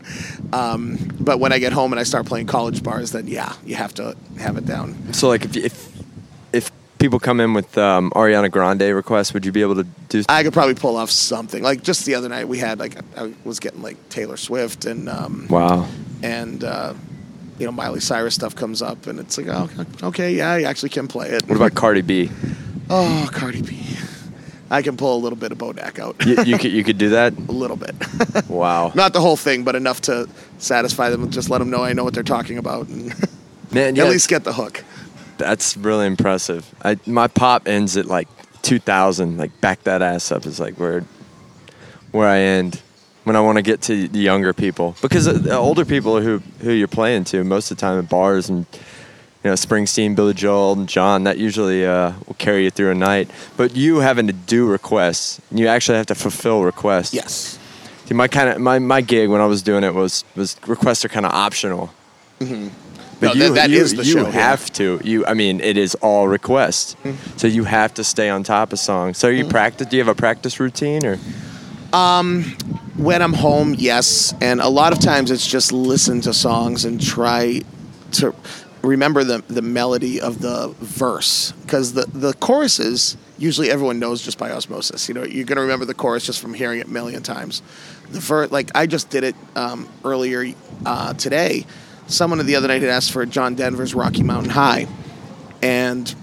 Um, 0.52 0.98
but 1.18 1.38
when 1.38 1.52
I 1.52 1.58
get 1.58 1.72
home 1.72 1.92
and 1.92 2.00
I 2.00 2.02
start 2.02 2.26
playing 2.26 2.46
college 2.46 2.82
bars, 2.82 3.12
then 3.12 3.28
yeah, 3.28 3.54
you 3.64 3.76
have 3.76 3.94
to 3.94 4.16
have 4.38 4.58
it 4.58 4.66
down. 4.66 5.14
so, 5.14 5.28
like, 5.28 5.44
if 5.44 5.56
if 5.56 6.02
if 6.52 6.70
people 7.04 7.20
come 7.20 7.38
in 7.38 7.52
with 7.52 7.76
um, 7.76 8.10
Ariana 8.12 8.50
Grande 8.50 8.94
requests, 8.94 9.34
would 9.34 9.44
you 9.44 9.52
be 9.52 9.60
able 9.60 9.74
to 9.74 9.84
do? 10.08 10.22
I 10.26 10.42
could 10.42 10.54
probably 10.54 10.74
pull 10.74 10.96
off 10.96 11.10
something. 11.10 11.62
Like 11.62 11.82
just 11.82 12.06
the 12.06 12.14
other 12.14 12.30
night, 12.30 12.48
we 12.48 12.58
had 12.58 12.78
like 12.78 12.96
I 13.18 13.34
was 13.44 13.60
getting 13.60 13.82
like 13.82 14.08
Taylor 14.08 14.38
Swift 14.38 14.86
and 14.86 15.08
um, 15.10 15.46
wow. 15.50 15.86
and 16.22 16.64
uh, 16.64 16.94
you 17.58 17.66
know 17.66 17.72
Miley 17.72 18.00
Cyrus 18.00 18.34
stuff 18.34 18.56
comes 18.56 18.80
up, 18.80 19.06
and 19.06 19.20
it's 19.20 19.36
like 19.36 19.48
oh 19.48 19.68
okay 20.02 20.32
yeah, 20.34 20.50
I 20.50 20.62
actually 20.62 20.88
can 20.88 21.06
play 21.06 21.28
it. 21.28 21.46
What 21.46 21.56
about 21.56 21.74
Cardi 21.74 22.00
B? 22.00 22.30
oh 22.88 23.28
Cardi 23.32 23.60
B? 23.60 23.82
I 24.70 24.80
can 24.80 24.96
pull 24.96 25.14
a 25.14 25.20
little 25.20 25.36
bit 25.36 25.52
of 25.52 25.58
Bodak 25.58 25.98
out, 25.98 26.16
You, 26.24 26.42
you 26.42 26.58
could 26.58 26.72
you 26.72 26.82
could 26.82 26.96
do 26.96 27.10
that. 27.10 27.34
a 27.48 27.52
little 27.52 27.76
bit, 27.76 27.94
Wow. 28.48 28.92
not 28.94 29.12
the 29.12 29.20
whole 29.20 29.36
thing, 29.36 29.62
but 29.62 29.76
enough 29.76 30.00
to 30.02 30.26
satisfy 30.56 31.10
them. 31.10 31.30
Just 31.30 31.50
let 31.50 31.58
them 31.58 31.68
know 31.68 31.84
I 31.84 31.92
know 31.92 32.02
what 32.02 32.14
they're 32.14 32.22
talking 32.22 32.56
about, 32.56 32.88
and 32.88 33.14
Man, 33.70 33.94
yeah, 33.96 34.04
at 34.04 34.10
least 34.10 34.28
get 34.30 34.44
the 34.44 34.54
hook. 34.54 34.82
That's 35.38 35.76
really 35.76 36.06
impressive. 36.06 36.74
I 36.82 36.98
my 37.06 37.28
pop 37.28 37.68
ends 37.68 37.96
at 37.96 38.06
like 38.06 38.28
2000. 38.62 39.36
Like 39.36 39.60
back 39.60 39.84
that 39.84 40.02
ass 40.02 40.32
up 40.32 40.46
is 40.46 40.58
like 40.58 40.74
where 40.78 41.04
where 42.10 42.28
I 42.28 42.38
end 42.38 42.80
when 43.24 43.36
I 43.36 43.40
want 43.40 43.56
to 43.56 43.62
get 43.62 43.82
to 43.82 44.08
the 44.08 44.18
younger 44.18 44.52
people 44.52 44.96
because 45.02 45.24
the 45.24 45.56
older 45.56 45.84
people 45.84 46.16
are 46.18 46.22
who 46.22 46.38
who 46.60 46.72
you're 46.72 46.88
playing 46.88 47.24
to 47.24 47.44
most 47.44 47.70
of 47.70 47.76
the 47.76 47.80
time 47.80 47.98
at 47.98 48.08
bars 48.08 48.48
and 48.48 48.66
you 49.42 49.50
know 49.50 49.54
Springsteen, 49.54 50.16
Billy 50.16 50.34
Joel, 50.34 50.72
and 50.72 50.88
John. 50.88 51.24
That 51.24 51.38
usually 51.38 51.84
uh, 51.86 52.12
will 52.26 52.34
carry 52.34 52.64
you 52.64 52.70
through 52.70 52.90
a 52.90 52.94
night. 52.94 53.30
But 53.56 53.76
you 53.76 53.98
having 53.98 54.26
to 54.26 54.32
do 54.32 54.66
requests, 54.66 55.40
you 55.50 55.68
actually 55.68 55.98
have 55.98 56.06
to 56.06 56.14
fulfill 56.14 56.62
requests. 56.62 57.14
Yes. 57.14 57.58
See, 58.06 58.14
my 58.14 58.28
kind 58.28 58.50
of 58.50 58.60
my, 58.60 58.78
my 58.78 59.00
gig 59.00 59.30
when 59.30 59.40
I 59.40 59.46
was 59.46 59.62
doing 59.62 59.84
it 59.84 59.94
was 59.94 60.24
was 60.36 60.56
requests 60.66 61.04
are 61.04 61.08
kind 61.08 61.26
of 61.26 61.32
optional. 61.32 61.90
But 63.20 63.30
Mm-hmm. 63.30 63.38
No, 63.38 63.48
that- 63.50 63.54
that 63.54 63.70
you, 63.70 63.80
is 63.80 63.94
the 63.94 64.04
you 64.04 64.12
show, 64.12 64.18
yeah. 64.20 64.24
Mm-hmm. 64.26 64.32
have 64.38 64.72
to. 64.74 65.00
You, 65.04 65.26
I 65.26 65.34
mean, 65.34 65.60
it 65.60 65.76
is 65.76 65.94
all 65.96 66.28
requests. 66.28 66.96
So 67.36 67.46
you 67.46 67.64
have 67.64 67.94
to 67.94 68.04
stay 68.04 68.28
on 68.30 68.42
top 68.42 68.72
of 68.72 68.78
songs. 68.78 69.18
So 69.18 69.28
you 69.28 69.46
practice. 69.46 69.86
Do 69.88 69.96
you 69.96 70.02
have 70.04 70.12
a 70.12 70.18
practice 70.18 70.60
routine 70.60 71.04
or? 71.06 71.18
when 72.96 73.22
I'm 73.22 73.32
home, 73.32 73.74
yes, 73.78 74.34
and 74.40 74.60
a 74.60 74.68
lot 74.68 74.92
of 74.92 74.98
times 75.00 75.30
it's 75.30 75.46
just 75.46 75.72
listen 75.72 76.20
to 76.22 76.34
songs 76.34 76.84
and 76.84 77.00
try 77.00 77.62
to 78.12 78.34
remember 78.82 79.24
the 79.24 79.42
the 79.48 79.62
melody 79.62 80.20
of 80.20 80.40
the 80.40 80.74
verse 80.80 81.52
because 81.62 81.92
the 81.94 82.06
the 82.12 82.32
choruses 82.34 83.16
usually 83.38 83.70
everyone 83.70 83.98
knows 83.98 84.22
just 84.22 84.38
by 84.38 84.50
osmosis. 84.50 85.08
You 85.08 85.14
know, 85.14 85.24
you're 85.24 85.44
gonna 85.44 85.62
remember 85.62 85.84
the 85.84 85.94
chorus 85.94 86.24
just 86.26 86.40
from 86.40 86.54
hearing 86.54 86.80
it 86.80 86.86
a 86.86 86.90
million 86.90 87.22
times. 87.22 87.62
The 88.10 88.20
verse, 88.20 88.50
like 88.50 88.70
I 88.74 88.86
just 88.86 89.10
did 89.10 89.24
it 89.24 89.34
um, 89.56 89.88
earlier 90.04 90.54
uh, 90.86 91.14
today. 91.14 91.66
Someone 92.06 92.44
the 92.44 92.56
other 92.56 92.68
night 92.68 92.82
had 92.82 92.90
asked 92.90 93.12
for 93.12 93.24
John 93.26 93.54
Denver's 93.54 93.94
Rocky 93.94 94.22
Mountain 94.22 94.50
High, 94.50 94.86
and 95.62 96.14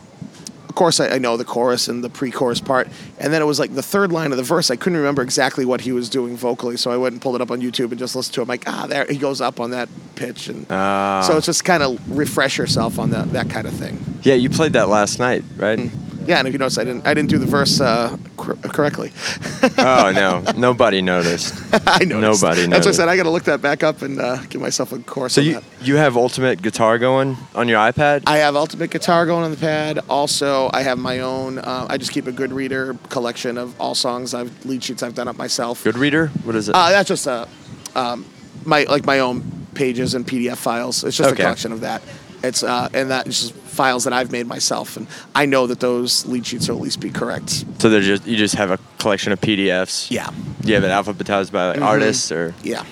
of 0.69 0.75
course, 0.75 0.99
I, 1.01 1.15
I 1.15 1.17
know 1.17 1.35
the 1.37 1.43
chorus 1.43 1.87
and 1.89 2.03
the 2.03 2.09
pre-chorus 2.09 2.61
part, 2.61 2.87
and 3.19 3.33
then 3.33 3.41
it 3.41 3.45
was 3.45 3.59
like 3.59 3.73
the 3.75 3.81
third 3.83 4.11
line 4.11 4.31
of 4.31 4.37
the 4.37 4.43
verse. 4.43 4.71
I 4.71 4.75
couldn't 4.77 4.97
remember 4.97 5.21
exactly 5.21 5.65
what 5.65 5.81
he 5.81 5.91
was 5.91 6.07
doing 6.09 6.37
vocally, 6.37 6.77
so 6.77 6.91
I 6.91 6.97
went 6.97 7.13
and 7.13 7.21
pulled 7.21 7.35
it 7.35 7.41
up 7.41 7.51
on 7.51 7.61
YouTube 7.61 7.89
and 7.91 7.99
just 7.99 8.15
listened 8.15 8.35
to 8.35 8.41
him. 8.41 8.47
Like, 8.47 8.63
ah, 8.67 8.85
there 8.87 9.05
he 9.09 9.17
goes 9.17 9.41
up 9.41 9.59
on 9.59 9.71
that 9.71 9.89
pitch, 10.15 10.47
and 10.47 10.65
Ah. 10.69 11.23
so 11.27 11.35
it's 11.35 11.45
just 11.47 11.65
kind 11.65 11.83
of 11.83 11.99
refresh 12.17 12.57
yourself 12.57 12.99
on 12.99 13.09
that 13.09 13.33
that 13.33 13.49
kind 13.49 13.67
of 13.67 13.73
thing. 13.73 13.99
Yeah, 14.23 14.35
you 14.35 14.49
played 14.49 14.73
that 14.73 14.87
last 14.87 15.19
night, 15.19 15.43
right? 15.57 15.89
Yeah, 16.25 16.39
and 16.39 16.47
if 16.47 16.53
you 16.53 16.59
notice, 16.59 16.77
I 16.77 16.83
didn't 16.83 17.05
I 17.07 17.13
didn't 17.13 17.29
do 17.29 17.37
the 17.37 17.45
verse 17.45 17.81
uh, 17.81 18.15
cor- 18.37 18.55
correctly. 18.55 19.11
oh 19.77 20.11
no, 20.13 20.43
nobody 20.57 21.01
noticed. 21.01 21.53
I 21.87 22.03
noticed. 22.05 22.43
Nobody 22.43 22.67
noticed. 22.67 22.69
That's 22.69 22.85
what 22.85 22.93
I 22.93 22.97
said. 22.97 23.09
I 23.09 23.15
got 23.17 23.23
to 23.23 23.29
look 23.29 23.43
that 23.43 23.61
back 23.61 23.83
up 23.83 24.01
and 24.01 24.19
uh, 24.19 24.37
give 24.49 24.61
myself 24.61 24.91
a 24.91 24.99
course 24.99 25.33
So 25.33 25.41
on 25.41 25.47
you 25.47 25.53
that. 25.55 25.63
you 25.81 25.95
have 25.97 26.15
Ultimate 26.17 26.61
Guitar 26.61 26.97
going 26.99 27.37
on 27.55 27.67
your 27.67 27.79
iPad? 27.79 28.23
I 28.27 28.37
have 28.37 28.55
Ultimate 28.55 28.91
Guitar 28.91 29.25
going 29.25 29.43
on 29.43 29.51
the 29.51 29.57
pad. 29.57 29.99
Also, 30.09 30.69
I 30.73 30.81
have 30.83 30.99
my 30.99 31.19
own. 31.19 31.57
Uh, 31.59 31.87
I 31.89 31.97
just 31.97 32.11
keep 32.11 32.27
a 32.27 32.31
GoodReader 32.31 33.09
collection 33.09 33.57
of 33.57 33.79
all 33.79 33.95
songs 33.95 34.33
I've 34.33 34.65
lead 34.65 34.83
sheets 34.83 35.03
I've 35.03 35.15
done 35.15 35.27
up 35.27 35.37
myself. 35.37 35.83
Good 35.83 35.97
reader. 35.97 36.27
What 36.43 36.55
is 36.55 36.69
it? 36.69 36.75
Uh, 36.75 36.89
that's 36.91 37.07
just 37.07 37.25
a 37.27 37.47
um, 37.95 38.25
my 38.65 38.83
like 38.83 39.05
my 39.05 39.19
own 39.19 39.43
pages 39.73 40.13
and 40.13 40.27
PDF 40.27 40.57
files. 40.57 41.03
It's 41.03 41.17
just 41.17 41.31
Okay. 41.31 41.41
a 41.41 41.45
collection 41.45 41.71
of 41.71 41.81
that. 41.81 42.01
It's 42.43 42.63
uh, 42.63 42.89
and 42.93 43.11
that 43.11 43.27
is 43.27 43.39
just 43.41 43.53
files 43.53 44.03
that 44.05 44.13
I've 44.13 44.31
made 44.31 44.47
myself, 44.47 44.97
and 44.97 45.07
I 45.35 45.45
know 45.45 45.67
that 45.67 45.79
those 45.79 46.25
lead 46.25 46.45
sheets 46.45 46.67
will 46.67 46.77
at 46.77 46.81
least 46.81 46.99
be 46.99 47.09
correct. 47.11 47.65
so 47.79 47.89
they're 47.89 48.01
just 48.01 48.25
you 48.25 48.35
just 48.37 48.55
have 48.55 48.71
a 48.71 48.79
collection 48.97 49.31
of 49.31 49.39
PDFs. 49.41 50.09
Yeah, 50.09 50.29
Do 50.61 50.67
you 50.69 50.75
have 50.75 50.83
it 50.83 50.87
alphabetized 50.89 51.51
by 51.51 51.69
like, 51.69 51.79
Mhm. 51.79 51.85
artists 51.85 52.31
or? 52.31 52.53
yeah, 52.63 52.83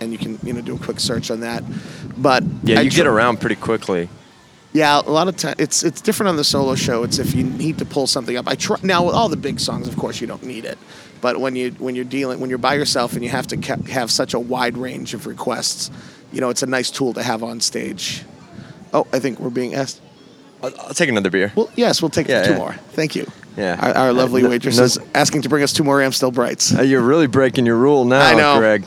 and 0.00 0.12
you 0.12 0.18
can 0.18 0.38
you 0.44 0.52
know 0.52 0.60
do 0.60 0.76
a 0.76 0.78
quick 0.78 1.00
search 1.00 1.30
on 1.30 1.40
that. 1.40 1.64
But 2.16 2.44
Yeah, 2.62 2.78
I 2.78 2.82
you 2.82 2.90
get 2.90 3.06
around 3.06 3.40
pretty 3.40 3.56
quickly. 3.56 4.08
Yeah, 4.72 5.00
a 5.04 5.10
lot 5.10 5.26
of 5.26 5.36
times 5.36 5.56
it's 5.58 5.82
it's 5.82 6.00
different 6.00 6.28
on 6.30 6.36
the 6.36 6.44
solo 6.44 6.76
show. 6.76 7.02
It's 7.02 7.18
if 7.18 7.34
you 7.34 7.42
need 7.42 7.78
to 7.78 7.84
pull 7.84 8.06
something 8.06 8.36
up. 8.36 8.46
I 8.46 8.54
try 8.54 8.76
now 8.84 9.04
with 9.04 9.16
all 9.16 9.28
the 9.28 9.36
big 9.36 9.58
songs, 9.58 9.88
of 9.88 9.96
course, 9.96 10.20
you 10.20 10.28
don't 10.28 10.44
need 10.44 10.64
it. 10.64 10.78
But 11.20 11.40
when 11.40 11.56
you 11.56 11.72
when 11.80 11.96
you're 11.96 12.04
dealing 12.04 12.38
when 12.38 12.50
you're 12.50 12.58
by 12.70 12.74
yourself 12.74 13.14
and 13.14 13.24
you 13.24 13.30
have 13.30 13.48
to 13.48 13.56
ca- 13.56 13.82
have 13.90 14.12
such 14.12 14.32
a 14.32 14.38
wide 14.38 14.78
range 14.78 15.12
of 15.12 15.26
requests, 15.26 15.90
you 16.32 16.40
know, 16.40 16.50
it's 16.50 16.62
a 16.62 16.66
nice 16.66 16.88
tool 16.92 17.12
to 17.14 17.22
have 17.24 17.42
on 17.42 17.60
stage. 17.60 18.22
Oh, 18.92 19.06
I 19.12 19.18
think 19.18 19.38
we're 19.40 19.50
being 19.50 19.74
asked. 19.74 20.00
I'll, 20.62 20.72
I'll 20.80 20.94
take 20.94 21.08
another 21.08 21.30
beer. 21.30 21.52
Well, 21.54 21.70
yes, 21.76 22.02
we'll 22.02 22.10
take 22.10 22.28
Yeah, 22.28 22.42
two 22.42 22.52
yeah. 22.52 22.58
more. 22.58 22.72
Thank 22.92 23.14
you. 23.16 23.26
Yeah. 23.56 23.76
Our, 23.80 24.04
our 24.06 24.12
lovely 24.12 24.40
Uh, 24.42 24.44
no- 24.44 24.50
waitress 24.50 24.78
no- 24.78 24.84
is 24.84 24.98
asking 25.14 25.42
to 25.42 25.48
bring 25.48 25.62
us 25.62 25.72
two 25.72 25.84
more 25.84 26.00
Amstel 26.02 26.30
Brights. 26.30 26.74
Uh, 26.76 26.82
you're 26.82 27.00
really 27.02 27.26
breaking 27.26 27.66
your 27.66 27.76
rule 27.76 28.04
now, 28.04 28.20
I 28.26 28.34
know. 28.34 28.58
Greg. 28.58 28.84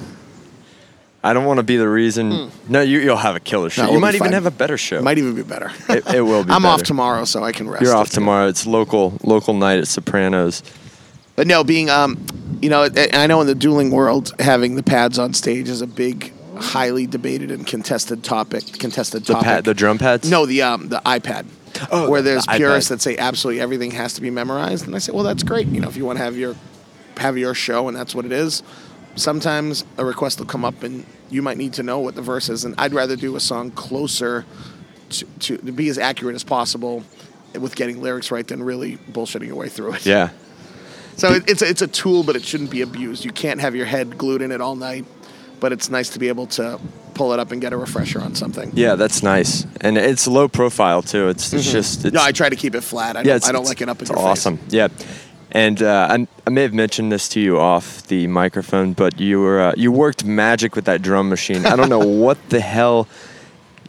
I 1.26 1.32
don't 1.32 1.46
want 1.46 1.60
to 1.60 1.64
be 1.64 1.78
the 1.78 1.88
reason. 1.88 2.52
No, 2.68 2.82
you, 2.82 3.00
you'll 3.00 3.16
have 3.16 3.38
a 3.38 3.40
killer 3.40 3.70
show. 3.70 3.86
No, 3.86 3.94
you 3.94 4.00
might 4.02 4.10
even 4.16 4.26
fine. 4.26 4.34
have 4.34 4.46
a 4.46 4.52
better 4.52 4.78
show. 4.78 5.02
Might 5.02 5.18
even 5.18 5.36
be 5.36 5.44
better. 5.44 5.72
It- 5.88 6.06
it 6.16 6.22
will 6.22 6.44
be 6.44 6.52
I'm 6.54 6.66
off 6.66 6.84
tomorrow, 6.84 7.24
so 7.24 7.44
I 7.44 7.54
can 7.54 7.70
rest. 7.70 7.82
You're 7.82 7.96
off 7.96 8.10
tomorrow. 8.10 8.48
It's 8.48 8.66
local 8.68 9.18
local 9.24 9.54
night 9.54 9.80
at 9.80 9.88
Sopranos. 9.88 10.64
But 11.38 11.48
no, 11.48 11.64
being 11.64 11.90
um, 11.90 12.24
you 12.62 12.70
know, 12.70 12.90
I 13.14 13.26
know 13.28 13.40
in 13.40 13.48
the 13.48 13.56
dueling 13.56 13.90
world, 13.90 14.34
having 14.40 14.76
the 14.76 14.84
pads 14.84 15.18
on 15.18 15.34
stage 15.34 15.70
is 15.70 15.82
a 15.82 15.88
big, 15.88 16.33
highly 16.58 17.08
debated 17.08 17.52
and 17.52 17.66
contested 17.66 18.24
topic. 18.24 18.66
Contested 18.80 19.26
The 19.26 19.34
topic. 19.34 19.46
pad, 19.46 19.64
the 19.66 19.74
drum 19.74 19.98
pads. 19.98 20.30
no, 20.30 20.46
the 20.46 20.62
um, 20.62 20.90
the 20.90 21.02
iPad. 21.06 21.46
Oh, 21.92 22.10
where 22.10 22.22
the 22.22 22.32
there's 22.32 22.46
iPad. 22.46 22.58
purists 22.58 22.90
that 22.90 23.02
say 23.02 23.18
absolutely 23.18 23.60
everything 23.62 23.92
has 23.92 24.14
to 24.14 24.22
be 24.22 24.30
memorized, 24.30 24.86
and 24.86 24.96
I 24.96 25.00
say, 25.00 25.12
well, 25.12 25.24
that's 25.24 25.44
great. 25.44 25.68
You 25.68 25.80
know, 25.82 25.88
if 25.90 25.98
you 25.98 26.06
want 26.06 26.18
to 26.20 26.24
have 26.24 26.38
your 26.38 26.56
have 27.18 27.38
your 27.38 27.54
show 27.54 27.88
and 27.88 27.96
that's 27.98 28.16
what 28.16 28.26
it 28.26 28.32
is. 28.32 28.64
Sometimes 29.16 29.86
a 29.98 30.06
request 30.06 30.40
will 30.40 30.48
come 30.48 30.66
up 30.66 30.82
and 30.82 31.06
you 31.30 31.44
might 31.44 31.58
need 31.58 31.74
to 31.74 31.84
know 31.84 32.00
what 32.00 32.16
the 32.16 32.22
verse 32.24 32.50
is, 32.50 32.66
and 32.66 32.74
I'd 32.80 32.94
rather 32.94 33.16
do 33.16 33.36
a 33.36 33.40
song 33.40 33.70
closer 33.72 34.46
to, 35.10 35.26
to, 35.40 35.58
to 35.58 35.72
be 35.72 35.88
as 35.90 35.98
accurate 36.00 36.36
as 36.36 36.44
possible 36.44 37.04
with 37.60 37.76
getting 37.76 38.02
lyrics 38.02 38.32
right 38.32 38.48
than 38.48 38.64
really 38.64 38.98
bullshitting 39.12 39.46
your 39.46 39.56
way 39.56 39.70
through 39.70 39.94
it. 39.94 40.06
Yeah. 40.08 40.30
So 41.18 41.30
it, 41.34 41.44
it's 41.48 41.62
a, 41.62 41.70
it's 41.70 41.84
a 41.84 41.88
tool, 41.88 42.24
but 42.24 42.36
it 42.36 42.44
shouldn't 42.44 42.72
be 42.72 42.82
abused. 42.82 43.24
You 43.24 43.32
can't 43.32 43.62
have 43.62 43.76
your 43.76 43.86
head 43.86 44.18
glued 44.18 44.42
in 44.42 44.52
it 44.52 44.60
all 44.62 44.76
night, 44.76 45.06
but 45.64 45.72
it's 45.72 45.90
nice 45.90 46.10
to 46.10 46.20
be 46.20 46.28
able 46.28 46.46
to 46.46 46.78
pull 47.14 47.32
it 47.32 47.40
up 47.40 47.54
and 47.54 47.62
get 47.62 47.72
a 47.72 47.78
refresher 47.78 48.20
on 48.20 48.36
something. 48.36 48.70
Yeah, 48.74 48.96
that's 48.96 49.24
nice, 49.24 49.66
and 49.80 49.98
it's 49.98 50.28
low 50.28 50.50
profile 50.50 51.02
too. 51.02 51.30
It's, 51.30 51.54
it's 51.54 51.72
just 51.72 52.00
it's, 52.00 52.08
Mm-hmm. 52.08 52.16
No, 52.18 52.22
I 52.22 52.34
try 52.34 52.50
to 52.50 52.58
keep 52.58 52.76
it 52.76 52.82
flat. 52.82 53.16
I 53.16 53.24
don't, 53.24 53.30
yeah, 53.30 53.38
it's, 53.38 53.48
I 53.48 53.54
don't 53.54 53.64
like 53.64 53.80
it 53.80 53.88
up 53.88 54.00
in 54.00 54.02
it's 54.02 54.12
awesome. 54.12 54.60
Yeah, 54.68 54.90
and 55.52 55.82
uh, 55.82 56.08
I, 56.12 56.28
I 56.46 56.50
may 56.50 56.64
have 56.64 56.74
mentioned 56.74 57.14
this 57.14 57.30
to 57.30 57.40
you 57.40 57.62
off 57.62 58.06
the 58.08 58.28
microphone, 58.28 58.92
but 58.92 59.22
you 59.22 59.40
were 59.40 59.62
uh, 59.62 59.74
you 59.78 59.90
worked 59.94 60.26
magic 60.26 60.76
with 60.76 60.84
that 60.84 61.02
drum 61.02 61.30
machine. 61.30 61.66
I 61.66 61.78
don't 61.78 61.88
know 61.88 62.06
what 62.26 62.38
the 62.50 62.60
hell 62.60 63.08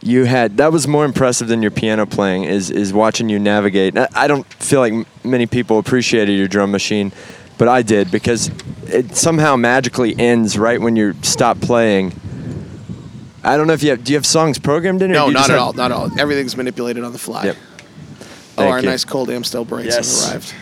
you 0.01 0.23
had. 0.23 0.55
That 0.55 0.71
was 0.71 0.87
more 0.87 1.03
impressive 1.03 1.49
than 1.49 1.61
your 1.61 1.71
piano 1.71 2.05
playing. 2.05 2.45
Is 2.45 2.71
is 2.71 2.93
watching 2.93 3.27
you 3.27 3.37
navigate. 3.37 3.97
I, 3.97 4.07
I 4.15 4.27
don't 4.29 4.45
feel 4.53 4.79
like 4.79 4.93
m- 4.93 5.05
many 5.25 5.45
people 5.45 5.77
appreciated 5.77 6.37
your 6.37 6.47
drum 6.47 6.71
machine. 6.71 7.11
But 7.57 7.67
I 7.69 7.81
did 7.81 8.11
because 8.11 8.51
it 8.87 9.15
somehow 9.15 9.55
magically 9.55 10.15
ends 10.19 10.57
right 10.57 10.79
when 10.81 10.95
you 10.95 11.13
stop 11.21 11.59
playing. 11.61 12.13
I 13.43 13.55
don't 13.57 13.67
know 13.67 13.73
if 13.73 13.83
you 13.83 13.91
have. 13.91 14.03
Do 14.03 14.11
you 14.11 14.17
have 14.17 14.25
songs 14.25 14.57
programmed 14.59 15.01
in? 15.01 15.11
Or 15.11 15.13
No, 15.13 15.27
you 15.27 15.33
not 15.33 15.45
at 15.45 15.51
have- 15.51 15.59
all. 15.59 15.73
Not 15.73 15.91
at 15.91 15.97
all. 15.97 16.19
Everything's 16.19 16.57
manipulated 16.57 17.03
on 17.03 17.11
the 17.13 17.17
fly. 17.19 17.45
Yep. 17.45 17.57
Oh, 18.57 18.67
our 18.67 18.79
you. 18.79 18.85
nice 18.89 19.05
cold 19.05 19.29
Amstel 19.29 19.65
Brights 19.65 19.87
Yes. 19.95 20.23
have 20.25 20.31
arrived. 20.33 20.53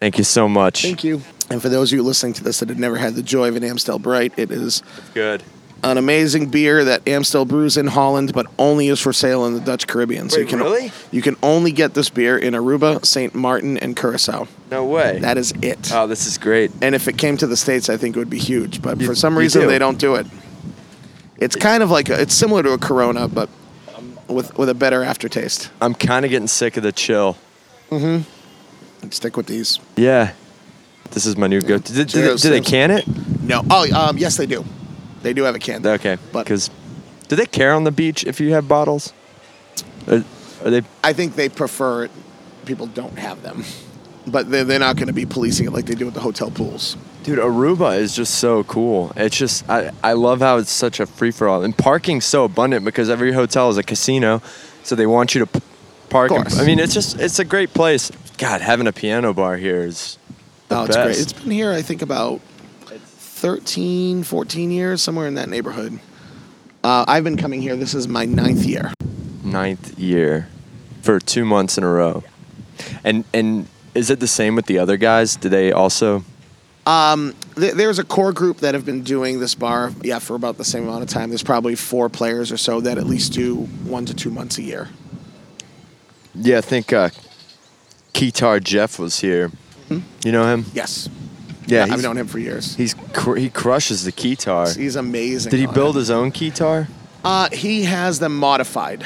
Thank 0.00 0.18
you 0.18 0.24
so 0.24 0.48
much. 0.48 0.82
Thank 0.82 1.04
you. 1.04 1.22
And 1.50 1.60
for 1.62 1.68
those 1.68 1.92
of 1.92 1.96
you 1.96 2.02
listening 2.02 2.32
to 2.34 2.44
this 2.44 2.60
that 2.60 2.68
have 2.68 2.78
never 2.78 2.96
had 2.96 3.14
the 3.14 3.22
joy 3.22 3.48
of 3.48 3.56
an 3.56 3.64
Amstel 3.64 3.98
Bright, 3.98 4.32
it 4.36 4.50
is 4.50 4.82
Good. 5.14 5.42
An 5.90 5.98
amazing 5.98 6.48
beer 6.48 6.84
that 6.84 7.06
Amstel 7.06 7.44
brews 7.44 7.76
in 7.76 7.86
Holland, 7.86 8.32
but 8.32 8.46
only 8.58 8.88
is 8.88 9.00
for 9.00 9.12
sale 9.12 9.46
in 9.46 9.54
the 9.54 9.60
Dutch 9.60 9.86
Caribbean. 9.86 10.28
So 10.28 10.38
Wait, 10.38 10.42
you 10.42 10.48
can 10.48 10.58
really? 10.58 10.92
you 11.12 11.22
can 11.22 11.36
only 11.42 11.72
get 11.72 11.94
this 11.94 12.10
beer 12.10 12.36
in 12.36 12.54
Aruba, 12.54 13.04
Saint 13.04 13.34
Martin, 13.34 13.78
and 13.78 13.96
Curacao. 13.96 14.48
No 14.70 14.84
way. 14.84 15.20
That 15.20 15.38
is 15.38 15.52
it. 15.62 15.92
oh, 15.92 16.06
this 16.06 16.26
is 16.26 16.38
great. 16.38 16.72
and 16.82 16.94
if 16.94 17.08
it 17.08 17.16
came 17.18 17.36
to 17.36 17.46
the 17.46 17.56
states, 17.56 17.88
I 17.88 17.96
think 17.96 18.16
it 18.16 18.18
would 18.18 18.30
be 18.30 18.38
huge. 18.38 18.82
But 18.82 19.00
for 19.02 19.14
some 19.14 19.34
you 19.34 19.40
reason, 19.40 19.62
do. 19.62 19.68
they 19.68 19.78
don't 19.78 19.98
do 19.98 20.16
it. 20.16 20.26
It's 21.38 21.56
kind 21.56 21.82
of 21.82 21.90
like 21.90 22.08
a, 22.08 22.20
it's 22.20 22.34
similar 22.34 22.62
to 22.62 22.72
a 22.72 22.78
Corona, 22.78 23.28
but 23.28 23.48
with 24.28 24.56
with 24.58 24.68
a 24.68 24.74
better 24.74 25.02
aftertaste. 25.02 25.70
I'm 25.80 25.94
kind 25.94 26.24
of 26.24 26.30
getting 26.30 26.48
sick 26.48 26.76
of 26.76 26.82
the 26.82 26.92
chill. 26.92 27.36
Mm-hmm. 27.90 29.10
Stick 29.10 29.36
with 29.36 29.46
these. 29.46 29.78
Yeah. 29.96 30.32
This 31.12 31.26
is 31.26 31.36
my 31.36 31.46
new 31.46 31.60
go. 31.60 31.78
Did, 31.78 31.94
did, 31.94 32.08
Cheers, 32.08 32.42
do 32.42 32.50
they 32.50 32.60
can 32.60 32.90
it? 32.90 33.06
No. 33.42 33.62
Oh, 33.70 33.88
um, 33.94 34.18
yes, 34.18 34.36
they 34.36 34.46
do. 34.46 34.64
They 35.26 35.32
do 35.32 35.42
have 35.42 35.56
a 35.56 35.58
can. 35.58 35.84
Okay. 35.84 36.18
But- 36.30 36.44
Because 36.44 36.70
do 37.26 37.34
they 37.34 37.46
care 37.46 37.72
on 37.72 37.82
the 37.82 37.90
beach 37.90 38.22
if 38.22 38.38
you 38.38 38.52
have 38.52 38.68
bottles? 38.68 39.12
Are, 40.06 40.22
are 40.64 40.70
they? 40.70 40.82
I 41.02 41.12
think 41.14 41.34
they 41.34 41.48
prefer 41.48 42.04
it. 42.04 42.12
People 42.64 42.86
don't 42.86 43.18
have 43.18 43.42
them, 43.42 43.64
but 44.28 44.48
they're, 44.48 44.62
they're 44.62 44.78
not 44.78 44.94
going 44.94 45.08
to 45.08 45.12
be 45.12 45.26
policing 45.26 45.66
it 45.66 45.72
like 45.72 45.86
they 45.86 45.96
do 45.96 46.04
with 46.04 46.14
the 46.14 46.20
hotel 46.20 46.48
pools. 46.52 46.96
Dude, 47.24 47.40
Aruba 47.40 47.98
is 47.98 48.14
just 48.14 48.36
so 48.36 48.62
cool. 48.64 49.12
It's 49.16 49.36
just 49.36 49.68
I, 49.68 49.90
I 50.04 50.12
love 50.12 50.38
how 50.38 50.58
it's 50.58 50.70
such 50.70 51.00
a 51.00 51.06
free 51.06 51.32
for 51.32 51.48
all 51.48 51.64
and 51.64 51.76
parking's 51.76 52.24
so 52.24 52.44
abundant 52.44 52.84
because 52.84 53.10
every 53.10 53.32
hotel 53.32 53.68
is 53.68 53.78
a 53.78 53.82
casino, 53.82 54.40
so 54.84 54.94
they 54.94 55.06
want 55.06 55.34
you 55.34 55.40
to 55.40 55.46
p- 55.48 55.60
park. 56.08 56.30
Of 56.30 56.36
and- 56.36 56.46
course. 56.46 56.60
I 56.60 56.64
mean, 56.64 56.78
it's 56.78 56.94
just 56.94 57.18
it's 57.18 57.40
a 57.40 57.44
great 57.44 57.74
place. 57.74 58.12
God, 58.38 58.60
having 58.60 58.86
a 58.86 58.92
piano 58.92 59.34
bar 59.34 59.56
here 59.56 59.80
is 59.80 60.18
the 60.68 60.76
oh, 60.78 60.84
it's 60.84 60.94
best. 60.94 61.04
great. 61.04 61.18
It's 61.18 61.32
been 61.32 61.50
here, 61.50 61.72
I 61.72 61.82
think, 61.82 62.02
about 62.02 62.40
13, 63.50 64.24
14 64.24 64.72
years, 64.72 65.00
somewhere 65.00 65.28
in 65.28 65.34
that 65.34 65.48
neighborhood. 65.48 66.00
Uh, 66.82 67.04
I've 67.06 67.22
been 67.22 67.36
coming 67.36 67.62
here. 67.62 67.76
This 67.76 67.94
is 67.94 68.08
my 68.08 68.24
ninth 68.24 68.64
year. 68.64 68.92
ninth 69.44 69.96
year 69.96 70.48
for 71.02 71.20
two 71.20 71.44
months 71.44 71.78
in 71.78 71.84
a 71.84 71.88
row. 71.88 72.24
And 73.04 73.24
and 73.32 73.68
is 73.94 74.10
it 74.10 74.18
the 74.18 74.26
same 74.26 74.56
with 74.56 74.66
the 74.66 74.80
other 74.80 74.96
guys? 74.96 75.36
Do 75.36 75.48
they 75.48 75.70
also? 75.70 76.24
Th- 77.54 77.74
There's 77.74 78.00
a 78.00 78.04
core 78.04 78.32
group 78.32 78.56
that 78.58 78.74
have 78.74 78.84
been 78.84 79.04
doing 79.04 79.38
this 79.38 79.54
bar, 79.54 79.92
yeah, 80.02 80.18
for 80.18 80.34
about 80.34 80.58
the 80.58 80.64
same 80.64 80.82
amount 80.82 81.04
of 81.04 81.08
time. 81.08 81.28
There's 81.28 81.44
probably 81.44 81.76
four 81.76 82.08
players 82.08 82.50
or 82.50 82.56
so 82.56 82.80
that 82.80 82.98
at 82.98 83.06
least 83.06 83.32
do 83.32 83.54
one 83.84 84.06
to 84.06 84.14
two 84.14 84.32
months 84.32 84.58
a 84.58 84.62
year. 84.62 84.88
Yeah, 86.34 86.58
I 86.58 86.62
think 86.62 86.92
uh, 86.92 87.10
Keytar 88.12 88.60
Jeff 88.60 88.98
was 88.98 89.20
here. 89.20 89.52
You 90.24 90.32
know 90.32 90.52
him? 90.52 90.64
Yes. 90.74 91.08
Yeah, 91.66 91.86
I've 91.90 92.02
known 92.02 92.16
him 92.16 92.26
for 92.26 92.38
years. 92.38 92.74
he's 92.76 92.94
cr- 93.12 93.36
he 93.36 93.50
crushes 93.50 94.04
the 94.04 94.12
keytar. 94.12 94.76
He's 94.76 94.96
amazing. 94.96 95.50
Did 95.50 95.60
he 95.60 95.66
on 95.66 95.74
build 95.74 95.96
it. 95.96 96.00
his 96.00 96.10
own 96.10 96.30
keytar? 96.32 96.86
Uh, 97.24 97.48
he 97.50 97.82
has 97.84 98.18
them 98.20 98.36
modified. 98.38 99.04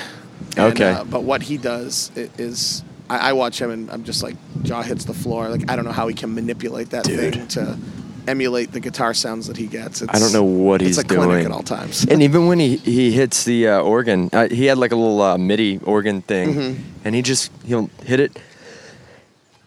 And, 0.56 0.72
Okay. 0.72 0.90
uh, 0.92 1.04
but 1.04 1.22
what 1.22 1.42
he 1.42 1.56
does 1.56 2.10
i- 2.16 2.28
is, 2.38 2.82
I, 3.08 3.30
I 3.30 3.32
watch 3.32 3.60
him 3.60 3.70
and 3.70 3.90
I'm 3.90 4.04
just 4.04 4.22
like, 4.22 4.36
jaw 4.62 4.82
hits 4.82 5.04
the 5.06 5.14
floor. 5.14 5.48
Like, 5.48 5.70
I 5.70 5.76
don't 5.76 5.84
know 5.84 5.92
how 5.92 6.06
he 6.08 6.14
can 6.14 6.34
manipulate 6.34 6.90
that 6.90 7.04
Dude. 7.04 7.34
thing 7.34 7.46
to 7.48 7.78
emulate 8.28 8.72
the 8.72 8.80
guitar 8.80 9.14
sounds 9.14 9.46
that 9.46 9.56
he 9.56 9.66
gets. 9.66 10.02
It's, 10.02 10.12
I 10.14 10.18
don't 10.18 10.32
know 10.34 10.44
what 10.44 10.82
he's 10.82 10.98
it's 10.98 11.08
he's 11.10 11.18
a 11.18 11.24
clinic 11.24 11.46
at 11.46 11.52
all 11.52 11.62
times. 11.62 12.04
and 12.10 12.22
even 12.22 12.46
when 12.46 12.58
he, 12.58 12.76
he 12.76 13.10
hits 13.12 13.44
the 13.44 13.68
uh, 13.68 13.80
organ, 13.80 14.28
uh, 14.34 14.48
he 14.48 14.66
had 14.66 14.76
like 14.76 14.92
a 14.92 14.96
little 14.96 15.22
uh, 15.22 15.38
MIDI 15.38 15.78
organ 15.84 16.20
thing, 16.20 16.54
Mm-hmm. 16.54 16.82
and 17.06 17.14
he 17.14 17.22
just 17.22 17.50
he'll 17.64 17.88
hit 18.04 18.20
it, 18.20 18.38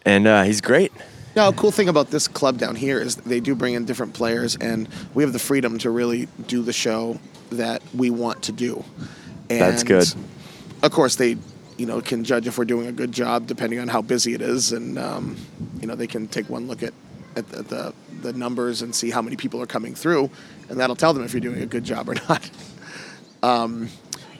and 0.05 0.27
uh, 0.27 0.43
he's 0.43 0.61
great. 0.61 0.91
No, 1.35 1.51
cool 1.51 1.71
thing 1.71 1.89
about 1.89 2.11
this 2.11 2.27
club 2.27 2.57
down 2.57 2.75
here 2.75 2.99
is 2.99 3.15
they 3.15 3.39
do 3.39 3.55
bring 3.55 3.73
in 3.73 3.85
different 3.85 4.13
players, 4.13 4.55
and 4.55 4.87
we 5.13 5.23
have 5.23 5.33
the 5.33 5.39
freedom 5.39 5.79
to 5.79 5.89
really 5.89 6.27
do 6.47 6.61
the 6.61 6.73
show 6.73 7.19
that 7.51 7.81
we 7.93 8.09
want 8.09 8.43
to 8.43 8.51
do. 8.51 8.83
And 9.49 9.61
That's 9.61 9.83
good. 9.83 10.13
Of 10.83 10.91
course, 10.91 11.15
they, 11.15 11.37
you 11.77 11.85
know, 11.85 12.01
can 12.01 12.23
judge 12.23 12.47
if 12.47 12.57
we're 12.57 12.65
doing 12.65 12.87
a 12.87 12.91
good 12.91 13.11
job 13.11 13.47
depending 13.47 13.79
on 13.79 13.87
how 13.87 14.01
busy 14.01 14.33
it 14.33 14.41
is, 14.41 14.71
and 14.71 14.99
um, 14.99 15.37
you 15.81 15.87
know, 15.87 15.95
they 15.95 16.07
can 16.07 16.27
take 16.27 16.49
one 16.49 16.67
look 16.67 16.83
at 16.83 16.93
at 17.35 17.47
the, 17.49 17.63
the 17.63 17.93
the 18.21 18.33
numbers 18.33 18.81
and 18.81 18.93
see 18.93 19.09
how 19.09 19.21
many 19.21 19.35
people 19.35 19.61
are 19.61 19.65
coming 19.65 19.95
through, 19.95 20.29
and 20.69 20.79
that'll 20.79 20.95
tell 20.95 21.13
them 21.13 21.23
if 21.23 21.33
you're 21.33 21.41
doing 21.41 21.61
a 21.61 21.65
good 21.65 21.83
job 21.83 22.09
or 22.09 22.15
not. 22.29 22.49
Um, 23.41 23.89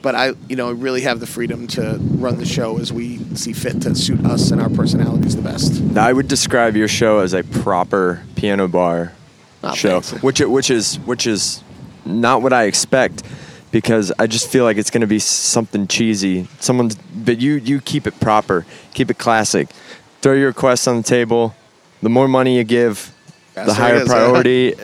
but 0.04 0.14
I, 0.14 0.34
you 0.50 0.54
know, 0.54 0.70
really 0.70 1.00
have 1.00 1.18
the 1.18 1.26
freedom 1.26 1.66
to 1.68 1.98
run 2.18 2.36
the 2.36 2.44
show 2.44 2.78
as 2.78 2.92
we 2.92 3.18
see 3.34 3.54
fit 3.54 3.80
to 3.82 3.94
suit 3.94 4.22
us 4.26 4.50
and 4.50 4.60
our 4.60 4.68
personalities 4.68 5.34
the 5.34 5.40
best. 5.42 5.96
I 5.96 6.12
would 6.12 6.28
describe 6.28 6.76
your 6.76 6.88
show 6.88 7.20
as 7.20 7.32
a 7.32 7.42
proper 7.42 8.22
piano 8.36 8.68
bar 8.68 9.12
Oh, 9.64 9.72
show, 9.74 10.00
thanks. 10.02 10.22
which 10.22 10.40
which 10.40 10.70
is 10.70 10.96
which 11.06 11.26
is 11.26 11.62
not 12.04 12.42
what 12.42 12.52
I 12.52 12.64
expect 12.64 13.22
because 13.72 14.12
I 14.18 14.26
just 14.26 14.46
feel 14.50 14.64
like 14.64 14.76
it's 14.76 14.90
going 14.90 15.00
to 15.00 15.06
be 15.06 15.18
something 15.18 15.86
cheesy. 15.86 16.46
Someone's, 16.60 16.96
but 16.96 17.40
you 17.40 17.54
you 17.54 17.80
keep 17.80 18.06
it 18.06 18.20
proper, 18.20 18.66
keep 18.92 19.10
it 19.10 19.16
classic. 19.16 19.70
Throw 20.20 20.34
your 20.34 20.48
requests 20.48 20.86
on 20.86 20.98
the 20.98 21.02
table. 21.02 21.54
The 22.02 22.10
more 22.10 22.28
money 22.28 22.58
you 22.58 22.64
give, 22.64 23.10
the 23.54 23.72
higher 23.72 24.02
is. 24.02 24.08
priority, 24.08 24.74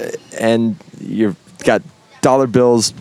and 0.40 0.76
you've 0.98 1.37
got 1.64 1.83
dollar 2.22 2.46
bills. 2.46 2.94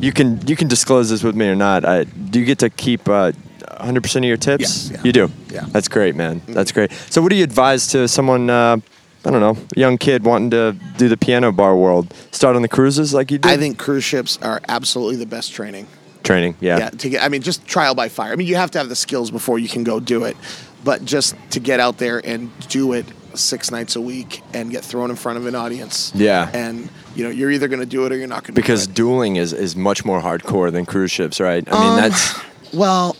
You 0.00 0.12
can 0.12 0.46
you 0.46 0.56
can 0.56 0.68
disclose 0.68 1.10
this 1.10 1.22
with 1.22 1.36
me 1.36 1.46
or 1.48 1.56
not. 1.56 1.84
I, 1.84 2.04
do 2.04 2.40
you 2.40 2.46
get 2.46 2.58
to 2.60 2.70
keep 2.70 3.08
uh, 3.08 3.32
100% 3.80 4.16
of 4.16 4.24
your 4.24 4.36
tips? 4.36 4.62
Yes, 4.62 4.90
yeah. 4.90 5.00
You 5.04 5.12
do. 5.12 5.30
Yeah. 5.50 5.66
That's 5.68 5.88
great, 5.88 6.14
man. 6.14 6.42
That's 6.46 6.72
great. 6.72 6.92
So, 7.10 7.22
what 7.22 7.30
do 7.30 7.36
you 7.36 7.44
advise 7.44 7.88
to 7.88 8.08
someone? 8.08 8.50
Uh, 8.50 8.78
I 9.22 9.30
don't 9.30 9.40
know, 9.40 9.62
young 9.76 9.98
kid 9.98 10.24
wanting 10.24 10.50
to 10.52 10.74
do 10.96 11.08
the 11.08 11.16
piano 11.16 11.52
bar 11.52 11.76
world. 11.76 12.14
Start 12.30 12.56
on 12.56 12.62
the 12.62 12.68
cruises 12.68 13.12
like 13.12 13.30
you 13.30 13.36
did. 13.36 13.52
I 13.52 13.58
think 13.58 13.78
cruise 13.78 14.02
ships 14.04 14.38
are 14.40 14.62
absolutely 14.66 15.16
the 15.16 15.26
best 15.26 15.52
training. 15.52 15.86
training. 16.22 16.56
Yeah. 16.58 16.78
Yeah, 16.78 16.90
to 16.90 17.10
get. 17.10 17.22
I 17.22 17.28
mean, 17.28 17.42
just 17.42 17.66
trial 17.66 17.94
by 17.94 18.08
fire. 18.08 18.32
I 18.32 18.36
mean, 18.36 18.46
you 18.46 18.56
have 18.56 18.70
to 18.70 18.78
have 18.78 18.88
the 18.88 18.96
skills 18.96 19.30
before 19.30 19.58
you 19.58 19.68
can 19.68 19.84
go 19.84 20.00
do 20.00 20.24
it, 20.24 20.38
but 20.84 21.04
just 21.04 21.36
to 21.50 21.60
get 21.60 21.80
out 21.80 21.98
there 21.98 22.24
and 22.24 22.50
do 22.68 22.94
it 22.94 23.04
six 23.38 23.70
nights 23.70 23.96
a 23.96 24.00
week 24.00 24.42
and 24.54 24.70
get 24.70 24.84
thrown 24.84 25.10
in 25.10 25.16
front 25.16 25.38
of 25.38 25.46
an 25.46 25.54
audience. 25.54 26.12
Yeah. 26.14 26.50
And 26.52 26.88
you 27.14 27.24
know, 27.24 27.30
you're 27.30 27.50
either 27.50 27.68
going 27.68 27.80
to 27.80 27.86
do 27.86 28.06
it 28.06 28.12
or 28.12 28.16
you're 28.16 28.26
not 28.26 28.42
going 28.44 28.54
to. 28.54 28.60
Because 28.60 28.86
do 28.86 28.92
it. 28.92 28.96
dueling 28.96 29.36
is, 29.36 29.52
is 29.52 29.76
much 29.76 30.04
more 30.04 30.20
hardcore 30.20 30.70
than 30.72 30.86
cruise 30.86 31.10
ships, 31.10 31.40
right? 31.40 31.66
I 31.70 31.80
mean, 31.80 31.90
Um, 31.90 31.96
that's 31.96 32.40
well, 32.72 33.16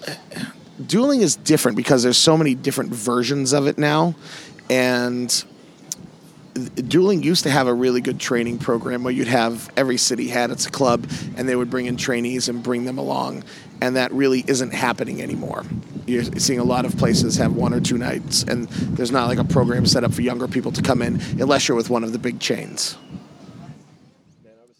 dueling 0.86 1.20
is 1.22 1.36
different 1.36 1.76
because 1.76 2.02
there's 2.02 2.18
so 2.18 2.36
many 2.36 2.54
different 2.54 2.92
versions 2.92 3.52
of 3.52 3.66
it 3.66 3.78
now, 3.78 4.14
and 4.68 5.44
dueling 6.88 7.22
used 7.22 7.44
to 7.44 7.50
have 7.50 7.66
a 7.68 7.72
really 7.74 8.00
good 8.00 8.18
training 8.18 8.58
program 8.58 9.02
where 9.04 9.12
you'd 9.12 9.28
have 9.28 9.70
every 9.76 9.96
city 9.96 10.28
had 10.28 10.50
its 10.50 10.66
club 10.66 11.06
and 11.36 11.48
they 11.48 11.54
would 11.54 11.70
bring 11.70 11.86
in 11.86 11.96
trainees 11.96 12.48
and 12.48 12.62
bring 12.62 12.84
them 12.84 12.98
along 12.98 13.44
and 13.80 13.96
that 13.96 14.12
really 14.12 14.44
isn't 14.46 14.72
happening 14.72 15.22
anymore 15.22 15.64
you're 16.06 16.24
seeing 16.24 16.58
a 16.58 16.64
lot 16.64 16.84
of 16.84 16.96
places 16.96 17.36
have 17.36 17.54
one 17.54 17.72
or 17.72 17.80
two 17.80 17.98
nights 17.98 18.42
and 18.44 18.68
there's 18.68 19.12
not 19.12 19.28
like 19.28 19.38
a 19.38 19.44
program 19.44 19.86
set 19.86 20.04
up 20.04 20.12
for 20.12 20.22
younger 20.22 20.48
people 20.48 20.72
to 20.72 20.82
come 20.82 21.02
in 21.02 21.20
unless 21.40 21.68
you're 21.68 21.76
with 21.76 21.90
one 21.90 22.04
of 22.04 22.12
the 22.12 22.18
big 22.18 22.40
chains 22.40 22.96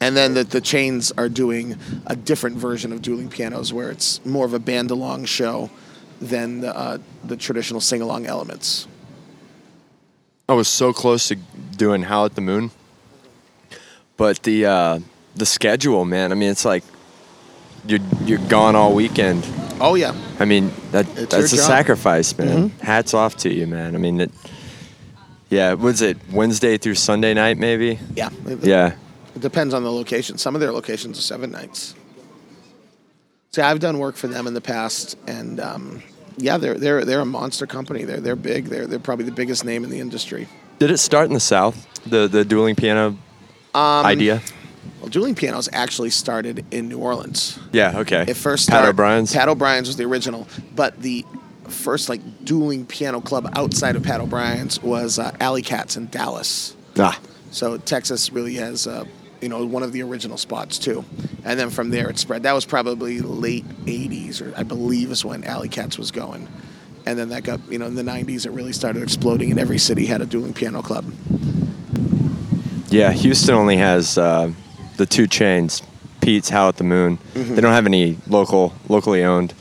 and 0.03 0.17
then 0.17 0.33
the, 0.33 0.45
the 0.45 0.61
chains 0.61 1.13
are 1.19 1.29
doing 1.29 1.77
a 2.07 2.17
different 2.17 2.57
version 2.57 2.93
of 2.93 3.03
dueling 3.03 3.29
pianos 3.29 3.73
where 3.73 3.91
it's 3.91 4.25
more 4.25 4.47
of 4.47 4.55
a 4.55 4.59
band 4.59 4.91
along 4.91 5.25
show 5.27 5.71
than 6.21 6.61
the, 6.61 6.77
uh, 6.77 6.99
the 7.25 7.37
traditional 7.37 7.81
sing 7.81 8.01
along 8.01 8.27
elements 8.27 8.87
I 10.51 10.53
was 10.53 10.67
so 10.67 10.93
close 10.93 11.29
to 11.29 11.37
doing 11.77 12.03
Howl 12.03 12.25
at 12.25 12.35
the 12.35 12.41
Moon, 12.41 12.73
but 14.17 14.43
the 14.43 14.67
uh, 14.67 14.99
the 15.37 15.47
schedule, 15.47 16.05
man. 16.05 16.33
I 16.33 16.35
mean, 16.35 16.51
it's 16.51 16.65
like 16.65 16.83
you're 17.87 18.01
you're 18.25 18.39
gone 18.49 18.77
all 18.77 18.95
weekend. 18.95 19.47
oh 19.81 19.95
yeah 19.95 20.15
I 20.39 20.45
mean, 20.47 20.71
that 20.93 21.07
It's 21.19 21.33
that's 21.35 21.53
a 21.53 21.57
job. 21.57 21.67
sacrifice, 21.67 22.37
man. 22.39 22.71
Hats 22.81 23.13
off 23.15 23.37
to 23.39 23.53
you, 23.53 23.67
man. 23.67 23.95
I 23.95 23.99
mean, 23.99 24.21
it, 24.23 24.31
yeah. 25.51 25.75
Was 25.75 26.01
it 26.01 26.17
Wednesday 26.33 26.79
through 26.79 26.95
Sunday 26.95 27.35
night, 27.35 27.59
maybe? 27.59 27.99
yeah 28.17 28.31
It- 28.47 28.65
Yeah. 28.65 28.95
It 29.37 29.43
depends 29.43 29.75
on 29.75 29.85
the 29.85 29.93
location. 29.93 30.39
Some 30.39 30.55
of 30.57 30.61
their 30.61 30.73
locations 30.73 31.19
are 31.19 31.23
seven 31.23 31.51
nights. 31.51 31.95
See, 33.53 33.63
I've 33.63 33.81
done 33.81 33.99
work 33.99 34.17
for 34.17 34.29
them 34.29 34.47
in 34.47 34.55
the 34.55 34.61
past, 34.61 35.17
and 35.27 35.61
um, 35.61 36.03
yeah, 36.37 36.57
they're 36.57 36.75
they're 36.79 37.05
they're 37.05 37.21
a 37.21 37.25
monster 37.25 37.67
company. 37.67 38.05
They're 38.05 38.21
they're 38.21 38.37
big. 38.37 38.67
They're 38.67 38.87
they're 38.87 38.99
probably 38.99 39.25
the 39.27 39.33
biggest 39.33 39.65
name 39.65 39.85
in 39.85 39.91
the 39.91 40.01
industry. 40.01 40.49
Did 40.79 40.91
it 40.91 40.99
start 40.99 41.27
in 41.29 41.35
the 41.35 41.41
South? 41.41 41.77
The 42.07 42.29
the 42.29 42.45
dueling 42.45 42.77
piano 42.77 43.17
Um, 43.75 44.07
idea? 44.07 44.41
Well, 45.01 45.09
dueling 45.09 45.35
pianos 45.35 45.69
actually 45.73 46.11
started 46.11 46.65
in 46.71 46.89
New 46.89 46.99
Orleans. 46.99 47.59
Yeah. 47.73 47.99
Okay. 48.01 48.25
It 48.29 48.35
first 48.35 48.69
Pat 48.69 48.87
O'Brien's. 48.87 49.33
Pat 49.33 49.49
O'Brien's 49.49 49.89
was 49.89 49.97
the 49.97 50.05
original, 50.05 50.47
but 50.75 51.01
the 51.01 51.25
first 51.69 52.09
like 52.09 52.21
dueling 52.45 52.85
piano 52.85 53.21
club 53.21 53.51
outside 53.55 53.97
of 53.97 54.03
Pat 54.03 54.21
O'Brien's 54.21 54.83
was 54.83 55.19
uh, 55.19 55.35
Alley 55.41 55.63
Cats 55.63 55.97
in 55.97 56.07
Dallas. 56.09 56.75
ah. 56.99 57.19
So 57.53 57.79
Texas 57.79 58.31
really 58.31 58.55
has, 58.55 58.87
uh, 58.87 59.05
you 59.41 59.49
know, 59.49 59.65
one 59.67 59.83
of 59.83 59.93
the 59.93 60.03
original 60.03 60.37
spots 60.37 60.79
too. 60.79 61.05
And 61.45 61.59
then 61.59 61.71
from 61.71 61.91
there 61.91 62.09
it 62.09 62.19
spread. 62.19 62.45
That 62.45 62.53
was 62.53 62.65
probably 62.65 63.21
late 63.21 63.65
'80s, 63.87 64.41
or 64.43 64.57
I 64.57 64.63
believe 64.63 65.11
is 65.11 65.25
when 65.25 65.43
Alley 65.45 65.69
Cats 65.69 65.99
was 65.99 66.11
going. 66.11 66.47
And 67.07 67.19
then 67.19 67.31
that 67.31 67.43
got, 67.45 67.61
you 67.73 67.79
know, 67.79 67.87
in 67.87 67.95
the 67.95 68.03
'90s 68.03 68.45
it 68.47 68.51
really 68.51 68.73
started 68.73 69.03
exploding, 69.03 69.51
and 69.51 69.59
every 69.59 69.79
city 69.79 70.07
had 70.07 70.21
a 70.21 70.27
dueling 70.27 70.53
piano 70.53 70.83
club. 70.83 71.07
Yeah, 72.91 73.13
Houston 73.13 73.55
only 73.55 73.77
has 73.77 74.19
uh, 74.19 74.53
the 75.01 75.07
two 75.07 75.27
chains, 75.27 75.83
Pete's, 76.21 76.51
Howl 76.51 76.69
at 76.69 76.77
the 76.77 76.85
Moon. 76.85 77.17
Mm-hmm. 77.33 77.55
They 77.55 77.63
don't 77.63 77.73
have 77.73 77.87
any 77.87 78.19
local, 78.29 78.75
locally 78.89 79.25
owned, 79.25 79.53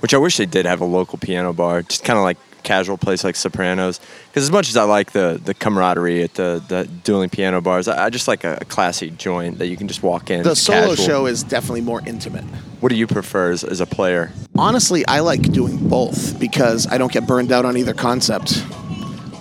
which 0.00 0.14
I 0.14 0.16
wish 0.16 0.38
they 0.38 0.46
did 0.46 0.64
have 0.64 0.80
a 0.80 0.86
local 0.86 1.18
piano 1.18 1.52
bar, 1.52 1.82
just 1.82 2.02
kind 2.02 2.18
of 2.18 2.24
like 2.24 2.38
casual 2.62 2.96
place 2.96 3.22
like 3.22 3.36
Sopranos. 3.36 4.00
Because 4.28 4.44
as 4.44 4.50
much 4.50 4.70
as 4.70 4.76
I 4.76 4.84
like 4.84 5.12
the 5.12 5.38
the 5.44 5.52
camaraderie 5.52 6.22
at 6.22 6.34
the, 6.34 6.64
the 6.66 6.88
dueling 7.04 7.28
piano 7.28 7.60
bars, 7.60 7.88
I, 7.88 8.06
I 8.06 8.10
just 8.10 8.26
like 8.26 8.42
a, 8.42 8.56
classy 8.68 9.10
joint 9.10 9.58
that 9.58 9.66
you 9.66 9.76
can 9.76 9.86
just 9.86 10.02
walk 10.02 10.30
in. 10.30 10.42
The 10.42 10.56
solo 10.56 10.88
casual. 10.88 10.96
show 10.96 11.26
is 11.26 11.42
definitely 11.42 11.82
more 11.82 12.00
intimate. 12.06 12.44
What 12.80 12.88
do 12.88 12.96
you 12.96 13.06
prefer 13.06 13.52
as, 13.52 13.62
as 13.62 13.80
a 13.80 13.86
player? 13.86 14.32
Honestly, 14.56 15.06
I 15.06 15.20
like 15.20 15.42
doing 15.52 15.88
both 15.88 16.40
because 16.40 16.86
I 16.86 16.96
don't 16.96 17.12
get 17.12 17.26
burned 17.26 17.52
out 17.52 17.66
on 17.66 17.76
either 17.76 17.94
concept. 17.94 18.64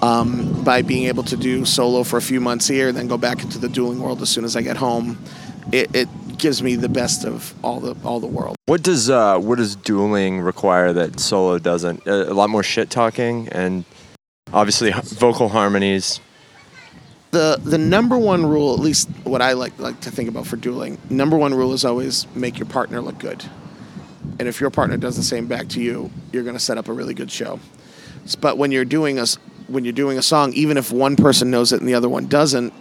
Um, 0.02 0.64
by 0.64 0.84
being 0.84 1.06
able 1.08 1.24
to 1.24 1.38
do 1.38 1.66
solo 1.66 2.04
for 2.04 2.18
a 2.18 2.22
few 2.22 2.40
months 2.40 2.68
here, 2.68 2.90
and 2.90 2.98
then 2.98 3.08
go 3.08 3.18
back 3.18 3.42
into 3.42 3.58
the 3.58 3.70
dueling 3.70 4.00
world 4.00 4.22
as 4.22 4.30
soon 4.30 4.44
as 4.44 4.56
I 4.56 4.62
get 4.62 4.78
home, 4.78 5.18
it, 5.72 5.96
it 5.96 6.10
gives 6.38 6.62
me 6.62 6.76
the 6.76 6.90
best 6.90 7.26
of 7.26 7.54
all 7.64 7.80
the 7.80 7.96
all 8.04 8.20
the 8.20 8.28
world. 8.28 8.56
What 8.66 8.84
does 8.84 9.10
uh, 9.10 9.40
what 9.40 9.58
does 9.58 9.76
dueling 9.76 10.42
require 10.42 10.94
that 10.94 11.20
solo 11.20 11.60
doesn't? 11.60 12.06
A, 12.06 12.32
a 12.32 12.34
lot 12.34 12.50
more 12.50 12.64
shit 12.64 12.90
talking 12.90 13.48
and 13.50 13.86
obviously 14.54 14.92
vocal 14.92 15.50
harmonies. 15.50 16.20
the 17.32 17.60
the 17.64 17.78
number 17.78 18.18
one 18.18 18.46
rule, 18.46 18.74
at 18.74 18.80
least 18.80 19.10
what 19.24 19.42
I 19.42 19.54
like 19.54 19.78
like 19.78 20.00
to 20.02 20.12
think 20.12 20.30
about 20.30 20.48
for 20.48 20.56
dueling, 20.56 20.98
number 21.10 21.38
one 21.38 21.54
rule 21.54 21.74
is 21.74 21.84
always 21.86 22.28
make 22.34 22.58
your 22.58 22.68
partner 22.68 23.02
look 23.02 23.20
good. 23.20 23.44
And 24.40 24.48
if 24.48 24.60
your 24.60 24.70
partner 24.72 24.98
does 24.98 25.16
the 25.18 25.24
same 25.24 25.46
back 25.46 25.68
to 25.70 25.82
you, 25.82 26.10
you're 26.32 26.44
going 26.44 26.56
to 26.56 26.60
set 26.64 26.78
up 26.78 26.88
a 26.88 26.94
really 26.94 27.14
good 27.14 27.30
show. 27.30 27.60
But 28.42 28.58
when 28.58 28.72
you're 28.72 28.86
doing 28.86 29.20
a 29.20 29.26
when 29.68 29.84
you're 29.84 29.94
doing 29.94 30.18
a 30.18 30.22
song, 30.22 30.54
even 30.54 30.78
if 30.78 30.92
one 30.92 31.16
person 31.16 31.52
knows 31.52 31.74
it 31.74 31.80
and 31.80 31.88
the 31.88 31.94
other 31.94 32.10
one 32.10 32.28
doesn't, 32.28 32.74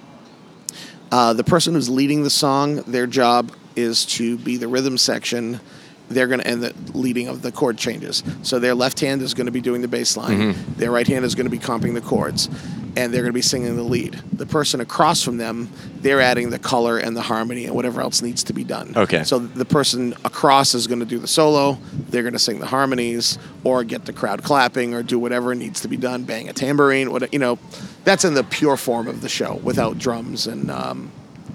uh, 1.10 1.32
the 1.32 1.44
person 1.44 1.74
who's 1.74 1.88
leading 1.88 2.22
the 2.22 2.30
song, 2.30 2.76
their 2.82 3.06
job 3.06 3.52
is 3.76 4.06
to 4.06 4.36
be 4.38 4.56
the 4.56 4.68
rhythm 4.68 4.98
section. 4.98 5.60
They're 6.08 6.26
going 6.26 6.40
to 6.40 6.46
end 6.46 6.62
the 6.62 6.74
leading 6.96 7.28
of 7.28 7.42
the 7.42 7.50
chord 7.50 7.78
changes. 7.78 8.22
So 8.42 8.58
their 8.58 8.74
left 8.74 9.00
hand 9.00 9.22
is 9.22 9.34
going 9.34 9.46
to 9.46 9.52
be 9.52 9.60
doing 9.60 9.80
the 9.80 9.88
bass 9.88 10.16
line. 10.16 10.54
Their 10.76 10.90
right 10.90 11.06
hand 11.06 11.24
is 11.24 11.34
going 11.34 11.46
to 11.46 11.50
be 11.50 11.58
comping 11.58 11.94
the 11.94 12.00
chords, 12.00 12.48
and 12.96 13.12
they're 13.12 13.22
going 13.22 13.32
to 13.32 13.32
be 13.32 13.42
singing 13.42 13.76
the 13.76 13.82
lead. 13.82 14.20
The 14.32 14.46
person 14.46 14.80
across 14.80 15.22
from 15.22 15.36
them, 15.36 15.70
they're 15.96 16.20
adding 16.20 16.50
the 16.50 16.58
color 16.58 16.98
and 16.98 17.16
the 17.16 17.22
harmony 17.22 17.64
and 17.66 17.74
whatever 17.74 18.00
else 18.00 18.22
needs 18.22 18.44
to 18.44 18.52
be 18.52 18.64
done. 18.64 18.92
Okay. 18.96 19.24
So 19.24 19.38
the 19.38 19.64
person 19.64 20.14
across 20.24 20.74
is 20.74 20.86
going 20.86 21.00
to 21.00 21.06
do 21.06 21.18
the 21.18 21.26
solo. 21.26 21.78
They're 22.10 22.22
going 22.22 22.34
to 22.34 22.38
sing 22.38 22.60
the 22.60 22.66
harmonies, 22.66 23.38
or 23.64 23.84
get 23.84 24.04
the 24.04 24.12
crowd 24.12 24.42
clapping, 24.42 24.94
or 24.94 25.02
do 25.02 25.18
whatever 25.18 25.54
needs 25.54 25.80
to 25.82 25.88
be 25.88 25.96
done. 25.96 26.24
Bang 26.24 26.48
a 26.48 26.52
tambourine. 26.52 27.10
What 27.10 27.32
you 27.32 27.38
know, 27.38 27.58
that's 28.04 28.24
in 28.24 28.34
the 28.34 28.44
pure 28.44 28.76
form 28.76 29.08
of 29.08 29.20
the 29.20 29.28
show 29.28 29.54
without 29.62 29.98
drums 29.98 30.46
and 30.46 30.70
um, 30.70 31.10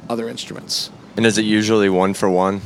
other 0.09 0.27
instruments. 0.27 0.89
And 1.15 1.25
is 1.25 1.37
it 1.37 1.43
usually 1.43 1.89
one 1.89 2.13
for 2.13 2.29
one? 2.29 2.61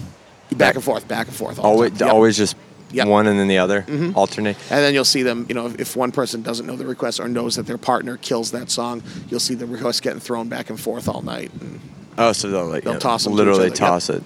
Back 0.56 0.76
and 0.76 0.84
forth, 0.84 1.08
back 1.08 1.28
and 1.28 1.36
forth. 1.36 1.60
Always. 1.60 2.00
Yep. 2.00 2.10
always 2.12 2.38
just 2.38 2.56
Yep. 2.94 3.08
one 3.08 3.28
and 3.28 3.40
then 3.40 3.48
the 3.48 3.58
other, 3.58 3.86
alternate. 4.16 4.56
And 4.70 4.80
then 4.84 4.94
you'll 4.94 5.04
see 5.06 5.24
them, 5.24 5.46
you 5.50 5.56
know, 5.56 5.66
if, 5.68 5.80
if 5.80 5.96
one 5.96 6.12
person 6.12 6.42
doesn't 6.44 6.66
know 6.66 6.76
the 6.76 6.86
request 6.86 7.20
or 7.20 7.28
knows 7.28 7.56
that 7.56 7.66
their 7.66 7.78
partner 7.78 8.18
kills 8.18 8.52
that 8.52 8.70
song, 8.72 9.02
you'll 9.30 9.40
see 9.40 9.56
the 9.56 9.66
request 9.66 10.02
getting 10.04 10.20
thrown 10.20 10.48
back 10.50 10.70
and 10.70 10.80
forth 10.80 11.08
all 11.10 11.22
night. 11.22 11.52
And 11.60 11.80
Oh, 12.18 12.32
so 12.32 12.50
they'll 12.52 12.66
like 12.68 12.84
They'll 12.84 12.94
yeah, 12.94 13.00
toss 13.00 13.26
'em 13.26 13.32
to 13.32 13.36
each 13.36 13.38
literally 13.40 13.68
yep. 13.70 13.76
toss 13.76 14.10
it. 14.10 14.24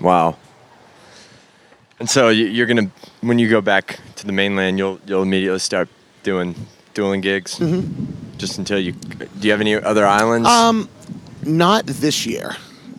Wow. 0.00 0.36
And 1.98 2.10
so 2.10 2.28
you- 2.28 2.46
you're 2.46 2.66
gonna 2.66 2.90
when 3.22 3.38
you 3.38 3.48
go 3.48 3.60
back 3.60 3.98
to 4.16 4.26
the 4.26 4.32
mainland, 4.32 4.78
you'll 4.78 4.98
you'll 5.06 5.22
immediately 5.22 5.58
start 5.60 5.88
doing 6.22 6.54
dueling 6.92 7.20
gigs. 7.22 7.56
Mm-hmm. 7.58 8.36
Just 8.36 8.58
until 8.58 8.78
you. 8.78 8.92
Do 8.92 9.28
you 9.40 9.50
have 9.52 9.60
any 9.60 9.74
other 9.76 10.04
islands? 10.06 10.48
Um, 10.48 10.88
not 11.44 11.86
this 11.86 12.26
year. 12.26 12.56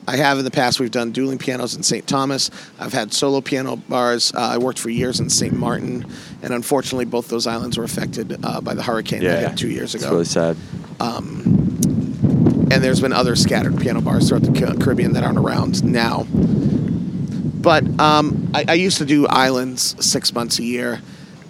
I 0.08 0.18
have 0.18 0.38
in 0.38 0.46
the 0.46 0.52
past. 0.52 0.80
We've 0.80 0.92
done 0.92 1.12
dueling 1.12 1.38
pianos 1.38 1.76
in 1.76 1.84
St. 1.84 2.06
Thomas. 2.08 2.52
I've 2.80 2.94
had 2.94 3.14
solo 3.14 3.42
piano 3.42 3.76
bars. 3.76 4.34
Uh, 4.34 4.40
I 4.40 4.58
worked 4.58 4.80
for 4.80 4.90
years 4.90 5.20
in 5.20 5.30
St. 5.30 5.54
Martin, 5.54 6.06
and 6.42 6.54
unfortunately, 6.54 7.06
both 7.06 7.28
those 7.28 7.48
islands 7.48 7.78
were 7.78 7.84
affected 7.84 8.38
uh, 8.44 8.62
by 8.62 8.74
the 8.74 8.84
hurricane 8.84 9.24
that 9.24 9.42
yeah, 9.42 9.50
hit 9.50 9.58
two 9.58 9.70
years 9.70 9.96
ago. 9.96 10.06
It's 10.06 10.12
really 10.12 10.26
sad. 10.26 10.58
and 12.72 12.84
there's 12.84 13.02
been 13.02 13.14
other 13.14 13.36
scattered 13.36 13.80
piano 13.80 14.02
bars 14.02 14.30
throughout 14.30 14.44
the 14.44 14.78
Caribbean 14.80 15.14
that 15.14 15.24
aren't 15.24 15.38
around 15.38 15.84
now. 15.84 16.26
But 16.30 17.84
um, 18.00 18.52
I, 18.54 18.66
I 18.68 18.74
used 18.74 19.00
to 19.00 19.06
do 19.06 19.26
islands 19.28 19.96
six 20.06 20.34
months 20.34 20.60
a 20.60 20.64
year. 20.64 21.02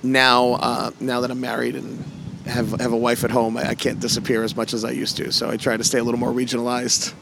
Now, 0.04 0.54
uh, 0.54 0.92
now 1.00 1.22
that 1.22 1.32
I'm 1.32 1.42
married 1.42 1.76
and 1.76 2.04
have 2.46 2.80
have 2.80 2.94
a 2.94 2.98
wife 2.98 3.24
at 3.24 3.32
home, 3.32 3.58
I, 3.58 3.70
I 3.70 3.76
can't 3.76 4.00
disappear 4.00 4.44
as 4.44 4.56
much 4.56 4.74
as 4.74 4.86
I 4.86 4.92
used 4.92 5.18
to. 5.18 5.32
So 5.32 5.50
I 5.50 5.58
try 5.58 5.76
to 5.76 5.84
stay 5.84 6.00
a 6.00 6.04
little 6.04 6.20
more 6.20 6.32
regionalized. 6.32 7.14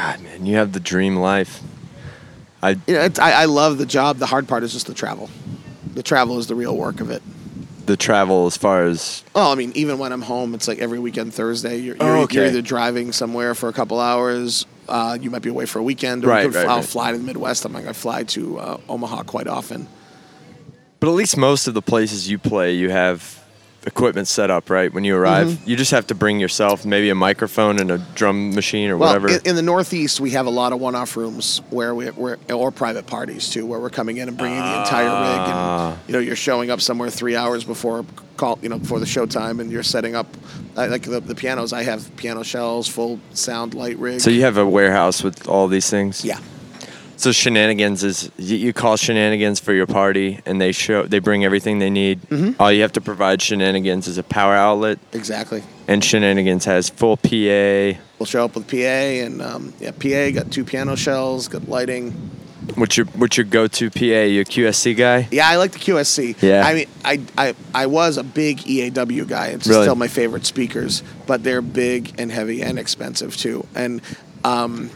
God, 0.00 0.20
man, 0.22 0.46
you 0.46 0.56
have 0.56 0.72
the 0.72 0.80
dream 0.80 1.16
life. 1.16 1.60
I 2.62 2.70
You 2.86 2.94
know, 2.94 3.00
it's, 3.02 3.18
I, 3.18 3.32
I 3.32 3.44
love 3.44 3.76
the 3.78 3.86
job. 3.86 4.16
The 4.18 4.26
hard 4.26 4.48
part 4.48 4.62
is 4.62 4.72
just 4.72 4.86
the 4.86 4.94
travel. 4.94 5.28
The 5.94 6.02
travel 6.02 6.38
is 6.38 6.46
the 6.46 6.54
real 6.54 6.76
work 6.76 7.00
of 7.00 7.10
it. 7.10 7.22
the 7.86 7.96
travel 7.96 8.46
as 8.46 8.56
far 8.56 8.84
as 8.84 9.24
Well, 9.34 9.50
I 9.50 9.56
mean, 9.56 9.72
even 9.74 9.98
when 9.98 10.12
I'm 10.12 10.22
home, 10.22 10.54
it's 10.54 10.68
like 10.68 10.78
every 10.78 10.98
weekend 10.98 11.34
Thursday. 11.34 11.76
You're, 11.78 11.96
Oh, 12.00 12.06
you're, 12.06 12.16
okay. 12.24 12.36
you're 12.36 12.46
either 12.46 12.62
driving 12.62 13.12
somewhere 13.12 13.54
for 13.54 13.68
a 13.68 13.72
couple 13.72 13.98
hours. 14.00 14.64
Uh, 14.88 15.18
you 15.20 15.28
might 15.30 15.42
be 15.42 15.50
away 15.50 15.66
for 15.66 15.80
a 15.80 15.82
weekend. 15.82 16.24
Or 16.24 16.28
Right, 16.28 16.46
right, 16.46 16.66
I'll 16.66 16.76
right. 16.76 16.84
fly 16.84 17.12
to 17.12 17.18
the 17.18 17.24
Midwest. 17.24 17.64
I'm 17.64 17.72
like, 17.72 17.86
I 17.86 17.92
fly 17.92 18.22
to 18.24 18.58
uh, 18.58 18.80
Omaha 18.88 19.24
quite 19.24 19.48
often. 19.48 19.86
But 21.00 21.08
at 21.08 21.14
least 21.14 21.36
most 21.36 21.66
of 21.66 21.74
the 21.74 21.82
places 21.82 22.28
you 22.30 22.38
play, 22.38 22.74
you 22.74 22.90
have 22.90 23.39
equipment 23.86 24.28
set 24.28 24.50
up, 24.50 24.68
right? 24.70 24.92
When 24.92 25.04
you 25.04 25.16
arrive, 25.16 25.48
Mm-hmm. 25.48 25.70
you 25.70 25.76
just 25.76 25.90
have 25.92 26.06
to 26.08 26.14
bring 26.14 26.38
yourself, 26.40 26.84
maybe 26.84 27.08
a 27.10 27.14
microphone 27.14 27.78
and 27.78 27.90
a 27.90 27.98
drum 28.14 28.54
machine 28.54 28.90
or 28.90 28.96
Well, 28.98 29.08
whatever. 29.08 29.28
in, 29.28 29.40
in 29.50 29.56
the 29.56 29.62
Northeast, 29.62 30.20
we 30.20 30.30
have 30.32 30.46
a 30.46 30.50
lot 30.50 30.72
of 30.72 30.80
one-off 30.80 31.16
rooms 31.16 31.62
where 31.70 31.94
we, 31.94 32.10
we're 32.10 32.36
or 32.52 32.70
private 32.70 33.06
parties 33.06 33.48
too, 33.48 33.64
where 33.66 33.80
we're 33.80 33.88
coming 33.90 34.18
in 34.18 34.28
and 34.28 34.36
bringing 34.36 34.58
the 34.58 34.78
entire 34.80 35.04
rig, 35.04 35.14
Ah. 35.14 35.90
and 35.92 35.98
you 36.08 36.12
know, 36.12 36.18
you're 36.18 36.36
showing 36.36 36.70
up 36.70 36.80
somewhere 36.80 37.08
three 37.10 37.36
hours 37.36 37.64
before 37.64 38.04
call, 38.36 38.58
you 38.62 38.68
know, 38.68 38.78
before 38.78 39.00
the 39.00 39.06
show 39.06 39.24
time, 39.26 39.60
and 39.60 39.70
you're 39.70 39.82
setting 39.82 40.14
up. 40.14 40.26
Like 40.76 41.02
the, 41.02 41.20
the 41.20 41.34
pianos. 41.34 41.72
I 41.72 41.82
have 41.82 42.14
piano 42.16 42.42
shells, 42.42 42.86
full 42.88 43.18
sound 43.34 43.74
light 43.74 43.98
rig. 43.98 44.20
so 44.20 44.30
you 44.30 44.42
have 44.42 44.56
a 44.56 44.64
warehouse 44.66 45.22
with 45.22 45.46
all 45.48 45.68
these 45.68 45.90
things. 45.90 46.24
yeah. 46.24 46.38
So 47.20 47.32
shenanigans 47.32 48.02
is 48.02 48.30
you, 48.38 48.56
you 48.56 48.72
call 48.72 48.96
shenanigans 48.96 49.60
for 49.60 49.74
your 49.74 49.86
party, 49.86 50.40
and 50.46 50.58
they 50.58 50.72
show 50.72 51.02
they 51.02 51.18
bring 51.18 51.44
everything 51.44 51.78
they 51.78 51.90
need. 51.90 52.22
Mm-hmm. 52.22 52.60
All 52.62 52.72
you 52.72 52.80
have 52.80 52.92
to 52.92 53.02
provide 53.02 53.42
shenanigans 53.42 54.08
is 54.08 54.16
a 54.16 54.22
power 54.22 54.54
outlet, 54.54 54.98
Exactly. 55.12 55.62
and 55.86 56.02
shenanigans 56.02 56.64
has 56.64 56.88
full 56.88 57.18
PA, 57.18 57.28
we'll 58.18 58.24
show 58.24 58.42
up 58.46 58.54
with 58.54 58.66
PA 58.70 58.76
and 58.76 59.42
um, 59.42 59.74
yeah, 59.80 59.90
PA 59.90 60.30
got 60.30 60.50
two 60.50 60.64
piano 60.64 60.96
shells, 60.96 61.46
got 61.46 61.68
lighting. 61.68 62.12
What's 62.76 62.96
your 62.96 63.04
what's 63.08 63.36
your 63.36 63.44
go-to 63.44 63.90
PA? 63.90 64.00
You 64.24 64.40
a 64.40 64.44
QSC 64.46 64.96
guy? 64.96 65.28
Yeah, 65.30 65.46
I 65.46 65.56
like 65.56 65.72
the 65.72 65.78
QSC. 65.78 66.40
Yeah. 66.40 66.66
I 66.66 66.72
mean, 66.72 66.86
I, 67.04 67.20
I, 67.36 67.54
I 67.74 67.86
was 67.86 68.16
a 68.16 68.22
big 68.24 68.60
EAW 68.60 69.28
guy. 69.28 69.48
It's 69.48 69.66
Really? 69.68 69.82
still 69.82 69.94
my 69.94 70.08
favorite 70.08 70.46
speakers, 70.46 71.02
but 71.26 71.44
they're 71.44 71.60
big 71.60 72.18
and 72.18 72.32
heavy 72.32 72.62
and 72.62 72.78
expensive 72.78 73.36
too. 73.36 73.66
And 73.74 74.00
um, 74.42 74.90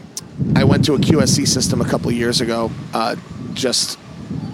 I 0.56 0.64
went 0.64 0.84
to 0.86 0.94
a 0.94 0.98
QSC 0.98 1.46
system 1.46 1.80
a 1.80 1.84
couple 1.84 2.08
of 2.08 2.14
years 2.16 2.40
ago. 2.40 2.70
Uh, 2.92 3.16
just, 3.54 3.98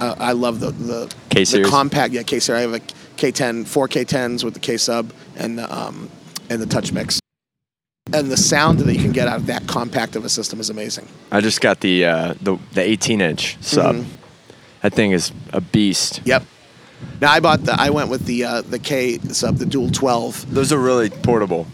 uh, 0.00 0.14
I 0.18 0.32
love 0.32 0.60
the 0.60 0.70
the, 0.72 1.14
K 1.30 1.44
the 1.44 1.64
compact. 1.64 2.12
Yeah, 2.12 2.22
K 2.22 2.38
series. 2.38 2.58
I 2.58 2.62
have 2.62 2.74
a 2.74 2.80
K10, 3.16 3.66
four 3.66 3.88
K10s 3.88 4.44
with 4.44 4.54
the 4.54 4.60
K 4.60 4.76
sub 4.76 5.12
and 5.36 5.58
the, 5.58 5.74
um, 5.74 6.10
and 6.48 6.60
the 6.60 6.66
touch 6.66 6.92
mix. 6.92 7.18
And 8.12 8.30
the 8.30 8.36
sound 8.36 8.80
that 8.80 8.92
you 8.92 9.00
can 9.00 9.12
get 9.12 9.28
out 9.28 9.36
of 9.36 9.46
that 9.46 9.66
compact 9.68 10.16
of 10.16 10.24
a 10.24 10.28
system 10.28 10.58
is 10.60 10.68
amazing. 10.68 11.06
I 11.30 11.40
just 11.40 11.60
got 11.60 11.80
the 11.80 12.04
uh, 12.04 12.34
the 12.40 12.58
the 12.72 12.82
18 12.82 13.20
inch 13.20 13.56
sub. 13.60 13.96
Mhm. 13.96 14.04
That 14.82 14.94
thing 14.94 15.12
is 15.12 15.32
a 15.52 15.60
beast. 15.60 16.20
Yep. 16.24 16.44
Now 17.20 17.30
I 17.32 17.40
bought 17.40 17.64
the. 17.64 17.74
I 17.78 17.90
went 17.90 18.08
with 18.10 18.26
the 18.26 18.44
uh, 18.44 18.62
the 18.62 18.78
K 18.78 19.18
sub, 19.18 19.56
the 19.58 19.66
dual 19.66 19.90
12. 19.90 20.52
Those 20.52 20.72
are 20.72 20.78
really 20.78 21.08
portable. 21.10 21.66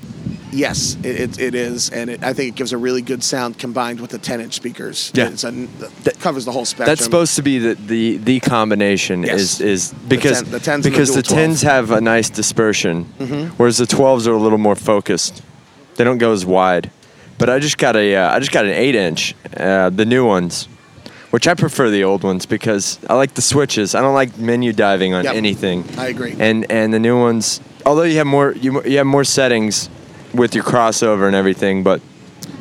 Yes, 0.52 0.96
it, 1.02 1.38
it, 1.40 1.54
is, 1.54 1.90
and 1.90 2.08
it, 2.08 2.22
I 2.22 2.32
think 2.32 2.50
it 2.54 2.54
gives 2.56 2.72
a 2.72 2.78
really 2.78 3.02
good 3.02 3.22
sound 3.24 3.58
combined 3.58 4.00
with 4.00 4.10
the 4.10 4.18
10-inch 4.18 4.54
speakers. 4.54 5.10
Yeah. 5.14 5.28
it's 5.28 5.44
a, 5.44 5.50
that 6.04 6.18
covers 6.20 6.44
the 6.44 6.52
whole 6.52 6.64
spectrum. 6.64 6.86
That's 6.86 7.02
supposed 7.04 7.36
to 7.36 7.42
be 7.42 7.58
the 7.58 7.74
the, 7.74 8.16
the 8.18 8.40
combination 8.40 9.22
Yes. 9.24 9.40
is 9.40 9.60
is 9.60 9.94
because 10.08 10.42
10 10.42 10.50
the 10.52 10.58
10s 10.58 10.74
and 10.74 10.84
the 10.84 10.90
because 10.90 11.14
the, 11.14 11.22
12. 11.22 11.50
10s 11.50 11.62
have 11.64 11.90
a 11.90 12.00
nice 12.00 12.30
dispersion, 12.30 13.06
Mhm. 13.18 13.48
whereas 13.58 13.78
the 13.78 13.86
12s 13.86 14.26
are 14.26 14.32
a 14.34 14.38
little 14.38 14.58
more 14.58 14.76
focused. 14.76 15.42
They 15.96 16.04
don't 16.04 16.18
go 16.18 16.32
as 16.32 16.46
wide. 16.46 16.90
But 17.38 17.50
I 17.50 17.58
just 17.58 17.76
got 17.76 17.96
a 17.96 18.16
uh, 18.16 18.34
I 18.34 18.38
just 18.38 18.52
got 18.52 18.64
an 18.64 18.70
8 18.72 18.94
inch, 18.94 19.34
uh, 19.56 19.90
the 19.90 20.06
new 20.06 20.24
ones, 20.24 20.68
which 21.30 21.46
I 21.46 21.54
prefer 21.54 21.90
the 21.90 22.02
old 22.04 22.22
ones 22.22 22.46
because 22.46 22.98
I 23.10 23.14
like 23.14 23.34
the 23.34 23.42
switches. 23.42 23.94
I 23.94 24.00
don't 24.00 24.14
like 24.14 24.38
menu 24.38 24.72
diving 24.72 25.12
on 25.12 25.24
Yep. 25.24 25.34
anything. 25.34 25.84
I 25.98 26.06
agree. 26.08 26.34
And 26.38 26.64
and 26.70 26.94
the 26.94 26.98
new 27.00 27.18
ones, 27.20 27.60
although 27.84 28.04
you 28.04 28.16
have 28.18 28.26
more 28.26 28.52
you 28.52 28.82
you 28.84 28.96
have 28.98 29.06
more 29.06 29.24
settings 29.24 29.90
with 30.36 30.54
your 30.54 30.64
crossover 30.64 31.26
and 31.26 31.34
everything, 31.36 31.82
but 31.82 32.00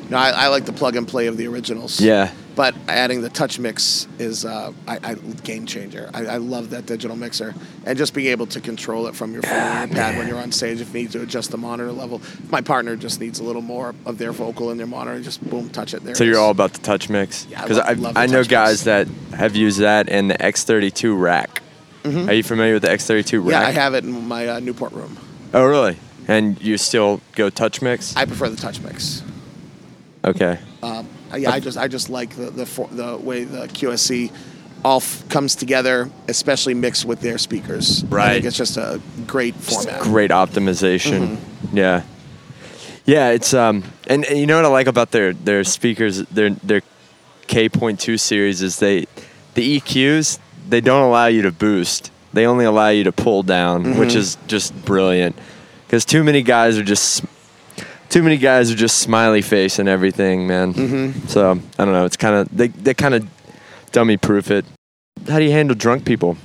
No, 0.09 0.17
I, 0.17 0.29
I 0.31 0.47
like 0.47 0.65
the 0.65 0.73
plug 0.73 0.95
and 0.95 1.07
play 1.07 1.27
of 1.27 1.37
the 1.37 1.47
originals. 1.47 1.99
yeah. 2.01 2.31
But 2.55 2.73
adding 2.87 3.19
the 3.21 3.27
touch 3.29 3.59
mix 3.59 4.07
is 4.17 4.45
uh, 4.45 4.71
I, 4.87 4.97
I, 5.03 5.13
game 5.43 5.65
changer. 5.65 6.09
I, 6.13 6.25
I 6.25 6.37
love 6.37 6.69
that 6.69 6.85
digital 6.85 7.17
mixer, 7.17 7.53
and 7.85 7.97
just 7.97 8.13
being 8.13 8.27
able 8.27 8.45
to 8.47 8.61
control 8.61 9.07
it 9.07 9.15
from 9.15 9.33
your 9.33 9.41
phone 9.41 9.51
or 9.51 9.79
your 9.87 9.87
pad 9.93 10.17
when 10.17 10.29
you're 10.29 10.37
on 10.37 10.53
stage. 10.53 10.79
If 10.79 10.93
you 10.93 11.01
need 11.01 11.11
to 11.11 11.21
adjust 11.21 11.51
the 11.51 11.57
monitor 11.57 11.91
level, 11.91 12.21
my 12.51 12.61
partner 12.61 12.95
just 12.95 13.19
needs 13.19 13.39
a 13.39 13.43
little 13.43 13.61
more 13.61 13.93
of 14.05 14.17
their 14.19 14.31
vocal 14.31 14.71
in 14.71 14.77
their 14.77 14.87
monitor. 14.87 15.19
Just 15.19 15.43
boom, 15.49 15.67
touch 15.69 15.93
it 15.93 16.05
there. 16.05 16.15
So 16.15 16.23
you're 16.23 16.39
all 16.39 16.51
about 16.51 16.71
the 16.71 16.79
touch 16.79 17.09
mix? 17.09 17.45
Yeah, 17.49 17.59
I 17.59 17.63
Because 17.63 17.77
love- 17.79 17.87
I, 17.89 17.93
love 17.93 18.13
I 18.15 18.25
know 18.27 18.43
guys 18.45 18.85
mix. 18.85 19.09
that 19.31 19.35
have 19.37 19.53
used 19.57 19.79
that 19.79 20.07
and 20.07 20.31
the 20.31 20.35
X32 20.35 21.19
rack. 21.19 21.61
Mhm. 22.03 22.29
Are 22.29 22.33
you 22.33 22.43
familiar 22.43 22.75
with 22.75 22.83
the 22.83 22.89
X32 22.89 23.39
rack? 23.43 23.51
Yeah, 23.51 23.67
I 23.67 23.71
have 23.71 23.95
it 23.95 24.05
in 24.05 24.27
my 24.29 24.47
uh, 24.47 24.59
Newport 24.61 24.93
room. 24.93 25.17
Oh, 25.53 25.65
really? 25.65 25.97
And 26.27 26.59
you 26.61 26.77
still 26.77 27.21
go 27.35 27.49
touch 27.49 27.81
mix? 27.81 28.15
I 28.15 28.25
prefer 28.25 28.49
the 28.49 28.55
touch 28.57 28.79
mix. 28.81 29.23
okay. 30.23 30.59
Um, 30.81 31.07
yeah, 31.35 31.51
I 31.51 31.59
just 31.59 31.77
I 31.77 31.87
just 31.87 32.09
like 32.09 32.35
the 32.35 32.49
the, 32.51 32.65
for, 32.65 32.87
the 32.91 33.17
way 33.17 33.43
the 33.43 33.67
QSC 33.67 34.31
all 34.83 34.97
f- 34.97 35.27
comes 35.29 35.55
together, 35.55 36.09
especially 36.27 36.73
mixed 36.73 37.05
with 37.05 37.19
their 37.21 37.37
speakers. 37.37 38.03
I 38.03 38.07
Right. 38.07 38.33
think 38.33 38.45
it's 38.45 38.57
just 38.57 38.77
a 38.77 39.01
great 39.27 39.55
Just 39.61 39.83
format. 39.87 40.01
great 40.01 40.31
optimization. 40.31 41.35
Mm-hmm. 41.37 41.77
Yeah. 41.77 42.03
Yeah, 43.05 43.29
it's 43.31 43.53
um 43.53 43.83
and, 44.07 44.25
and 44.25 44.39
you 44.39 44.45
know 44.47 44.55
what 44.57 44.65
I 44.65 44.69
like 44.69 44.87
about 44.87 45.11
their 45.11 45.33
their 45.33 45.63
speakers 45.63 46.19
their 46.25 46.51
their 46.51 46.81
K.2 47.47 48.19
series 48.19 48.61
is 48.63 48.79
they 48.79 49.05
the 49.53 49.79
EQs 49.79 50.39
they 50.67 50.81
don't 50.81 51.03
allow 51.03 51.27
you 51.27 51.43
to 51.43 51.51
boost. 51.51 52.11
They 52.33 52.45
only 52.47 52.65
allow 52.65 52.89
you 52.89 53.03
to 53.05 53.11
pull 53.11 53.43
down, 53.43 53.97
which 53.99 54.09
Mhm. 54.09 54.15
is 54.17 54.37
just 54.47 54.73
brilliant. 54.85 55.35
Cuz 55.89 56.05
too 56.05 56.23
many 56.23 56.41
guys 56.41 56.77
are 56.77 56.83
just 56.83 57.23
too 58.09 58.23
many 58.23 58.37
guys 58.37 58.71
are 58.71 58.75
just 58.75 58.97
smiley 58.99 59.41
face 59.41 59.79
and 59.79 59.87
everything, 59.89 60.47
man. 60.47 60.73
Mhm. 60.73 61.29
So, 61.29 61.59
I 61.77 61.85
don't 61.85 61.93
know, 61.93 62.05
it's 62.05 62.17
kind 62.17 62.35
of 62.35 62.47
they 62.55 62.67
they 62.69 62.93
kind 62.93 63.13
of 63.13 63.25
dummy 63.91 64.17
proof 64.17 64.49
it. 64.51 64.65
How 65.27 65.39
do 65.39 65.45
you 65.45 65.51
handle 65.51 65.75
drunk 65.75 66.05
people? 66.05 66.37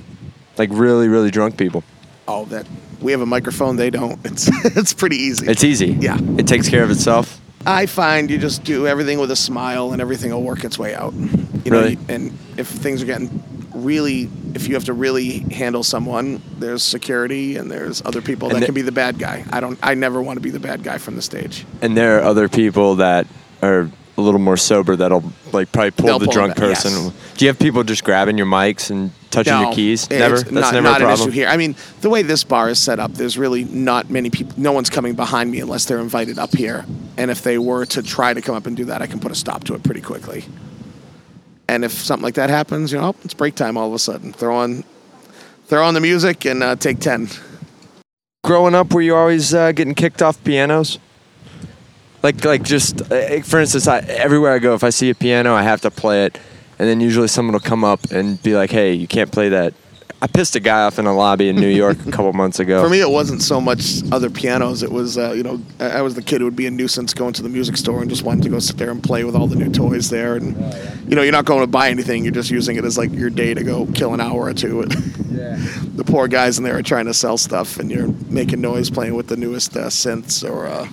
Like 0.57 0.69
really 0.71 1.07
really 1.07 1.31
drunk 1.31 1.57
people? 1.57 1.83
Oh, 2.27 2.45
that 2.45 2.65
we 3.01 3.11
have 3.11 3.21
a 3.21 3.25
microphone. 3.25 3.75
They 3.77 3.89
don't. 3.89 4.19
It's 4.25 4.49
it's 4.77 4.93
pretty 4.93 5.17
easy. 5.17 5.47
It's 5.47 5.63
easy. 5.63 5.97
Yeah. 5.99 6.17
It 6.37 6.47
takes 6.47 6.69
care 6.69 6.83
of 6.83 6.91
itself. 6.91 7.39
I 7.65 7.85
find 7.85 8.29
you 8.31 8.37
just 8.39 8.63
do 8.63 8.87
everything 8.87 9.19
with 9.19 9.29
a 9.31 9.35
smile, 9.35 9.91
and 9.91 10.01
everything 10.01 10.31
will 10.31 10.41
work 10.41 10.63
its 10.63 10.79
way 10.79 10.95
out. 10.95 11.13
You 11.13 11.71
Really? 11.71 11.95
Know, 11.95 12.01
and 12.09 12.37
if 12.57 12.67
things 12.67 13.03
are 13.03 13.05
getting 13.05 13.29
really, 13.73 14.29
if 14.53 14.67
you 14.67 14.75
have 14.75 14.85
to 14.85 14.93
really 14.93 15.39
handle 15.53 15.83
someone, 15.83 16.41
there's 16.59 16.83
security 16.83 17.57
and 17.57 17.69
there's 17.71 18.01
other 18.05 18.21
people 18.21 18.47
And 18.49 18.55
that 18.57 18.59
the- 18.61 18.65
can 18.67 18.75
be 18.75 18.81
the 18.81 18.91
bad 18.91 19.17
guy. 19.19 19.43
I 19.51 19.59
don't. 19.59 19.77
I 19.83 19.93
never 19.95 20.21
want 20.21 20.37
to 20.37 20.41
be 20.41 20.49
the 20.49 20.59
bad 20.59 20.83
guy 20.83 20.97
from 20.97 21.15
the 21.15 21.21
stage. 21.21 21.65
And 21.81 21.95
there 21.95 22.19
are 22.19 22.23
other 22.23 22.47
people 22.49 22.95
that 22.95 23.27
are 23.61 23.89
a 24.17 24.21
little 24.21 24.39
more 24.39 24.57
sober 24.57 24.95
that'll 24.95 25.23
like 25.53 25.71
probably 25.71 25.91
pull 25.91 26.05
They'll 26.07 26.19
the 26.19 26.25
pull 26.25 26.33
drunk 26.33 26.55
person. 26.55 26.91
yes. 26.91 27.13
Do 27.37 27.45
you 27.45 27.49
have 27.49 27.57
people 27.59 27.83
just 27.83 28.03
grabbing 28.03 28.37
your 28.37 28.45
mics 28.45 28.91
and 28.91 29.11
touching 29.31 29.57
your 29.57 29.73
keys? 29.73 30.09
Never. 30.09 30.37
That's 30.39 30.51
not, 30.51 30.73
never 30.73 30.81
not 30.83 31.01
a 31.01 31.07
an 31.07 31.13
issue 31.13 31.29
here. 31.29 31.47
I 31.47 31.55
mean, 31.57 31.75
the 32.01 32.09
way 32.09 32.21
this 32.21 32.43
bar 32.43 32.69
is 32.69 32.77
set 32.77 32.99
up, 32.99 33.13
there's 33.13 33.37
really 33.37 33.63
not 33.63 34.09
many 34.09 34.29
people. 34.29 34.53
No 34.57 34.73
one's 34.73 34.89
coming 34.89 35.13
behind 35.15 35.49
me 35.49 35.59
unless 35.61 35.85
they're 35.85 35.99
invited 35.99 36.37
up 36.37 36.53
here. 36.55 36.85
And 37.17 37.31
if 37.31 37.41
they 37.41 37.57
were 37.57 37.85
to 37.87 38.03
try 38.03 38.33
to 38.33 38.41
come 38.41 38.53
up 38.55 38.67
and 38.67 38.75
do 38.75 38.85
that, 38.85 39.01
I 39.01 39.07
can 39.07 39.19
put 39.19 39.31
a 39.31 39.35
stop 39.35 39.63
to 39.65 39.75
it 39.75 39.83
pretty 39.83 40.01
quickly. 40.01 40.43
And 41.71 41.85
if 41.85 41.93
something 41.93 42.25
like 42.25 42.33
that 42.33 42.49
happens, 42.49 42.91
you 42.91 42.97
know, 42.97 43.15
it's 43.23 43.33
break 43.33 43.55
time 43.55 43.77
all 43.77 43.87
of 43.87 43.93
a 43.93 43.99
sudden. 43.99 44.33
Throw 44.33 44.57
on, 44.57 44.83
throw 45.67 45.85
on 45.85 45.93
the 45.93 46.01
music 46.01 46.43
and 46.43 46.61
uh, 46.61 46.75
take 46.75 46.99
ten. 46.99 47.29
Growing 48.43 48.75
up, 48.75 48.93
were 48.93 49.01
you 49.01 49.15
always 49.15 49.53
uh, 49.53 49.71
getting 49.71 49.95
kicked 49.95 50.21
off 50.21 50.43
pianos? 50.43 50.99
Like, 52.23 52.43
like 52.43 52.63
just 52.63 53.01
uh, 53.09 53.41
for 53.43 53.61
instance, 53.61 53.87
I, 53.87 53.99
everywhere 53.99 54.51
I 54.51 54.59
go, 54.59 54.73
if 54.73 54.83
I 54.83 54.89
see 54.89 55.09
a 55.11 55.15
piano, 55.15 55.53
I 55.53 55.63
have 55.63 55.79
to 55.81 55.91
play 55.91 56.25
it, 56.25 56.37
and 56.77 56.89
then 56.89 56.99
usually 56.99 57.29
someone 57.29 57.53
will 57.53 57.61
come 57.61 57.85
up 57.85 58.03
and 58.11 58.43
be 58.43 58.53
like, 58.53 58.69
"Hey, 58.69 58.91
you 58.91 59.07
can't 59.07 59.31
play 59.31 59.47
that." 59.47 59.73
I 60.23 60.27
pissed 60.27 60.55
a 60.55 60.59
guy 60.59 60.83
off 60.83 60.99
in 60.99 61.07
a 61.07 61.13
lobby 61.15 61.49
in 61.49 61.55
New 61.55 61.67
York 61.67 61.97
a 62.05 62.11
couple 62.11 62.31
months 62.33 62.59
ago. 62.59 62.83
For 62.83 62.89
me, 62.89 63.01
it 63.01 63.09
wasn't 63.09 63.41
so 63.41 63.59
much 63.59 64.03
other 64.11 64.29
pianos. 64.29 64.83
It 64.83 64.91
was, 64.91 65.17
uh, 65.17 65.31
you 65.31 65.41
know, 65.41 65.59
I 65.79 65.89
I 65.89 66.01
was 66.03 66.13
the 66.13 66.21
kid 66.21 66.41
who 66.41 66.45
would 66.45 66.55
be 66.55 66.67
a 66.67 66.71
nuisance 66.71 67.13
going 67.13 67.33
to 67.33 67.41
the 67.41 67.49
music 67.49 67.75
store 67.75 68.01
and 68.01 68.09
just 68.09 68.23
wanted 68.23 68.43
to 68.43 68.49
go 68.49 68.59
sit 68.59 68.77
there 68.77 68.91
and 68.91 69.01
play 69.01 69.23
with 69.23 69.35
all 69.35 69.47
the 69.47 69.55
new 69.55 69.71
toys 69.71 70.09
there. 70.11 70.35
And, 70.35 70.55
you 71.09 71.15
know, 71.15 71.23
you're 71.23 71.31
not 71.31 71.45
going 71.45 71.61
to 71.61 71.67
buy 71.67 71.89
anything. 71.89 72.23
You're 72.23 72.33
just 72.33 72.51
using 72.51 72.75
it 72.75 72.85
as 72.85 72.97
like 72.97 73.11
your 73.11 73.31
day 73.31 73.53
to 73.55 73.63
go 73.63 73.87
kill 73.93 74.13
an 74.13 74.21
hour 74.21 74.43
or 74.43 74.53
two. 74.53 74.81
And 75.41 75.97
the 75.97 76.03
poor 76.03 76.27
guys 76.27 76.57
in 76.57 76.63
there 76.63 76.77
are 76.77 76.83
trying 76.83 77.05
to 77.05 77.13
sell 77.13 77.37
stuff, 77.37 77.79
and 77.79 77.89
you're 77.89 78.07
making 78.29 78.61
noise 78.61 78.89
playing 78.89 79.15
with 79.15 79.27
the 79.27 79.37
newest 79.37 79.75
uh, 79.75 79.87
synths. 79.87 80.47
Or 80.47 80.67
uh, 80.67 80.87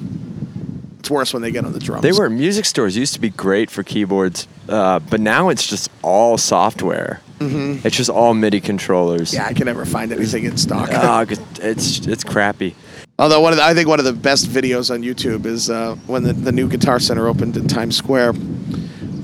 it's 0.98 1.10
worse 1.10 1.32
when 1.32 1.42
they 1.42 1.50
get 1.50 1.64
on 1.64 1.72
the 1.72 1.78
drums. 1.78 2.02
They 2.02 2.12
were 2.12 2.30
music 2.30 2.64
stores 2.64 2.96
used 2.96 3.14
to 3.14 3.20
be 3.20 3.30
great 3.30 3.70
for 3.70 3.82
keyboards, 3.82 4.48
uh, 4.68 5.00
but 5.00 5.20
now 5.20 5.48
it's 5.48 5.66
just 5.66 5.90
all 6.02 6.38
software. 6.38 7.20
Mhm. 7.38 7.84
It's 7.84 7.96
just 7.96 8.10
all 8.10 8.34
MIDI 8.34 8.60
controllers. 8.60 9.32
Yeah, 9.32 9.46
I 9.46 9.52
can 9.52 9.66
never 9.66 9.84
find 9.84 10.12
anything 10.12 10.44
in 10.44 10.56
stock. 10.56 10.90
Ah, 10.92 11.24
it's 11.60 12.06
it's 12.06 12.24
crappy. 12.24 12.74
Although 13.18 13.40
one 13.40 13.52
of 13.52 13.58
the, 13.58 13.64
I 13.64 13.74
think 13.74 13.88
one 13.88 13.98
of 13.98 14.04
the 14.04 14.12
best 14.12 14.46
videos 14.46 14.92
on 14.92 15.02
YouTube 15.02 15.44
is 15.44 15.70
uh, 15.70 15.96
when 16.06 16.22
the, 16.22 16.32
the 16.32 16.52
new 16.52 16.68
Guitar 16.68 17.00
Center 17.00 17.26
opened 17.28 17.56
in 17.56 17.66
Times 17.66 17.96
Square. 17.96 18.34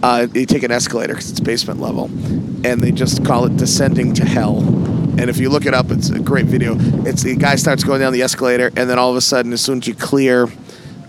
Uh, 0.03 0.27
they 0.27 0.45
take 0.45 0.63
an 0.65 0.71
escalator 0.71 1.15
because 1.15 1.31
it's 1.31 1.41
basement 1.41 1.81
level, 1.81 2.07
and 2.67 2.81
they 2.81 2.91
just 2.93 3.25
call 3.25 3.47
it 3.47 3.57
"Descending 3.57 4.13
to 4.15 4.25
Hell." 4.25 4.59
And 5.17 5.31
if 5.31 5.39
you 5.39 5.49
look 5.49 5.65
it 5.65 5.75
up, 5.75 5.91
it's 5.91 6.11
a 6.11 6.19
great 6.19 6.47
video. 6.47 6.77
It's 7.07 7.23
the 7.23 7.37
guy 7.37 7.55
starts 7.57 7.85
going 7.85 8.01
down 8.01 8.13
the 8.13 8.23
escalator, 8.23 8.67
and 8.77 8.91
then 8.91 8.99
all 8.99 9.11
of 9.11 9.17
a 9.17 9.21
sudden, 9.21 9.53
as 9.53 9.61
soon 9.61 9.79
as 9.79 9.87
you 9.89 9.95
clear 9.95 10.49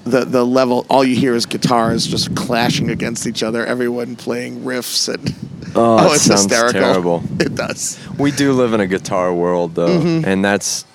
the 0.05 0.23
the 0.23 0.45
level, 0.45 0.85
all 0.89 1.03
you 1.03 1.15
hear 1.15 1.33
is 1.35 1.45
guitars 1.45 2.05
just 2.07 2.35
clashing 2.35 2.89
against 2.89 3.25
each 3.27 3.43
other. 3.43 3.65
Everyone 3.65 4.15
playing 4.15 4.61
riffs 4.61 5.11
and 5.13 5.33
Oh, 5.75 6.11
it 6.11 6.15
it's 6.15 6.23
sounds 6.23 6.43
hysterical. 6.43 6.81
terrible. 6.81 7.23
It 7.39 7.55
does. 7.55 7.99
We 8.17 8.31
do 8.31 8.53
live 8.53 8.73
in 8.73 8.79
a 8.79 8.87
guitar 8.87 9.33
world, 9.33 9.75
though, 9.75 9.99
Mhm. 9.99 10.25
and 10.25 10.43
that's 10.43 10.85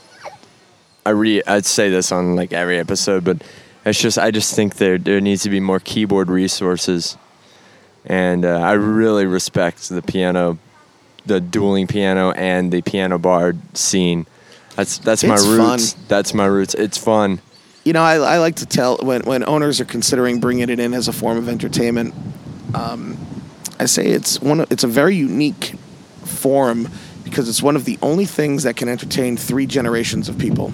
I 1.05 1.11
re 1.11 1.43
I'd 1.47 1.65
say 1.67 1.91
this 1.91 2.13
on 2.13 2.37
like 2.37 2.53
every 2.53 2.79
episode, 2.79 3.25
but 3.25 3.43
it's 3.85 4.01
just 4.01 4.19
I 4.19 4.31
just 4.31 4.55
think 4.55 4.77
there 4.77 4.99
there 4.99 5.21
needs 5.21 5.43
to 5.43 5.51
be 5.51 5.61
more 5.61 5.81
keyboard 5.81 6.29
resources, 6.31 7.17
and 8.07 8.45
uh, 8.45 8.59
I 8.61 8.73
really 8.73 9.27
respect 9.27 9.89
the 9.89 10.03
piano, 10.03 10.59
the 11.27 11.41
dueling 11.41 11.87
piano 11.87 12.33
and 12.33 12.73
the 12.73 12.83
piano 12.83 13.19
bar 13.19 13.55
scene. 13.75 14.27
That's 14.77 14.99
that's 14.99 15.25
my 15.25 15.35
roots. 15.37 15.93
fun. 15.93 16.05
That's 16.09 16.35
my 16.35 16.47
roots. 16.47 16.75
It's 16.75 16.99
fun. 16.99 17.41
You 17.85 17.95
know, 17.95 18.03
I, 18.03 18.17
I 18.17 18.39
like 18.39 18.57
to 18.57 18.67
tell 18.67 18.99
when, 18.99 19.23
when 19.23 19.43
owners 19.49 19.81
are 19.81 19.87
considering 19.87 20.39
bringing 20.39 20.69
it 20.69 20.79
in 20.79 20.93
as 20.93 21.09
a 21.09 21.13
form 21.15 21.39
of 21.39 21.49
entertainment. 21.49 22.15
Um, 22.75 23.17
I 23.81 23.87
say 23.87 24.07
it's 24.09 24.41
one. 24.43 24.61
Of, 24.61 24.71
it's 24.71 24.85
a 24.85 24.89
very 24.89 25.17
unique 25.17 25.75
form 26.25 26.87
because 27.25 27.49
it's 27.49 27.63
one 27.63 27.77
of 27.77 27.87
the 27.87 27.99
only 28.03 28.27
things 28.27 28.65
that 28.65 28.77
can 28.77 28.89
entertain 28.89 29.39
three 29.39 29.65
generations 29.67 30.29
of 30.29 30.37
people. 30.39 30.73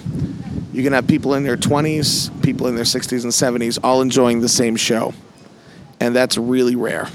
you 0.72 0.82
can 0.82 0.92
have 0.92 1.06
people 1.06 1.34
in 1.34 1.44
their 1.44 1.56
20s, 1.56 2.42
people 2.42 2.66
in 2.66 2.74
their 2.74 2.84
60s 2.84 3.22
and 3.22 3.32
70s, 3.32 3.78
all 3.84 4.02
enjoying 4.02 4.40
the 4.40 4.48
same 4.48 4.74
show, 4.74 5.14
and 6.00 6.16
that's 6.16 6.36
really 6.36 6.74
rare. 6.74 7.08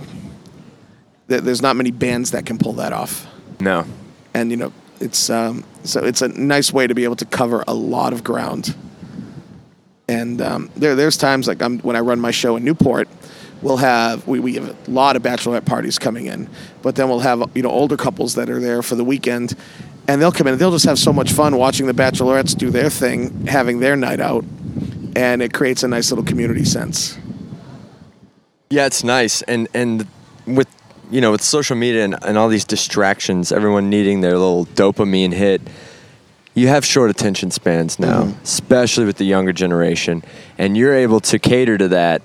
There's 1.27 1.61
not 1.61 1.75
many 1.75 1.91
bands 1.91 2.31
that 2.31 2.45
can 2.45 2.57
pull 2.57 2.73
that 2.73 2.93
off, 2.93 3.25
No. 3.59 3.85
and 4.33 4.49
you 4.49 4.57
know, 4.57 4.71
it's 5.01 5.29
um, 5.29 5.63
so 5.83 6.03
it's 6.05 6.21
a 6.21 6.27
nice 6.29 6.71
way 6.71 6.87
to 6.87 6.93
be 6.95 7.03
able 7.03 7.15
to 7.17 7.25
cover 7.25 7.63
a 7.67 7.73
lot 7.73 8.13
of 8.13 8.23
ground. 8.23 8.75
And 10.07 10.41
um, 10.41 10.69
there, 10.75 10.95
there's 10.95 11.17
times 11.17 11.47
like 11.47 11.61
I'm, 11.61 11.79
when 11.79 11.95
I 11.95 11.99
run 12.01 12.19
my 12.19 12.31
show 12.31 12.55
in 12.57 12.63
Newport, 12.65 13.07
we'll 13.61 13.77
have 13.77 14.27
we, 14.27 14.39
we 14.39 14.55
have 14.55 14.69
a 14.87 14.91
lot 14.91 15.15
of 15.15 15.21
bachelorette 15.23 15.65
parties 15.65 15.99
coming 15.99 16.25
in, 16.27 16.49
but 16.81 16.95
then 16.95 17.09
we'll 17.09 17.19
have 17.19 17.43
you 17.55 17.61
know 17.61 17.69
older 17.69 17.97
couples 17.97 18.35
that 18.35 18.49
are 18.49 18.59
there 18.59 18.81
for 18.81 18.95
the 18.95 19.03
weekend, 19.03 19.55
and 20.07 20.21
they'll 20.21 20.31
come 20.31 20.47
in 20.47 20.53
and 20.53 20.61
they'll 20.61 20.71
just 20.71 20.85
have 20.85 20.99
so 20.99 21.13
much 21.13 21.31
fun 21.31 21.55
watching 21.57 21.87
the 21.87 21.93
bachelorettes 21.93 22.57
do 22.57 22.69
their 22.69 22.89
thing, 22.89 23.45
having 23.47 23.79
their 23.79 23.95
night 23.95 24.19
out, 24.19 24.43
and 25.15 25.41
it 25.41 25.53
creates 25.53 25.83
a 25.83 25.87
nice 25.87 26.11
little 26.11 26.25
community 26.25 26.65
sense. 26.65 27.17
Yeah, 28.69 28.85
it's 28.85 29.03
nice, 29.03 29.41
and 29.43 29.67
and 29.73 30.07
with 30.47 30.67
you 31.11 31.19
know 31.21 31.31
with 31.31 31.41
social 31.41 31.75
media 31.75 32.05
and, 32.05 32.15
and 32.23 32.37
all 32.37 32.47
these 32.47 32.65
distractions, 32.65 33.51
everyone 33.51 33.89
needing 33.89 34.21
their 34.21 34.33
little 34.37 34.65
dopamine 34.67 35.33
hit. 35.33 35.61
You 36.53 36.67
have 36.67 36.85
short 36.85 37.09
attention 37.09 37.49
spans 37.49 37.97
now, 37.97 38.23
Mhm. 38.23 38.43
especially 38.43 39.05
with 39.05 39.15
the 39.17 39.23
younger 39.23 39.53
generation, 39.53 40.21
and 40.57 40.75
you're 40.75 40.93
able 40.93 41.21
to 41.21 41.39
cater 41.39 41.77
to 41.77 41.87
that 41.89 42.21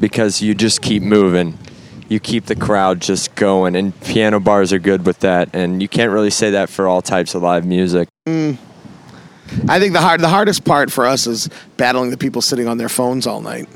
because 0.00 0.42
you 0.42 0.54
just 0.54 0.82
keep 0.82 1.02
moving. 1.02 1.58
You 2.08 2.20
keep 2.20 2.46
the 2.46 2.54
crowd 2.54 3.00
just 3.00 3.34
going, 3.34 3.74
and 3.74 3.98
piano 4.02 4.38
bars 4.38 4.72
are 4.72 4.78
good 4.78 5.04
with 5.04 5.20
that. 5.20 5.50
And 5.52 5.82
you 5.82 5.88
can't 5.88 6.12
really 6.12 6.30
say 6.30 6.50
that 6.52 6.68
for 6.68 6.86
all 6.86 7.02
types 7.02 7.34
of 7.34 7.42
live 7.42 7.66
music. 7.66 8.08
Mm. 8.26 8.56
I 9.68 9.80
think 9.80 9.92
the 9.92 10.00
hard 10.00 10.20
the 10.20 10.28
hardest 10.28 10.64
part 10.64 10.90
for 10.90 11.06
us 11.06 11.26
is 11.26 11.48
battling 11.76 12.10
the 12.10 12.16
people 12.16 12.42
sitting 12.42 12.68
on 12.68 12.78
their 12.78 12.88
phones 12.88 13.26
all 13.26 13.40
night. 13.40 13.68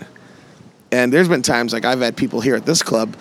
And 0.92 1.12
there's 1.12 1.28
been 1.28 1.42
times 1.42 1.72
like 1.72 1.84
I've 1.84 2.00
had 2.00 2.16
people 2.16 2.40
here 2.40 2.56
at 2.56 2.66
this 2.66 2.82
club, 2.82 3.16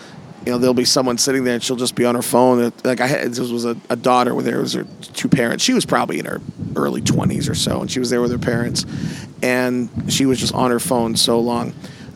you 0.45 0.51
know, 0.51 0.57
there'll 0.57 0.73
be 0.73 0.85
someone 0.85 1.17
sitting 1.17 1.43
there 1.43 1.55
and 1.55 1.63
she'll 1.63 1.75
just 1.75 1.95
be 1.95 2.05
on 2.05 2.15
her 2.15 2.21
phone. 2.21 2.71
Like 2.83 3.01
I 3.01 3.07
had 3.07 3.33
this 3.33 3.39
was 3.39 3.65
a, 3.65 3.75
a 3.89 3.95
daughter 3.95 4.33
with 4.33 4.45
there 4.45 4.59
was 4.59 4.73
her 4.73 4.85
two 5.13 5.27
parents. 5.27 5.63
She 5.63 5.73
was 5.73 5.85
probably 5.85 6.19
in 6.19 6.25
her 6.25 6.41
early 6.75 7.01
20s 7.01 7.49
or 7.49 7.55
so, 7.55 7.81
and 7.81 7.91
she 7.91 7.99
was 7.99 8.09
there 8.09 8.21
with 8.21 8.31
her 8.31 8.39
parents, 8.39 8.85
and 9.43 9.89
she 10.07 10.25
was 10.25 10.39
just 10.39 10.53
on 10.53 10.71
her 10.71 10.79
phone 10.79 11.15
so 11.15 11.39
long. 11.39 11.73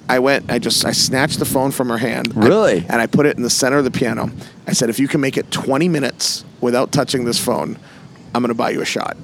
I 0.10 0.20
went, 0.20 0.52
I 0.52 0.60
just, 0.60 0.86
I 0.86 0.92
snatched 0.92 1.40
the 1.40 1.46
phone 1.46 1.72
from 1.72 1.90
her 1.90 1.98
hand. 1.98 2.34
I- 2.36 2.40
Really? 2.46 2.78
and 2.90 3.02
I 3.02 3.08
put 3.08 3.26
it 3.26 3.38
in 3.38 3.44
the 3.44 3.50
center 3.50 3.78
of 3.78 3.84
the 3.86 3.92
piano. 3.92 4.30
I 4.68 4.74
said, 4.74 4.90
if 4.90 5.00
you 5.00 5.08
can 5.08 5.22
make 5.22 5.38
it 5.38 5.50
20 5.52 5.88
minutes 5.90 6.44
without 6.62 6.92
touching 6.92 7.26
this 7.26 7.40
phone, 7.44 7.78
I'm 8.36 8.42
going 8.42 8.50
to 8.50 8.54
buy 8.56 8.72
you 8.72 8.82
a 8.82 8.86
shot. 8.86 9.16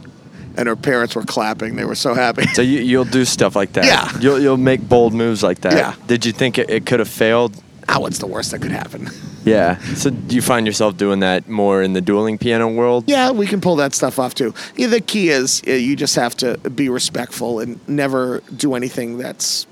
And 0.58 0.68
her 0.68 0.76
parents 0.76 1.16
were 1.16 1.24
clapping. 1.24 1.76
They 1.76 1.86
were 1.86 1.96
so 1.96 2.14
happy. 2.14 2.46
So 2.48 2.62
you, 2.62 2.80
you'll 2.80 3.06
do 3.06 3.24
stuff 3.26 3.56
like 3.56 3.74
that. 3.74 3.86
Yeah. 3.86 4.10
You'll 4.20 4.40
you'll 4.42 4.58
make 4.58 4.82
bold 4.90 5.14
moves 5.14 5.42
like 5.42 5.62
that. 5.62 5.74
Yeah. 5.74 5.96
Did 6.08 6.26
you 6.26 6.34
think 6.34 6.58
it, 6.58 6.70
it 6.70 6.86
could 6.86 7.00
have 7.00 7.08
failed? 7.08 7.56
Oh, 7.88 8.02
what's 8.02 8.18
the 8.18 8.28
worst 8.28 8.52
that 8.52 8.60
could 8.62 8.72
happen? 8.72 9.08
Yeah. 9.46 9.78
So 9.96 10.10
do 10.10 10.36
you 10.36 10.42
find 10.42 10.66
yourself 10.68 10.98
doing 10.98 11.22
that 11.22 11.48
more 11.48 11.82
in 11.82 11.94
the 11.94 12.02
dueling 12.02 12.38
piano 12.38 12.68
world? 12.68 13.06
Yeah, 13.08 13.32
we 13.32 13.48
can 13.48 13.62
pull 13.62 13.78
that 13.78 13.94
stuff 13.94 14.20
off 14.20 14.36
too. 14.36 14.54
Yeah, 14.76 14.88
the 14.88 15.00
key 15.02 15.30
is 15.30 15.62
uh, 15.68 15.72
you 15.72 15.96
just 15.96 16.16
have 16.16 16.36
to 16.38 16.58
be 16.58 16.90
respectful 16.90 17.60
and 17.62 17.80
never 17.88 18.42
do 18.56 18.74
anything 18.76 19.18
that's, 19.18 19.66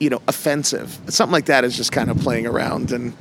you 0.00 0.10
know, 0.10 0.22
offensive. 0.28 0.98
Something 1.08 1.32
like 1.32 1.46
that 1.46 1.64
is 1.64 1.76
just 1.76 1.92
kind 1.92 2.10
of 2.10 2.18
playing 2.18 2.46
around, 2.46 2.92
and 2.92 3.14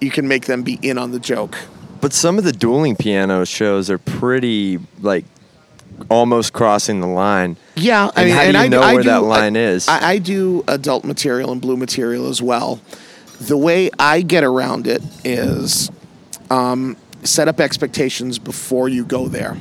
you 0.00 0.10
can 0.10 0.28
make 0.28 0.46
them 0.46 0.62
be 0.62 0.78
in 0.82 0.98
on 0.98 1.12
the 1.12 1.18
joke. 1.20 1.56
But 2.00 2.12
some 2.12 2.38
of 2.38 2.44
the 2.44 2.52
dueling 2.52 2.96
piano 2.96 3.44
shows 3.44 3.90
are 3.90 3.98
pretty 3.98 4.78
like 5.00 5.24
almost 6.08 6.52
crossing 6.52 7.00
the 7.00 7.06
line. 7.06 7.56
Yeah, 7.76 8.10
I 8.16 8.22
And 8.22 8.26
mean, 8.28 8.36
how 8.36 8.42
do 8.44 8.50
you 8.52 8.58
I, 8.64 8.68
know 8.68 8.80
I 8.80 8.94
where 8.94 9.02
do, 9.02 9.08
that 9.10 9.22
line 9.22 9.56
I, 9.56 9.60
is? 9.60 9.88
I, 9.88 10.08
I 10.12 10.18
do 10.18 10.64
adult 10.66 11.04
material 11.04 11.52
and 11.52 11.60
blue 11.60 11.76
material 11.76 12.28
as 12.28 12.40
well. 12.40 12.80
The 13.40 13.56
way 13.56 13.90
I 13.98 14.22
get 14.22 14.44
around 14.44 14.86
it 14.86 15.02
is 15.24 15.90
um, 16.50 16.96
set 17.22 17.48
up 17.48 17.60
expectations 17.60 18.38
before 18.38 18.88
you 18.88 19.04
go 19.04 19.28
there. 19.28 19.56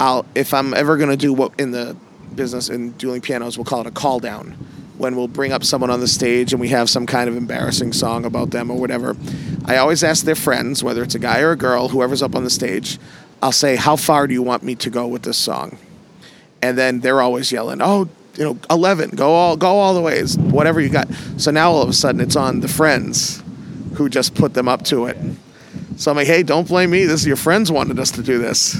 I'll 0.00 0.26
if 0.34 0.52
I'm 0.52 0.74
ever 0.74 0.96
going 0.96 1.10
to 1.10 1.16
do 1.16 1.32
what 1.32 1.58
in 1.58 1.70
the 1.70 1.96
business 2.34 2.68
in 2.70 2.92
dueling 2.92 3.20
pianos 3.20 3.58
we'll 3.58 3.64
call 3.66 3.82
it 3.82 3.86
a 3.86 3.90
call 3.90 4.18
down 4.18 4.56
when 5.02 5.16
we'll 5.16 5.26
bring 5.26 5.52
up 5.52 5.64
someone 5.64 5.90
on 5.90 5.98
the 5.98 6.06
stage 6.06 6.52
and 6.52 6.60
we 6.60 6.68
have 6.68 6.88
some 6.88 7.06
kind 7.06 7.28
of 7.28 7.36
embarrassing 7.36 7.92
song 7.92 8.24
about 8.24 8.52
them 8.52 8.70
or 8.70 8.78
whatever. 8.78 9.16
I 9.64 9.78
always 9.78 10.04
ask 10.04 10.24
their 10.24 10.36
friends, 10.36 10.84
whether 10.84 11.02
it's 11.02 11.16
a 11.16 11.18
guy 11.18 11.40
or 11.40 11.50
a 11.50 11.56
girl, 11.56 11.88
whoever's 11.88 12.22
up 12.22 12.36
on 12.36 12.44
the 12.44 12.50
stage, 12.50 13.00
I'll 13.42 13.50
say, 13.50 13.74
"How 13.74 13.96
far 13.96 14.28
do 14.28 14.32
you 14.32 14.42
want 14.42 14.62
me 14.62 14.76
to 14.76 14.90
go 14.90 15.08
with 15.08 15.22
this 15.22 15.36
song?" 15.36 15.76
and 16.62 16.78
then 16.78 17.00
they're 17.00 17.20
always 17.20 17.50
yelling, 17.50 17.82
"Oh, 17.82 18.08
you 18.36 18.44
know, 18.44 18.56
11, 18.70 19.10
go 19.10 19.32
all 19.32 19.56
go 19.56 19.66
all 19.66 19.94
the 19.94 20.00
ways, 20.00 20.38
whatever 20.38 20.80
you 20.80 20.88
got." 20.88 21.08
So 21.36 21.50
now 21.50 21.72
all 21.72 21.82
of 21.82 21.88
a 21.88 21.92
sudden 21.92 22.20
it's 22.20 22.36
on 22.36 22.60
the 22.60 22.68
friends 22.68 23.42
who 23.94 24.08
just 24.08 24.34
put 24.34 24.54
them 24.54 24.68
up 24.68 24.84
to 24.84 25.06
it. 25.06 25.18
So 25.96 26.12
I'm 26.12 26.16
like, 26.16 26.28
"Hey, 26.28 26.44
don't 26.44 26.68
blame 26.68 26.90
me. 26.90 27.04
This 27.04 27.22
is 27.22 27.26
your 27.26 27.36
friends 27.36 27.72
wanted 27.72 27.98
us 27.98 28.12
to 28.12 28.22
do 28.22 28.38
this." 28.38 28.76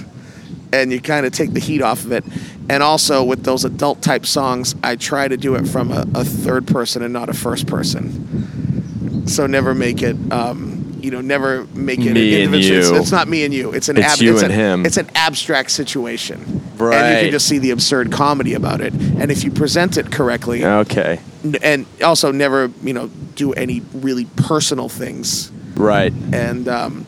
And 0.72 0.90
you 0.92 1.00
kind 1.00 1.26
of 1.26 1.32
take 1.32 1.52
the 1.52 1.60
heat 1.60 1.82
off 1.82 2.04
of 2.04 2.12
it. 2.12 2.24
And 2.70 2.82
also 2.82 3.22
with 3.24 3.44
those 3.44 3.64
adult 3.64 4.00
type 4.02 4.24
songs, 4.24 4.74
I 4.82 4.96
try 4.96 5.28
to 5.28 5.36
do 5.36 5.54
it 5.54 5.66
from 5.68 5.90
a, 5.92 6.06
a 6.14 6.24
third 6.24 6.66
person 6.66 7.02
and 7.02 7.12
not 7.12 7.28
a 7.28 7.34
first 7.34 7.66
person. 7.66 9.26
So 9.28 9.46
never 9.46 9.74
make 9.74 10.02
it 10.02 10.16
um, 10.32 10.78
you 11.02 11.10
know, 11.10 11.20
never 11.20 11.64
make 11.74 11.98
it 11.98 12.12
Me 12.12 12.34
an 12.36 12.42
and 12.46 12.54
individual. 12.54 12.78
It's, 12.80 12.90
you. 12.90 12.96
it's 12.96 13.10
not 13.10 13.28
me 13.28 13.44
and 13.44 13.52
you. 13.52 13.72
It's 13.72 13.88
an 13.88 13.96
It's 13.98 14.20
you 14.20 14.34
it's 14.34 14.42
and 14.42 14.52
a- 14.52 14.54
him. 14.54 14.86
It's 14.86 14.96
an 14.96 15.10
abstract 15.16 15.72
situation. 15.72 16.62
Right. 16.78 16.94
And 16.94 17.16
you 17.16 17.22
can 17.24 17.30
just 17.32 17.48
see 17.48 17.58
the 17.58 17.70
absurd 17.72 18.12
comedy 18.12 18.54
about 18.54 18.80
it. 18.80 18.92
And 18.94 19.30
if 19.30 19.42
you 19.44 19.50
present 19.50 19.96
it 19.96 20.12
correctly, 20.12 20.64
Okay. 20.64 21.18
and 21.60 21.86
also 22.04 22.30
never, 22.30 22.70
you 22.84 22.92
know, 22.92 23.08
do 23.34 23.52
any 23.52 23.82
really 23.92 24.26
personal 24.36 24.88
things, 24.88 25.50
Right. 25.74 26.12
and 26.32 26.68
um, 26.68 27.06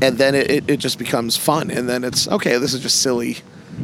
and 0.00 0.18
then 0.18 0.34
it, 0.34 0.50
it, 0.50 0.70
it 0.70 0.76
just 0.78 0.98
becomes 0.98 1.36
fun. 1.36 1.70
And 1.70 1.88
then 1.88 2.04
it's 2.04 2.28
okay. 2.28 2.58
This 2.58 2.74
is 2.74 2.80
just 2.80 3.00
silly, 3.02 3.38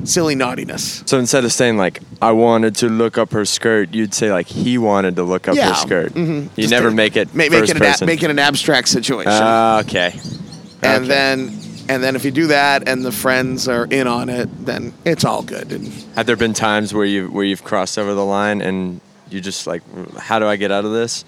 silly 0.04 0.34
naughtiness. 0.34 1.02
So 1.06 1.18
instead 1.18 1.44
of 1.44 1.52
saying 1.52 1.76
like 1.76 2.00
I 2.22 2.32
wanted 2.32 2.76
to 2.76 2.88
look 2.88 3.18
up 3.18 3.32
her 3.32 3.44
skirt, 3.44 3.92
you'd 3.94 4.14
say 4.14 4.30
like 4.32 4.46
he 4.46 4.78
wanted 4.78 5.16
to 5.16 5.22
look 5.22 5.48
up 5.48 5.56
Yeah. 5.56 5.68
her 5.70 5.74
skirt. 5.74 6.14
Mhm. 6.14 6.44
You 6.56 6.62
Just 6.62 6.70
never 6.70 6.90
to- 6.90 6.94
make 6.94 7.16
it 7.16 7.34
Make, 7.34 7.50
make 7.50 7.68
it 7.68 7.80
an, 8.00 8.06
make 8.06 8.22
it 8.22 8.30
an 8.30 8.38
abstract 8.38 8.88
situation. 8.88 9.32
Ah, 9.34 9.80
okay. 9.80 10.14
and 10.82 11.04
okay. 11.04 11.08
then 11.08 11.58
and 11.86 12.02
then 12.02 12.16
if 12.16 12.24
you 12.24 12.30
do 12.30 12.46
that 12.46 12.88
and 12.88 13.04
the 13.04 13.12
friends 13.12 13.68
are 13.68 13.84
in 13.84 14.06
on 14.06 14.30
it, 14.30 14.48
then 14.64 14.94
it's 15.04 15.22
all 15.24 15.42
good. 15.42 15.70
And 15.70 15.92
Have 16.16 16.24
there 16.24 16.36
been 16.36 16.54
times 16.54 16.94
where 16.94 17.04
you 17.04 17.28
where 17.28 17.44
you've 17.44 17.62
crossed 17.64 17.98
over 17.98 18.14
the 18.14 18.24
line 18.24 18.62
and 18.62 19.00
you 19.30 19.40
just 19.40 19.66
like, 19.66 19.82
how 20.18 20.38
do 20.38 20.46
I 20.46 20.56
get 20.56 20.70
out 20.70 20.84
of 20.84 20.92
this? 20.92 21.24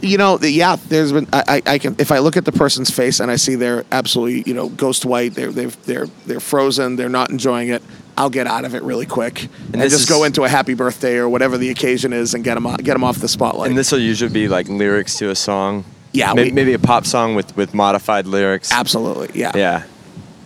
You 0.00 0.18
know, 0.18 0.38
yeah. 0.40 0.76
There's 0.76 1.12
been 1.12 1.26
I, 1.32 1.62
I, 1.66 1.78
can 1.78 1.96
if 1.98 2.12
I 2.12 2.18
look 2.18 2.36
at 2.36 2.44
the 2.44 2.52
person's 2.52 2.90
face 2.90 3.20
and 3.20 3.30
I 3.30 3.36
see 3.36 3.54
they're 3.54 3.84
absolutely 3.90 4.42
you 4.46 4.54
know 4.54 4.68
ghost 4.68 5.04
white. 5.04 5.34
They're 5.34 5.50
they've, 5.50 5.84
they're 5.84 6.06
they're 6.26 6.40
frozen. 6.40 6.96
They're 6.96 7.08
not 7.08 7.30
enjoying 7.30 7.68
it. 7.68 7.82
I'll 8.16 8.30
get 8.30 8.48
out 8.48 8.64
of 8.64 8.74
it 8.74 8.82
really 8.82 9.06
quick 9.06 9.42
and, 9.72 9.80
this 9.80 9.92
just 9.92 10.02
is- 10.02 10.08
go 10.08 10.24
into 10.24 10.42
a 10.42 10.48
happy 10.48 10.74
birthday 10.74 11.16
or 11.18 11.28
whatever 11.28 11.56
the 11.56 11.70
occasion 11.70 12.12
is 12.12 12.34
and 12.34 12.42
get 12.42 12.54
them 12.54 12.64
get 12.76 12.94
them 12.94 13.04
off 13.04 13.18
the 13.18 13.28
spotlight. 13.28 13.70
And 13.70 13.78
this 13.78 13.92
will 13.92 14.00
usually 14.00 14.32
be 14.32 14.48
like 14.48 14.68
lyrics 14.68 15.16
to 15.18 15.30
a 15.30 15.36
song. 15.36 15.84
Yeah, 16.12 16.32
Maybe, 16.32 16.50
we- 16.50 16.54
maybe 16.54 16.72
a 16.72 16.78
pop 16.78 17.06
song 17.06 17.34
with 17.36 17.56
with 17.56 17.74
modified 17.74 18.26
lyrics. 18.26 18.72
absolutely, 18.72 19.38
yeah. 19.38 19.52
Yeah. 19.54 19.84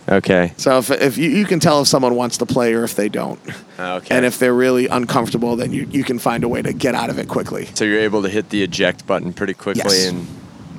Okay. 0.07 0.53
So 0.57 0.77
if, 0.79 0.91
if 0.91 1.17
you, 1.17 1.29
you 1.29 1.45
can 1.45 1.59
tell 1.59 1.81
if 1.81 1.87
someone 1.87 2.15
wants 2.15 2.37
to 2.39 2.45
play 2.45 2.73
or 2.73 2.83
if 2.83 2.95
they 2.95 3.09
don't, 3.09 3.39
Okay. 3.79 4.15
and 4.15 4.25
if 4.25 4.37
they're 4.39 4.53
really 4.53 4.87
uncomfortable, 4.87 5.55
then 5.55 5.71
you, 5.71 5.87
you 5.91 6.03
can 6.03 6.19
find 6.19 6.43
a 6.43 6.47
way 6.49 6.61
to 6.61 6.73
get 6.73 6.93
out 6.95 7.09
of 7.09 7.19
it 7.19 7.27
quickly. 7.29 7.67
so 7.73 7.85
you're 7.85 7.99
able 8.01 8.21
to 8.21 8.29
hit 8.29 8.49
the 8.49 8.63
eject 8.63 9.07
button 9.07 9.31
pretty 9.33 9.53
quickly 9.53 9.81
Yes. 9.83 10.07
and 10.07 10.27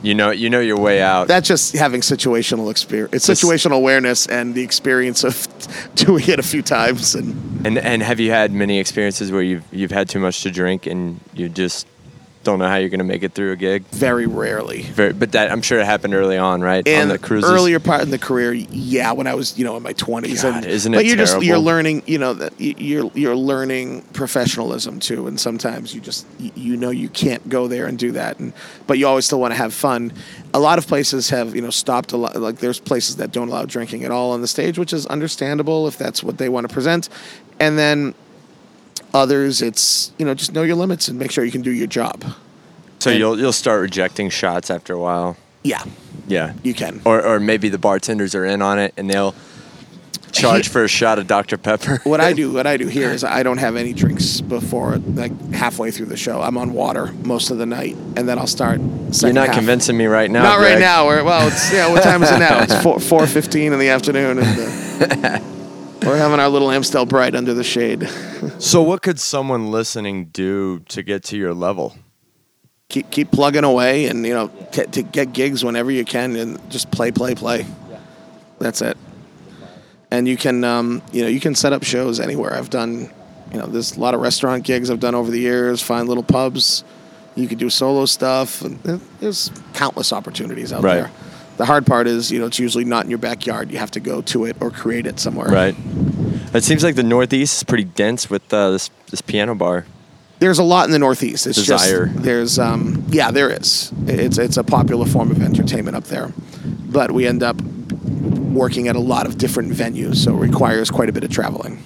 you 0.03 0.15
know 0.15 0.31
you 0.31 0.51
know 0.51 0.61
your 0.61 0.79
way 0.79 1.01
out. 1.01 1.29
That's 1.29 1.49
just 1.49 1.75
having 1.75 2.03
situational 2.03 2.71
experience. 2.71 3.15
It's 3.27 3.43
situational 3.43 3.73
awareness 3.73 4.27
and 4.27 4.55
the 4.55 4.63
experience 4.63 5.25
of 5.25 5.49
doing 5.95 6.29
it 6.29 6.39
a 6.39 6.43
few 6.43 6.61
times 6.61 7.15
and 7.15 7.67
and 7.67 7.79
and 7.79 8.03
have 8.03 8.21
you 8.21 8.31
had 8.31 8.53
many 8.53 8.79
experiences 8.79 9.33
where 9.33 9.41
you've 9.41 9.65
you've 9.73 9.91
had 9.91 10.11
too 10.11 10.19
much 10.21 10.43
to 10.43 10.51
drink 10.51 10.87
and 10.87 11.19
you 11.33 11.49
just 11.49 11.87
don't 12.45 12.59
know 12.59 12.69
how 12.69 12.77
you're 12.77 12.91
going 12.91 12.99
to 12.99 13.05
make 13.05 13.23
it 13.23 13.33
through 13.33 13.53
a 13.53 13.57
gig? 13.57 13.85
very 13.87 14.27
rarely. 14.27 14.83
Very, 14.83 15.13
but 15.13 15.33
that 15.33 15.51
I'm 15.51 15.63
sure 15.63 15.81
it 15.81 15.87
happened 15.87 16.15
early 16.15 16.37
on, 16.37 16.61
right? 16.61 16.87
in 16.87 17.03
on 17.03 17.09
the 17.09 17.19
cruises. 17.19 17.51
earlier 17.51 17.81
part 17.81 18.03
in 18.03 18.11
the 18.11 18.19
career, 18.19 18.53
yeah, 18.53 19.13
when 19.13 19.27
I 19.27 19.35
was 19.35 19.59
you 19.59 19.65
know 19.65 19.77
in 19.77 19.83
my 19.83 19.93
twenties, 19.93 20.43
God, 20.43 20.57
and 20.57 20.67
isn't 20.67 20.93
it 20.93 20.97
but 20.99 21.07
you're 21.07 21.17
just 21.17 21.43
you're 21.43 21.59
learning, 21.59 22.03
you 22.07 22.19
know, 22.19 22.35
that 22.35 22.53
you're 22.59 23.11
you're 23.15 23.37
learning 23.37 24.03
professionalism 24.13 25.01
too, 25.01 25.27
and 25.27 25.41
sometimes 25.41 25.95
you 25.95 26.01
just 26.01 26.27
you 26.39 26.77
know 26.77 26.91
you 26.91 27.09
can't 27.09 27.49
go 27.49 27.67
there 27.67 27.87
and 27.87 27.99
do 27.99 28.13
that, 28.13 28.39
and 28.39 28.53
but 28.87 28.99
you 28.99 29.07
always 29.07 29.27
still 29.27 29.41
want 29.41 29.53
to 29.53 29.59
have 29.59 29.73
fun. 29.73 30.13
A 30.53 30.59
lot 30.59 30.79
of 30.79 30.87
places 30.87 31.31
have 31.31 31.55
you 31.55 31.63
know 31.63 31.71
stopped 31.71 32.13
a 32.13 32.17
lot, 32.17 32.37
like 32.37 32.57
there's 32.57 32.81
places 32.81 33.17
that 33.17 33.33
don't 33.33 33.49
allow 33.49 33.65
drinking 33.65 34.05
at 34.05 34.11
all 34.11 34.33
on 34.33 34.41
the 34.41 34.49
stage, 34.49 34.79
which 34.79 34.93
is 34.93 35.07
understandable 35.07 35.89
if 35.89 35.99
that's 35.99 36.23
what 36.23 36.39
they 36.39 36.49
want 36.49 36.69
to 36.69 36.73
present, 36.73 37.09
and 37.59 37.79
then 37.79 38.15
others 39.15 39.63
it's 39.63 40.13
you 40.19 40.27
know 40.27 40.35
just 40.35 40.53
know 40.53 40.63
your 40.63 40.77
limits 40.77 41.09
and 41.09 41.19
make 41.19 41.31
sure 41.31 41.45
you 41.45 41.53
can 41.53 41.63
do 41.63 41.71
your 41.73 41.87
job. 41.87 42.23
so 42.99 43.11
and- 43.11 43.19
you'll 43.19 43.39
you'll 43.39 43.53
start 43.53 43.81
rejecting 43.81 44.29
shots 44.29 44.71
after 44.71 44.93
a 44.93 44.99
while. 44.99 45.37
Yeah, 45.63 45.83
Yeah. 46.29 46.53
you 46.63 46.75
can. 46.75 47.01
Or 47.07 47.23
or 47.25 47.41
maybe 47.41 47.71
the 47.71 47.79
bartenders 47.79 48.35
are 48.35 48.45
in 48.45 48.61
on 48.61 48.79
it 48.79 48.93
and 48.99 49.09
they'll 49.09 49.35
charge 50.33 50.69
for 50.69 50.83
a 50.85 50.89
shot 50.89 51.19
of 51.21 51.27
Dr 51.29 51.57
Pepper. 51.57 52.01
what 52.05 52.21
I 52.21 52.33
do, 52.35 52.53
what 52.59 52.67
I 52.67 52.77
do 52.77 52.89
here 52.89 53.11
is 53.13 53.23
I 53.25 53.43
don't 53.45 53.59
have 53.59 53.77
any 53.77 53.93
drinks 53.95 54.41
before 54.43 54.97
like 54.99 55.33
halfway 55.53 55.91
through 55.93 56.07
the 56.07 56.17
show. 56.17 56.43
I'm 56.43 56.59
on 56.59 56.73
water 56.75 57.13
most 57.25 57.51
of 57.51 57.57
the 57.59 57.67
night, 57.67 57.97
and 58.17 58.29
then 58.29 58.37
I'll 58.39 58.47
start. 58.49 58.81
You're 59.23 59.33
not 59.33 59.47
half. 59.47 59.55
convincing 59.57 59.97
me 59.97 60.07
right 60.07 60.29
now. 60.31 60.43
Not 60.43 60.59
Greg. 60.59 60.73
right 60.75 60.81
now. 60.81 61.07
Well, 61.07 61.47
it's 61.49 61.73
yeah. 61.73 61.89
What 61.91 62.03
time 62.03 62.23
is 62.25 62.31
it 62.33 62.39
now? 62.41 62.63
It's 62.65 62.75
four 62.83 62.99
four 63.01 63.27
fifteen 63.29 63.73
in 63.73 63.79
the 63.79 63.89
afternoon, 63.91 64.41
and 64.41 65.25
uh, 65.25 65.39
we're 66.05 66.17
having 66.17 66.41
our 66.41 66.49
little 66.49 66.71
Amstel 66.71 67.07
Bright 67.07 67.35
under 67.35 67.55
the 67.55 67.65
shade. 67.65 68.09
So, 68.59 68.83
what 68.83 69.03
could 69.03 69.19
someone 69.19 69.71
listening 69.71 70.27
do 70.27 70.81
to 70.89 71.03
get 71.03 71.23
to 71.25 71.37
your 71.37 71.55
level? 71.55 71.97
keep 72.89 73.11
keep 73.11 73.31
plugging 73.33 73.65
away, 73.65 74.07
and 74.07 74.25
you 74.27 74.35
know, 74.35 74.49
to 74.73 75.03
get 75.03 75.33
gigs 75.33 75.65
whenever 75.65 75.91
you 75.91 76.05
can, 76.05 76.37
and 76.37 76.71
just 76.71 76.91
play, 76.91 77.11
play, 77.11 77.35
play. 77.35 77.67
That's 78.59 78.83
it. 78.83 78.97
And 80.11 80.29
you 80.29 80.37
can, 80.37 80.63
um, 80.63 81.03
you 81.13 81.23
know, 81.23 81.29
you 81.29 81.41
can 81.41 81.55
set 81.57 81.73
up 81.73 81.83
shows 81.83 82.21
anywhere. 82.21 82.55
I've 82.55 82.71
done, 82.71 83.11
you 83.53 83.59
know, 83.59 83.67
there's 83.67 83.97
a 83.97 84.01
lot 84.01 84.15
of 84.15 84.21
restaurant 84.21 84.63
gigs 84.63 84.91
I've 84.91 85.01
done 85.01 85.15
over 85.17 85.31
the 85.31 85.41
years. 85.41 85.83
Find 85.83 86.09
little 86.09 86.23
pubs. 86.23 86.85
You 87.35 87.49
could 87.49 87.59
do 87.59 87.69
solo 87.69 88.05
stuff. 88.07 88.61
There's 89.19 89.51
countless 89.73 90.13
opportunities 90.13 90.73
out 90.73 90.85
Right. 90.85 90.95
there. 90.97 91.11
The 91.57 91.65
hard 91.65 91.87
part 91.87 92.07
is, 92.07 92.33
you 92.33 92.41
know, 92.41 92.47
it's 92.47 92.59
usually 92.59 92.85
not 92.85 93.05
in 93.05 93.11
your 93.11 93.19
backyard. 93.19 93.71
You 93.71 93.79
have 93.79 93.91
to 93.93 94.01
go 94.01 94.23
to 94.23 94.45
it 94.45 94.57
or 94.61 94.71
create 94.71 95.07
it 95.07 95.21
somewhere. 95.21 95.49
Right. 95.49 95.77
It 96.53 96.65
seems 96.65 96.83
like 96.83 96.95
the 96.97 97.03
Northeast 97.03 97.59
is 97.59 97.65
pretty 97.65 97.85
dense 97.85 98.29
with 98.31 98.53
uh, 98.53 98.71
this 98.71 98.91
this 99.11 99.21
piano 99.21 99.55
bar. 99.55 99.87
There's 100.41 100.59
a 100.59 100.65
lot 100.65 100.87
in 100.87 100.91
the 100.91 100.99
Northeast. 100.99 101.47
It's 101.47 101.57
Desire. 101.57 102.07
just 102.07 102.23
there's 102.23 102.59
um 102.59 103.05
yeah 103.09 103.31
there 103.31 103.51
is. 103.51 103.93
It's 104.07 104.39
it's 104.39 104.57
a 104.57 104.65
popular 104.65 105.07
form 105.07 105.31
of 105.31 105.43
entertainment 105.43 105.97
up 105.97 106.05
there, 106.05 106.33
but 106.65 107.13
we 107.13 107.27
end 107.27 107.43
up 107.43 107.61
working 107.61 108.89
at 108.89 108.95
a 108.97 109.01
lot 109.01 109.27
of 109.27 109.39
different 109.39 109.73
venues, 109.73 110.17
so 110.17 110.33
it 110.35 110.39
requires 110.39 110.91
quite 110.91 111.09
a 111.09 111.13
bit 111.13 111.25
of 111.25 111.31
traveling, 111.31 111.83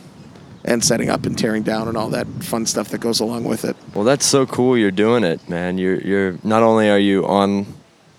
and 0.64 0.84
setting 0.84 1.08
up 1.08 1.24
and 1.24 1.38
tearing 1.38 1.62
down 1.62 1.88
and 1.88 1.96
all 1.96 2.10
that 2.10 2.26
fun 2.42 2.66
stuff 2.66 2.88
that 2.88 2.98
goes 2.98 3.20
along 3.20 3.44
with 3.44 3.64
it. 3.64 3.76
Well, 3.94 4.04
that's 4.04 4.26
so 4.26 4.44
cool. 4.44 4.76
You're 4.76 4.90
doing 4.90 5.24
it, 5.24 5.46
man. 5.48 5.78
You're 5.78 6.00
you're 6.00 6.38
not 6.42 6.62
only 6.62 6.90
are 6.90 6.98
you 6.98 7.26
on 7.26 7.66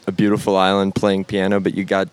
a 0.10 0.12
beautiful 0.12 0.57
island 0.57 0.95
playing 0.95 1.24
piano, 1.24 1.60
but 1.60 1.74
you 1.74 1.86
got 1.86 2.10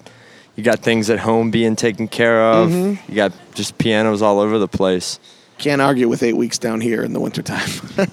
you 0.55 0.63
got 0.63 0.81
things 0.81 1.11
at 1.11 1.19
home 1.19 1.51
being 1.51 1.77
taken 1.77 2.09
care 2.09 2.43
of. 2.43 2.71
Mm-hmm. 2.71 3.11
You 3.11 3.17
got 3.17 3.33
just 3.55 3.77
pianos 3.79 4.23
all 4.23 4.39
over 4.39 4.59
the 4.59 4.69
place. 4.69 5.19
Can't 5.59 5.83
argue 5.83 6.09
with 6.09 6.23
eight 6.23 6.37
weeks 6.37 6.59
down 6.59 6.81
here 6.81 7.03
in 7.03 7.13
the 7.13 7.21
wintertime. 7.21 7.69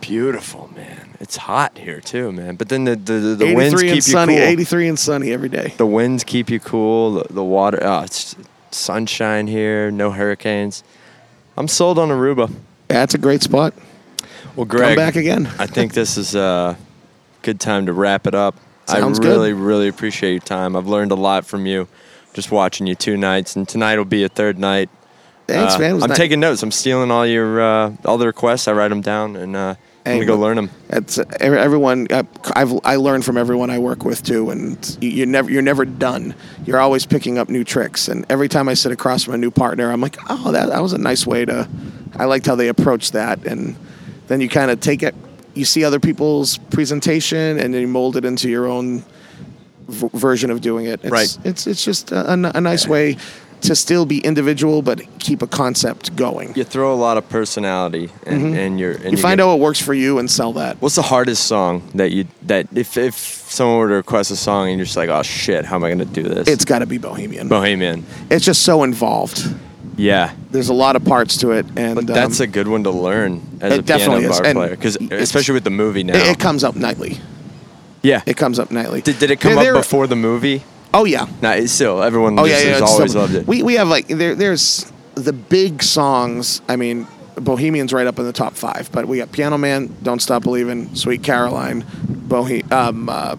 Beautiful, 0.00 0.70
man. 0.74 1.16
It's 1.20 1.36
hot 1.36 1.76
here 1.78 2.00
too, 2.00 2.32
man. 2.32 2.56
But 2.56 2.68
then 2.68 2.84
the 2.84 2.96
the, 2.96 3.12
the, 3.12 3.34
the 3.36 3.54
winds 3.54 3.74
83 3.74 3.80
keep 3.82 3.88
and 3.88 3.96
you 3.96 4.00
sunny, 4.00 4.34
cool. 4.36 4.44
83 4.44 4.88
and 4.88 4.98
sunny 4.98 5.32
every 5.32 5.48
day. 5.48 5.74
The 5.76 5.86
winds 5.86 6.24
keep 6.24 6.48
you 6.48 6.60
cool. 6.60 7.14
The, 7.14 7.34
the 7.34 7.44
water, 7.44 7.78
oh, 7.82 8.02
it's 8.02 8.36
sunshine 8.70 9.46
here. 9.46 9.90
No 9.90 10.10
hurricanes. 10.10 10.84
I'm 11.56 11.68
sold 11.68 11.98
on 11.98 12.08
Aruba. 12.10 12.52
It's 12.88 13.14
a 13.14 13.18
great 13.18 13.42
spot. 13.42 13.74
Well, 14.54 14.66
Greg, 14.66 14.96
Come 14.96 14.96
back 14.96 15.16
again. 15.16 15.46
I 15.58 15.66
think 15.66 15.92
this 15.92 16.16
is 16.16 16.34
a 16.34 16.76
good 17.42 17.60
time 17.60 17.86
to 17.86 17.92
wrap 17.92 18.26
it 18.26 18.34
up. 18.34 18.56
Sounds 18.86 19.18
I 19.18 19.22
good. 19.22 19.28
really, 19.28 19.52
really 19.52 19.88
appreciate 19.88 20.32
your 20.32 20.40
time. 20.40 20.76
I've 20.76 20.86
learned 20.86 21.10
a 21.12 21.16
lot 21.16 21.44
from 21.46 21.66
you 21.66 21.88
just 22.34 22.50
watching 22.50 22.86
you 22.86 22.94
two 22.94 23.16
nights, 23.16 23.56
and 23.56 23.68
tonight 23.68 23.96
will 23.96 24.04
be 24.04 24.22
a 24.24 24.28
third 24.28 24.58
night. 24.58 24.88
Thanks, 25.46 25.74
Uh, 25.76 25.78
man. 25.78 26.02
I'm 26.02 26.10
ni- 26.10 26.16
taking 26.16 26.40
notes. 26.40 26.62
I'm 26.62 26.70
stealing 26.72 27.10
all 27.10 27.26
your 27.26 27.60
uh, 27.60 27.92
all 28.04 28.18
the 28.18 28.26
requests. 28.26 28.68
I 28.68 28.72
write 28.72 28.88
them 28.88 29.00
down, 29.00 29.36
and 29.36 29.54
uh, 29.56 29.74
I'm 30.04 30.14
gonna 30.16 30.24
go 30.26 30.36
learn 30.36 30.56
them. 30.56 30.70
It's 30.88 31.18
uh, 31.18 31.24
everyone. 31.40 32.06
Uh, 32.10 32.24
I've 32.54 32.72
I 32.84 32.96
learn 32.96 33.22
from 33.22 33.36
everyone 33.36 33.70
I 33.70 33.78
work 33.78 34.04
with 34.04 34.22
too, 34.24 34.50
and 34.50 34.98
you, 35.00 35.08
you're 35.08 35.26
never 35.26 35.50
you're 35.50 35.62
never 35.62 35.84
done. 35.84 36.34
You're 36.64 36.80
always 36.80 37.06
picking 37.06 37.38
up 37.38 37.48
new 37.48 37.62
tricks, 37.64 38.08
and 38.08 38.26
every 38.28 38.48
time 38.48 38.68
I 38.68 38.74
sit 38.74 38.90
across 38.92 39.22
from 39.24 39.34
a 39.34 39.38
new 39.38 39.50
partner, 39.52 39.90
I'm 39.90 40.00
like, 40.00 40.16
oh, 40.28 40.50
that 40.52 40.68
that 40.68 40.82
was 40.82 40.92
a 40.92 40.98
nice 40.98 41.26
way 41.26 41.44
to. 41.44 41.68
I 42.16 42.24
liked 42.24 42.46
how 42.46 42.54
they 42.56 42.68
approached 42.68 43.12
that, 43.12 43.46
and 43.46 43.76
then 44.26 44.40
you 44.40 44.48
kind 44.48 44.70
of 44.72 44.80
take 44.80 45.02
it. 45.04 45.14
You 45.56 45.64
see 45.64 45.84
other 45.84 46.00
people's 46.00 46.58
presentation, 46.58 47.58
and 47.58 47.72
then 47.72 47.80
you 47.80 47.88
mold 47.88 48.16
it 48.16 48.24
into 48.24 48.48
your 48.48 48.66
own 48.66 49.04
v- 49.88 50.10
version 50.12 50.50
of 50.50 50.60
doing 50.60 50.86
it. 50.86 51.00
It's, 51.02 51.10
Right. 51.10 51.38
It's 51.44 51.66
it's 51.66 51.84
just 51.84 52.12
a, 52.12 52.32
a, 52.32 52.60
nice 52.60 52.86
way 52.86 53.16
to 53.62 53.74
still 53.74 54.06
be 54.06 54.18
individual, 54.18 54.82
but 54.82 55.00
keep 55.18 55.42
a 55.42 55.46
concept 55.46 56.14
going. 56.14 56.54
You 56.54 56.64
throw 56.64 56.92
a 56.92 56.96
lot 56.96 57.16
of 57.16 57.28
personality, 57.28 58.10
and, 58.26 58.56
and 58.56 58.78
you're 58.80 58.92
and 58.92 59.00
Mm-hmm. 59.00 59.10
You 59.10 59.16
find 59.16 59.40
out 59.40 59.48
what 59.48 59.60
works 59.60 59.80
for 59.80 59.94
you 59.94 60.18
and 60.18 60.30
sell 60.30 60.52
that. 60.54 60.80
What's 60.82 60.96
the 60.96 61.02
hardest 61.02 61.46
song 61.46 61.88
that 61.94 62.12
you 62.12 62.26
that 62.42 62.66
if 62.74 62.96
if 62.96 63.14
someone 63.14 63.78
were 63.78 63.88
to 63.88 63.94
request 63.94 64.30
a 64.30 64.36
song 64.36 64.68
and 64.68 64.78
you're 64.78 64.84
just 64.84 64.96
like, 64.96 65.08
oh 65.08 65.22
shit, 65.22 65.64
how 65.64 65.76
am 65.76 65.84
I 65.84 65.90
gonna 65.90 66.04
do 66.04 66.22
this? 66.22 66.48
It's 66.48 66.64
got 66.64 66.80
to 66.80 66.86
be 66.86 66.98
Bohemian. 66.98 67.48
Bohemian. 67.48 68.04
it's 68.30 68.44
just 68.44 68.62
so 68.62 68.82
involved. 68.82 69.48
Yeah, 69.96 70.34
There's 70.50 70.68
a 70.68 70.74
lot 70.74 70.94
of 70.96 71.04
parts 71.04 71.38
to 71.38 71.52
it, 71.52 71.64
and 71.76 71.94
but 71.94 72.06
that's 72.06 72.40
um, 72.40 72.44
a 72.44 72.46
good 72.46 72.68
one 72.68 72.84
to 72.84 72.90
learn 72.90 73.40
as 73.62 73.72
it 73.72 73.78
a 73.78 73.82
definitely 73.82 74.20
piano 74.20 74.32
is. 74.34 74.38
bar 74.40 74.46
And 74.46 74.56
player, 74.56 74.70
because 74.70 74.96
especially 74.96 75.54
with 75.54 75.64
the 75.64 75.70
movie 75.70 76.04
now. 76.04 76.16
it, 76.16 76.26
it 76.32 76.38
comes 76.38 76.64
up 76.64 76.76
nightly. 76.76 77.18
yeah. 78.02 78.22
It 78.26 78.36
comes 78.36 78.58
up 78.58 78.70
nightly. 78.70 79.00
Did, 79.00 79.18
did 79.18 79.30
it 79.30 79.40
come 79.40 79.54
There- 79.54 79.74
up 79.74 79.80
before 79.82 80.06
the 80.06 80.16
movie? 80.16 80.62
Oh 80.92 81.04
yeah. 81.04 81.26
No, 81.42 81.64
still 81.66 82.02
everyone 82.02 82.38
Oh 82.38 82.44
yeah. 82.44 82.60
yeah 82.60 82.78
always 82.80 83.12
so- 83.12 83.20
loved 83.20 83.34
it. 83.34 83.46
We 83.46 83.62
we 83.62 83.74
have 83.74 83.88
like 83.88 84.06
there 84.08 84.34
there's 84.34 84.90
the 85.14 85.32
big 85.32 85.82
songs. 85.82 86.60
I 86.68 86.76
mean, 86.76 87.06
Bohemian's 87.36 87.92
right 87.94 88.06
up 88.06 88.18
in 88.18 88.24
the 88.26 88.32
top 88.32 88.54
five, 88.54 88.90
but 88.92 89.06
we 89.06 89.16
got 89.18 89.32
Piano 89.32 89.56
Man, 89.58 89.94
Don't 90.02 90.20
Stop 90.20 90.42
Believing, 90.42 90.94
Sweet 90.94 91.22
Caroline, 91.22 91.82
Bohe- 91.82 92.70
um, 92.70 93.08
uh, 93.08 93.36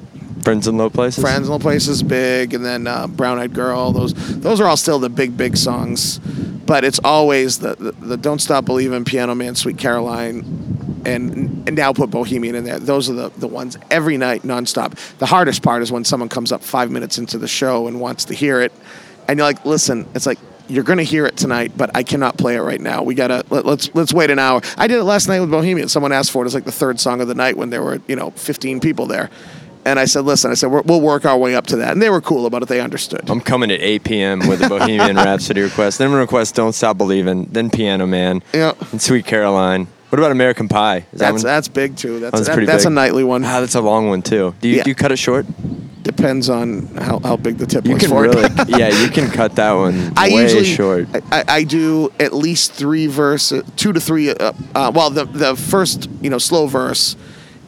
Friends 0.47 0.65
in 0.65 0.77
low 0.77 0.89
places. 0.89 1.21
Friends 1.21 1.47
in 1.47 1.51
Low 1.51 1.59
Places, 1.59 2.01
big, 2.01 2.53
and 2.53 2.63
then 2.63 2.87
uh, 2.87 3.05
Brown 3.05 3.37
Eyed 3.37 3.53
Girl. 3.53 3.91
Those 3.91 4.13
those 4.39 4.61
are 4.61 4.65
all 4.65 4.77
still 4.77 4.97
the 4.97 5.09
big 5.09 5.35
big 5.35 5.57
songs, 5.57 6.19
but 6.19 6.85
it's 6.85 7.01
always 7.03 7.59
the 7.59 7.75
the, 7.75 7.91
the 7.91 8.15
Don't 8.15 8.39
Stop 8.39 8.63
Believing, 8.63 9.03
Piano 9.03 9.35
Man, 9.35 9.55
Sweet 9.55 9.77
Caroline, 9.77 11.01
and 11.05 11.67
and 11.67 11.75
now 11.75 11.91
put 11.91 12.11
Bohemian 12.11 12.55
in 12.55 12.63
there. 12.63 12.79
Those 12.79 13.09
are 13.09 13.13
the 13.13 13.29
the 13.31 13.47
ones 13.49 13.77
every 13.91 14.15
night 14.15 14.43
nonstop. 14.43 14.93
The 15.17 15.25
hardest 15.25 15.63
part 15.63 15.83
is 15.83 15.91
when 15.91 16.05
someone 16.05 16.29
comes 16.29 16.53
up 16.53 16.63
five 16.63 16.91
minutes 16.91 17.17
into 17.17 17.37
the 17.37 17.49
show 17.49 17.87
and 17.87 17.99
wants 17.99 18.23
to 18.23 18.33
hear 18.33 18.61
it, 18.61 18.71
and 19.27 19.37
you're 19.37 19.47
like, 19.47 19.65
listen, 19.65 20.07
it's 20.15 20.25
like. 20.25 20.39
You're 20.69 20.83
gonna 20.83 21.03
hear 21.03 21.25
it 21.25 21.37
tonight, 21.37 21.71
but 21.77 21.91
I 21.95 22.03
cannot 22.03 22.37
play 22.37 22.57
it 22.57 22.59
right 22.59 22.81
now. 22.81 23.01
We 23.01 23.15
gotta 23.15 23.45
let, 23.49 23.65
let's 23.65 23.89
let's 23.95 24.11
wait 24.11 24.29
an 24.29 24.37
hour. 24.37 24.59
I 24.77 24.87
did 24.87 24.97
it 24.97 25.05
last 25.05 25.29
night 25.29 25.39
with 25.39 25.49
Bohemian. 25.49 25.87
Someone 25.87 26.11
asked 26.11 26.29
for 26.29 26.39
it. 26.39 26.43
It 26.43 26.47
was 26.47 26.55
like 26.55 26.65
the 26.65 26.73
third 26.73 26.99
song 26.99 27.21
of 27.21 27.29
the 27.29 27.35
night 27.35 27.55
when 27.55 27.69
there 27.69 27.81
were 27.81 28.01
you 28.09 28.17
know 28.17 28.31
15 28.31 28.81
people 28.81 29.05
there, 29.05 29.29
and 29.87 29.99
I 29.99 30.05
said, 30.05 30.21
listen, 30.25 30.51
I 30.51 30.53
said 30.55 30.67
we'll 30.67 31.01
work 31.01 31.25
our 31.25 31.37
way 31.37 31.55
up 31.55 31.65
to 31.67 31.77
that, 31.77 31.91
and 31.93 32.01
they 32.01 32.09
were 32.09 32.21
cool 32.21 32.45
about 32.45 32.61
it. 32.61 32.67
They 32.69 32.81
understood. 32.81 33.29
I'm 33.29 33.41
coming 33.41 33.71
at 33.71 33.81
8 33.81 34.03
p.m. 34.03 34.47
with 34.47 34.61
a 34.61 34.69
Bohemian 34.69 35.15
Rhapsody 35.27 35.61
request. 35.61 35.97
Then 35.97 36.11
request 36.13 36.55
Don't 36.55 36.73
Stop 36.73 36.97
Believing. 36.97 37.45
Then 37.45 37.69
Piano 37.69 38.05
Man. 38.05 38.43
Yeah. 38.53 38.73
And 38.91 39.01
Sweet 39.01 39.25
Caroline. 39.25 39.87
What 40.09 40.19
about 40.19 40.31
American 40.31 40.67
Pie? 40.69 40.97
Is 40.97 41.03
that 41.19 41.31
That's 41.31 41.33
one? 41.33 41.41
that's 41.43 41.67
big 41.67 41.97
too. 41.97 42.19
That's 42.19 42.31
That's 42.31 42.47
that- 42.47 42.53
pretty 42.53 42.65
that's 42.65 42.85
big. 42.85 42.91
a 42.91 42.95
nightly 42.95 43.23
one. 43.25 43.43
Ah, 43.43 43.59
that's 43.59 43.75
a 43.75 43.81
long 43.81 44.07
one 44.07 44.21
too. 44.21 44.53
Do 44.61 44.69
you, 44.69 44.77
Yeah. 44.77 44.83
do 44.83 44.89
you 44.91 44.95
cut 44.95 45.11
it 45.11 45.17
short? 45.17 45.45
Depends 46.03 46.49
on 46.49 46.85
how, 46.95 47.19
how 47.19 47.35
big 47.35 47.57
the 47.57 47.65
tip 47.65 47.85
You 47.85 47.93
was 47.95 48.01
can 48.03 48.09
for 48.11 48.21
really, 48.21 48.43
it. 48.45 48.69
yeah, 48.69 48.87
you 49.03 49.09
can 49.09 49.29
cut 49.29 49.55
that 49.57 49.73
one 49.73 50.13
I 50.15 50.29
way 50.29 50.43
usually 50.43 50.63
short. 50.63 51.07
I, 51.31 51.43
I 51.49 51.63
do 51.65 52.13
at 52.21 52.31
least 52.33 52.71
three 52.71 53.07
verses, 53.07 53.63
two 53.75 53.91
to 53.91 53.99
three. 53.99 54.29
Uh, 54.29 54.53
uh, 54.73 54.91
well, 54.95 55.09
the 55.09 55.25
the 55.25 55.55
first 55.57 56.09
you 56.21 56.29
know 56.29 56.37
slow 56.37 56.67
verse. 56.67 57.17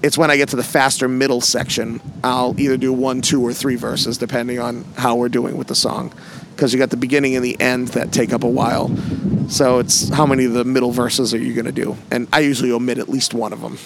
It's 0.01 0.17
when 0.17 0.31
I 0.31 0.37
get 0.37 0.49
to 0.49 0.55
the 0.55 0.63
faster 0.63 1.07
middle 1.07 1.41
section. 1.41 2.01
I'll 2.23 2.57
either 2.59 2.77
do 2.77 2.93
one, 2.93 3.21
two, 3.21 3.45
or 3.45 3.53
three 3.53 3.75
verses 3.75 4.17
depending 4.17 4.59
on 4.59 4.85
how 4.95 5.15
we're 5.15 5.29
doing 5.29 5.57
with 5.57 5.67
the 5.67 5.75
song, 5.75 6.13
because 6.55 6.73
you 6.73 6.79
got 6.79 6.89
the 6.89 6.97
beginning 6.97 7.35
and 7.35 7.43
the 7.43 7.59
end 7.59 7.89
that 7.89 8.11
take 8.13 8.31
up 8.31 8.43
a 8.43 8.49
while. 8.49 8.95
So 9.49 9.79
it's 9.79 10.09
how 10.09 10.25
many 10.25 10.45
of 10.45 10.53
the 10.53 10.63
middle 10.63 10.91
verses 10.91 11.33
are 11.33 11.37
you 11.37 11.53
going 11.53 11.65
to 11.65 11.71
do? 11.71 11.97
And 12.11 12.27
I 12.31 12.39
usually 12.39 12.71
omit 12.71 12.97
at 12.97 13.09
least 13.09 13.33
one 13.33 13.51
of 13.51 13.61
them, 13.61 13.77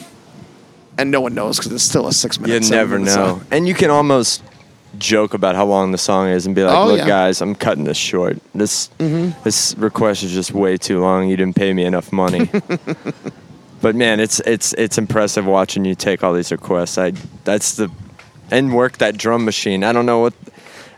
and 0.97 1.09
no 1.09 1.21
one 1.21 1.33
knows 1.33 1.57
because 1.57 1.71
it's 1.71 1.83
still 1.83 2.07
a 2.07 2.13
six-minute 2.13 2.63
song. 2.63 2.71
You 2.71 2.77
never 2.77 2.99
know. 2.99 3.41
And 3.49 3.67
you 3.67 3.73
can 3.73 3.89
almost 3.89 4.43
joke 4.99 5.33
about 5.33 5.55
how 5.55 5.65
long 5.65 5.91
the 5.91 5.97
song 5.97 6.27
is 6.27 6.45
and 6.45 6.53
be 6.53 6.63
like, 6.63 6.77
Oh, 6.77 6.87
"Look, 6.87 6.99
yeah. 6.99 7.07
guys, 7.07 7.41
I'm 7.41 7.55
cutting 7.55 7.85
this 7.85 7.97
short. 7.97 8.37
This 8.53 8.89
mm-hmm. 8.99 9.31
this 9.43 9.73
request 9.79 10.21
is 10.21 10.31
just 10.31 10.51
way 10.51 10.77
too 10.77 10.99
long. 10.99 11.27
You 11.27 11.37
didn't 11.37 11.55
pay 11.55 11.73
me 11.73 11.85
enough 11.85 12.11
money." 12.11 12.49
but 13.83 13.95
man, 13.95 14.19
it's 14.19 14.39
it's 14.39 14.73
it's 14.73 14.97
impressive 14.97 15.45
watching 15.45 15.85
you 15.85 15.93
take 15.93 16.23
all 16.23 16.33
these 16.33 16.51
requests. 16.51 16.97
I 16.97 17.11
that's 17.43 17.75
the 17.75 17.91
and 18.49 18.73
work 18.73 18.97
that 18.97 19.17
drum 19.17 19.45
machine. 19.45 19.83
I 19.83 19.91
don't 19.93 20.05
know 20.07 20.19
what 20.19 20.33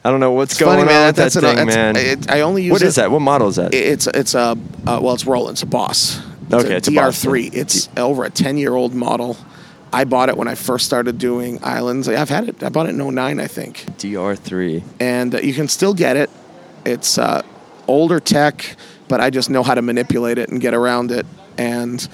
I 0.06 0.12
don't 0.12 0.20
know 0.20 0.32
what's 0.32 0.54
It's 0.54 0.62
going 0.62 0.78
funny, 0.86 0.94
on 0.94 1.08
with 1.08 1.16
that 1.16 1.22
That's 1.24 1.36
an- 1.36 1.42
thing, 1.42 1.56
that's- 1.68 1.76
man. 1.76 1.96
it- 1.98 2.30
I 2.32 2.42
only 2.42 2.64
use 2.64 2.72
what 2.72 2.82
is 2.84 2.96
that? 2.96 3.10
What 3.12 3.22
model 3.22 3.48
is 3.48 3.56
that? 3.58 3.74
It's 3.74 4.08
it's 4.08 4.36
a 4.36 4.56
uh, 4.88 5.00
well, 5.02 5.14
it's 5.16 5.26
Roland. 5.26 5.56
It's 5.56 5.64
a 5.64 5.66
Boss. 5.66 6.22
It's 6.46 6.54
Okay, 6.54 6.74
a 6.74 6.78
it's 6.78 6.88
a 6.88 6.92
DR3. 6.92 7.44
yeah. 7.54 7.62
It's 7.62 7.90
over 7.98 8.24
a 8.24 8.30
ten 8.30 8.58
year 8.58 8.76
old 8.76 8.94
model. 8.94 9.36
I 9.92 10.04
bought 10.04 10.30
it 10.30 10.38
when 10.38 10.48
I 10.48 10.56
first 10.56 10.86
started 10.86 11.18
doing 11.18 11.58
islands. 11.64 12.08
I've 12.08 12.30
had 12.30 12.50
it. 12.50 12.62
I 12.62 12.70
bought 12.70 12.86
it 12.88 12.90
in 12.90 12.98
09, 13.16 13.40
I 13.40 13.48
think, 13.48 13.86
DR3. 13.98 14.84
and 15.00 15.34
uh, 15.34 15.40
you 15.40 15.54
can 15.54 15.68
still 15.70 15.94
get 15.94 16.18
it. 16.18 16.30
It's 16.86 17.18
uh, 17.18 17.42
older 17.88 18.20
tech, 18.20 18.76
but 19.08 19.22
I 19.22 19.30
just 19.30 19.50
know 19.50 19.64
how 19.64 19.74
to 19.74 19.82
manipulate 19.82 20.38
it 20.38 20.50
and 20.50 20.60
get 20.62 20.74
around 20.74 21.12
it. 21.12 21.26
And 21.58 22.06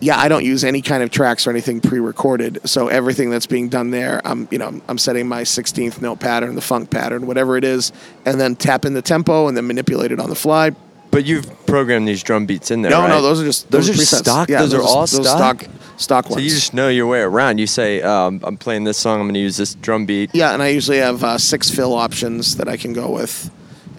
yeah, 0.00 0.18
I 0.18 0.28
don't 0.28 0.44
use 0.44 0.64
any 0.64 0.82
kind 0.82 1.02
of 1.02 1.10
tracks 1.10 1.46
or 1.46 1.50
anything 1.50 1.80
pre-recorded. 1.80 2.60
So 2.64 2.88
everything 2.88 3.30
that's 3.30 3.46
being 3.46 3.68
done 3.68 3.90
there, 3.90 4.20
I'm 4.24 4.48
you 4.50 4.58
know 4.58 4.80
I'm 4.88 4.98
setting 4.98 5.28
my 5.28 5.42
16th 5.42 6.00
note 6.00 6.20
pattern, 6.20 6.54
the 6.54 6.60
funk 6.60 6.90
pattern, 6.90 7.26
whatever 7.26 7.56
it 7.56 7.64
is, 7.64 7.92
and 8.24 8.40
then 8.40 8.56
tap 8.56 8.84
in 8.84 8.94
the 8.94 9.02
tempo 9.02 9.46
and 9.48 9.56
then 9.56 9.66
manipulate 9.66 10.10
it 10.12 10.18
on 10.20 10.28
the 10.30 10.34
fly. 10.34 10.70
But 11.10 11.24
you've 11.24 11.66
programmed 11.66 12.06
these 12.06 12.22
drum 12.22 12.46
beats 12.46 12.70
in 12.70 12.82
there. 12.82 12.90
No, 12.92 13.00
right? 13.00 13.08
no, 13.08 13.20
those 13.20 13.40
are 13.42 13.44
just 13.44 13.70
Those 13.70 13.88
are 13.90 13.92
presets. 13.94 14.18
stock? 14.20 14.48
Yeah, 14.48 14.60
Those 14.60 14.74
are 14.74 14.82
all 14.82 15.00
those 15.00 15.10
stock? 15.10 15.62
stock 15.62 15.70
stock 15.96 16.26
So 16.28 16.38
you 16.38 16.48
just 16.50 16.72
know 16.72 16.88
your 16.88 17.06
way 17.08 17.20
around. 17.20 17.58
You 17.58 17.66
say, 17.66 18.00
um, 18.00 18.40
"I'm 18.44 18.56
playing 18.56 18.84
this 18.84 18.96
song. 18.96 19.16
I'm 19.20 19.26
going 19.26 19.34
to 19.34 19.40
use 19.40 19.56
this 19.56 19.74
drum 19.74 20.06
beat." 20.06 20.30
yeah, 20.34 20.52
and 20.54 20.62
I 20.62 20.68
usually 20.68 20.98
have 20.98 21.22
uh, 21.24 21.36
six 21.36 21.68
fill 21.68 21.94
options 21.94 22.56
that 22.56 22.68
I 22.68 22.76
can 22.76 22.92
go 22.92 23.10
with, 23.10 23.50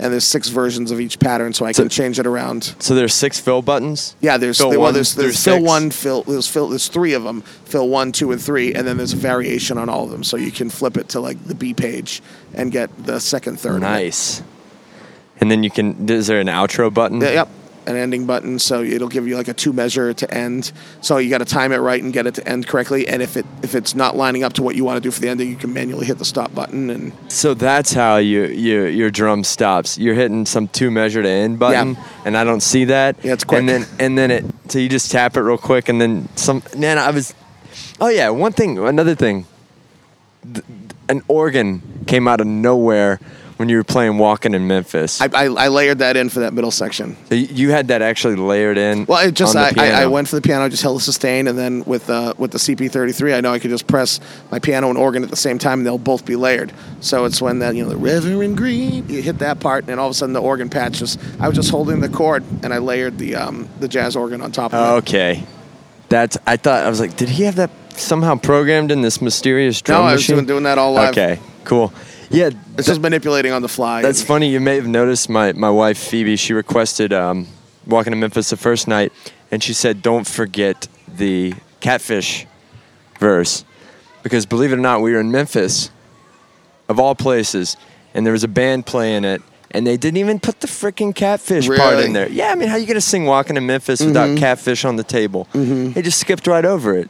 and 0.01 0.11
there's 0.11 0.25
six 0.25 0.49
versions 0.49 0.89
of 0.89 0.99
each 0.99 1.19
pattern, 1.19 1.53
so 1.53 1.63
I 1.63 1.73
can 1.73 1.87
change 1.87 2.19
it 2.19 2.25
around. 2.25 2.75
So 2.79 2.95
there's 2.95 3.13
six 3.13 3.39
fill 3.39 3.61
buttons. 3.61 4.15
Yeah, 4.19 4.37
there's 4.37 4.57
Fill 4.57 4.71
well, 4.71 4.81
one 4.81 4.93
there's, 4.95 5.13
through 5.13 5.23
there's 5.23 5.43
fill 5.43 5.57
six? 5.57 5.67
one, 5.67 5.91
fill 5.91 6.23
there's 6.23 6.47
fill 6.47 6.69
there's 6.69 6.87
three 6.87 7.13
of 7.13 7.23
them, 7.23 7.41
fill 7.41 7.87
one, 7.87 8.11
two, 8.11 8.31
and 8.31 8.41
three, 8.41 8.73
and 8.73 8.87
then 8.87 8.97
there's 8.97 9.13
a 9.13 9.17
variation 9.17 9.77
on 9.77 9.89
all 9.89 10.05
of 10.05 10.09
them, 10.09 10.23
so 10.23 10.37
you 10.37 10.51
can 10.51 10.69
flip 10.69 10.97
it 10.97 11.07
to 11.09 11.19
like 11.19 11.41
the 11.45 11.55
B 11.55 11.73
page 11.73 12.21
and 12.53 12.71
get 12.71 12.89
the 13.05 13.19
second, 13.19 13.59
third. 13.59 13.81
Nice. 13.81 14.41
And 15.39 15.49
then 15.51 15.63
you 15.63 15.69
can. 15.69 16.09
Is 16.09 16.27
there 16.27 16.39
an 16.39 16.47
outro 16.47 16.93
button? 16.93 17.21
Yeah, 17.21 17.29
yep, 17.29 17.49
an 17.87 17.95
ending 17.95 18.25
button, 18.25 18.59
so 18.59 18.81
it'll 18.81 19.07
give 19.09 19.27
you 19.27 19.35
like 19.37 19.47
a 19.47 19.53
two 19.53 19.73
measure 19.73 20.13
to 20.13 20.33
end. 20.33 20.71
So 21.01 21.17
you 21.17 21.29
got 21.29 21.39
to 21.39 21.45
time 21.45 21.71
it 21.71 21.77
right 21.77 22.01
and 22.01 22.13
get 22.13 22.27
it 22.27 22.35
to 22.35 22.47
end 22.47 22.67
correctly. 22.67 23.07
And 23.07 23.21
if 23.21 23.35
it 23.37 23.45
if 23.63 23.75
it's 23.75 23.95
not 23.95 24.15
lining 24.15 24.43
up 24.43 24.53
to 24.53 24.63
what 24.63 24.75
you 24.75 24.83
want 24.85 24.97
to 24.97 25.01
do 25.01 25.11
for 25.11 25.19
the 25.19 25.29
ending, 25.29 25.49
you 25.49 25.55
can 25.55 25.73
manually 25.73 26.05
hit 26.05 26.17
the 26.17 26.25
stop 26.25 26.53
button. 26.53 26.89
And 26.89 27.11
So 27.27 27.53
that's 27.53 27.93
how 27.93 28.17
you, 28.17 28.43
you 28.45 28.83
your 28.85 29.09
drum 29.11 29.43
stops. 29.43 29.97
You're 29.97 30.15
hitting 30.15 30.45
some 30.45 30.67
two 30.67 30.91
measure 30.91 31.21
to 31.23 31.29
end 31.29 31.59
button, 31.59 31.93
Yeah. 31.95 32.03
and 32.25 32.37
I 32.37 32.43
don't 32.43 32.61
see 32.61 32.85
that. 32.85 33.15
Yeah, 33.23 33.33
it's 33.33 33.43
quick. 33.43 33.59
And 33.59 33.69
then 33.69 33.85
and 33.99 34.17
then 34.17 34.31
it 34.31 34.45
so 34.69 34.79
you 34.79 34.87
just 34.89 35.11
tap 35.11 35.35
it 35.37 35.41
real 35.41 35.57
quick, 35.57 35.89
and 35.89 35.99
then 35.99 36.27
some. 36.35 36.63
Man, 36.77 36.97
I 36.97 37.11
was. 37.11 37.33
Oh 37.99 38.09
yeah, 38.09 38.29
one 38.29 38.51
thing, 38.53 38.77
another 38.79 39.15
thing. 39.15 39.45
Th- 40.43 40.65
An 41.09 41.21
organ 41.27 41.81
came 42.07 42.27
out 42.27 42.41
of 42.41 42.47
nowhere 42.47 43.19
when 43.61 43.69
you 43.69 43.77
were 43.77 43.83
playing 43.85 44.17
"Walking 44.17 44.53
in 44.53 44.67
Memphis." 44.67 45.21
I, 45.21 45.29
I, 45.33 45.45
I 45.45 45.67
layered 45.69 45.99
that 45.99 46.17
in 46.17 46.27
for 46.27 46.41
that 46.41 46.53
middle 46.53 46.71
section. 46.71 47.15
So 47.29 47.35
you- 47.35 47.71
had 47.71 47.87
that 47.87 48.01
actually 48.01 48.35
layered 48.35 48.77
in. 48.77 49.05
Well, 49.05 49.25
it 49.25 49.33
just 49.33 49.55
I, 49.55 49.71
I, 49.77 50.01
I 50.01 50.05
went 50.07 50.27
for 50.27 50.35
the 50.35 50.41
piano, 50.41 50.67
just 50.67 50.83
held 50.83 50.97
the 50.97 51.01
sustain, 51.01 51.47
and 51.47 51.57
then 51.57 51.83
with 51.85 52.09
uh, 52.09 52.33
with 52.37 52.51
the 52.51 52.57
CP33, 52.57 53.33
I 53.35 53.39
know 53.39 53.53
I 53.53 53.59
could 53.59 53.69
just 53.69 53.87
press 53.87 54.19
my 54.51 54.59
piano 54.59 54.89
and 54.89 54.97
organ 54.97 55.23
at 55.23 55.29
the 55.29 55.37
same 55.37 55.57
time, 55.57 55.79
and 55.79 55.85
they'll 55.85 55.97
both 55.97 56.25
be 56.25 56.35
layered. 56.35 56.73
So 56.99 57.23
it's 57.23 57.41
when 57.41 57.59
that 57.59 57.75
you 57.75 57.83
know 57.83 57.89
the 57.89 57.95
Reverend 57.97 58.57
Green, 58.57 59.07
you 59.07 59.21
hit 59.21 59.37
that 59.39 59.59
part, 59.61 59.87
and 59.87 59.99
all 59.99 60.07
of 60.07 60.11
a 60.11 60.13
sudden 60.15 60.33
the 60.33 60.41
organ 60.41 60.69
patch 60.69 60.99
just 60.99 61.19
I 61.39 61.47
was 61.47 61.55
just 61.55 61.69
holding 61.69 62.01
the 62.01 62.09
chord, 62.09 62.43
and 62.63 62.73
I 62.73 62.79
layered 62.79 63.17
the 63.17 63.35
um, 63.35 63.69
the 63.79 63.87
jazz 63.87 64.15
organ 64.17 64.41
on 64.41 64.51
top 64.51 64.73
of 64.73 64.79
it. 64.95 64.97
Okay, 65.07 65.43
that's. 66.09 66.37
I 66.45 66.57
thought 66.57 66.83
I 66.83 66.89
was 66.89 66.99
like, 66.99 67.15
did 67.15 67.29
he 67.29 67.43
have 67.43 67.55
that 67.55 67.69
somehow 67.93 68.35
programmed 68.35 68.91
in 68.91 69.01
this 69.01 69.21
mysterious 69.21 69.81
drum 69.81 70.01
No, 70.01 70.07
I 70.07 70.13
was 70.13 70.21
machine? 70.21 70.35
doing, 70.37 70.45
doing 70.47 70.63
that 70.63 70.77
all 70.77 70.93
live. 70.93 71.11
Okay, 71.11 71.39
cool. 71.63 71.93
Yeah, 72.31 72.49
It's 72.77 72.87
just 72.87 73.01
manipulating 73.01 73.51
on 73.51 73.61
the 73.61 73.67
fly. 73.67 74.01
That's 74.01 74.21
funny. 74.23 74.49
You 74.49 74.59
may 74.59 74.75
have 74.75 74.87
noticed 74.87 75.29
my, 75.29 75.53
my 75.53 75.69
wife 75.69 75.97
Phoebe. 75.97 76.35
She 76.35 76.53
requested 76.53 77.11
um, 77.13 77.47
walking 77.85 78.11
to 78.11 78.17
Memphis 78.17 78.49
the 78.49 78.57
first 78.57 78.87
night, 78.87 79.11
and 79.51 79.61
she 79.61 79.73
said, 79.73 80.01
"Don't 80.01 80.25
forget 80.27 80.87
the 81.07 81.53
catfish 81.79 82.45
verse," 83.19 83.65
because 84.23 84.45
believe 84.45 84.71
it 84.71 84.75
or 84.75 84.81
not, 84.81 85.01
we 85.01 85.11
were 85.13 85.19
in 85.19 85.31
Memphis, 85.31 85.89
of 86.87 86.99
all 86.99 87.15
places, 87.15 87.75
and 88.13 88.25
there 88.25 88.33
was 88.33 88.43
a 88.43 88.47
band 88.47 88.85
playing 88.85 89.25
it, 89.25 89.41
and 89.71 89.85
they 89.85 89.97
didn't 89.97 90.17
even 90.17 90.39
put 90.39 90.61
the 90.61 90.67
freaking 90.67 91.13
catfish 91.13 91.67
part 91.67 91.79
Really? 91.79 91.95
Mm-hmm. 91.95 92.05
in 92.07 92.13
there. 92.13 92.29
Yeah, 92.29 92.51
I 92.51 92.55
mean, 92.55 92.69
how 92.69 92.77
you 92.77 92.85
gonna 92.87 93.01
sing 93.01 93.25
"Walking 93.25 93.55
to 93.55 93.61
Memphis" 93.61 94.01
without 94.01 94.37
catfish 94.37 94.85
on 94.85 94.95
the 94.95 95.03
table? 95.03 95.47
They 95.53 96.01
just 96.01 96.19
skipped 96.19 96.47
right 96.47 96.65
over 96.65 96.95
it. 96.97 97.09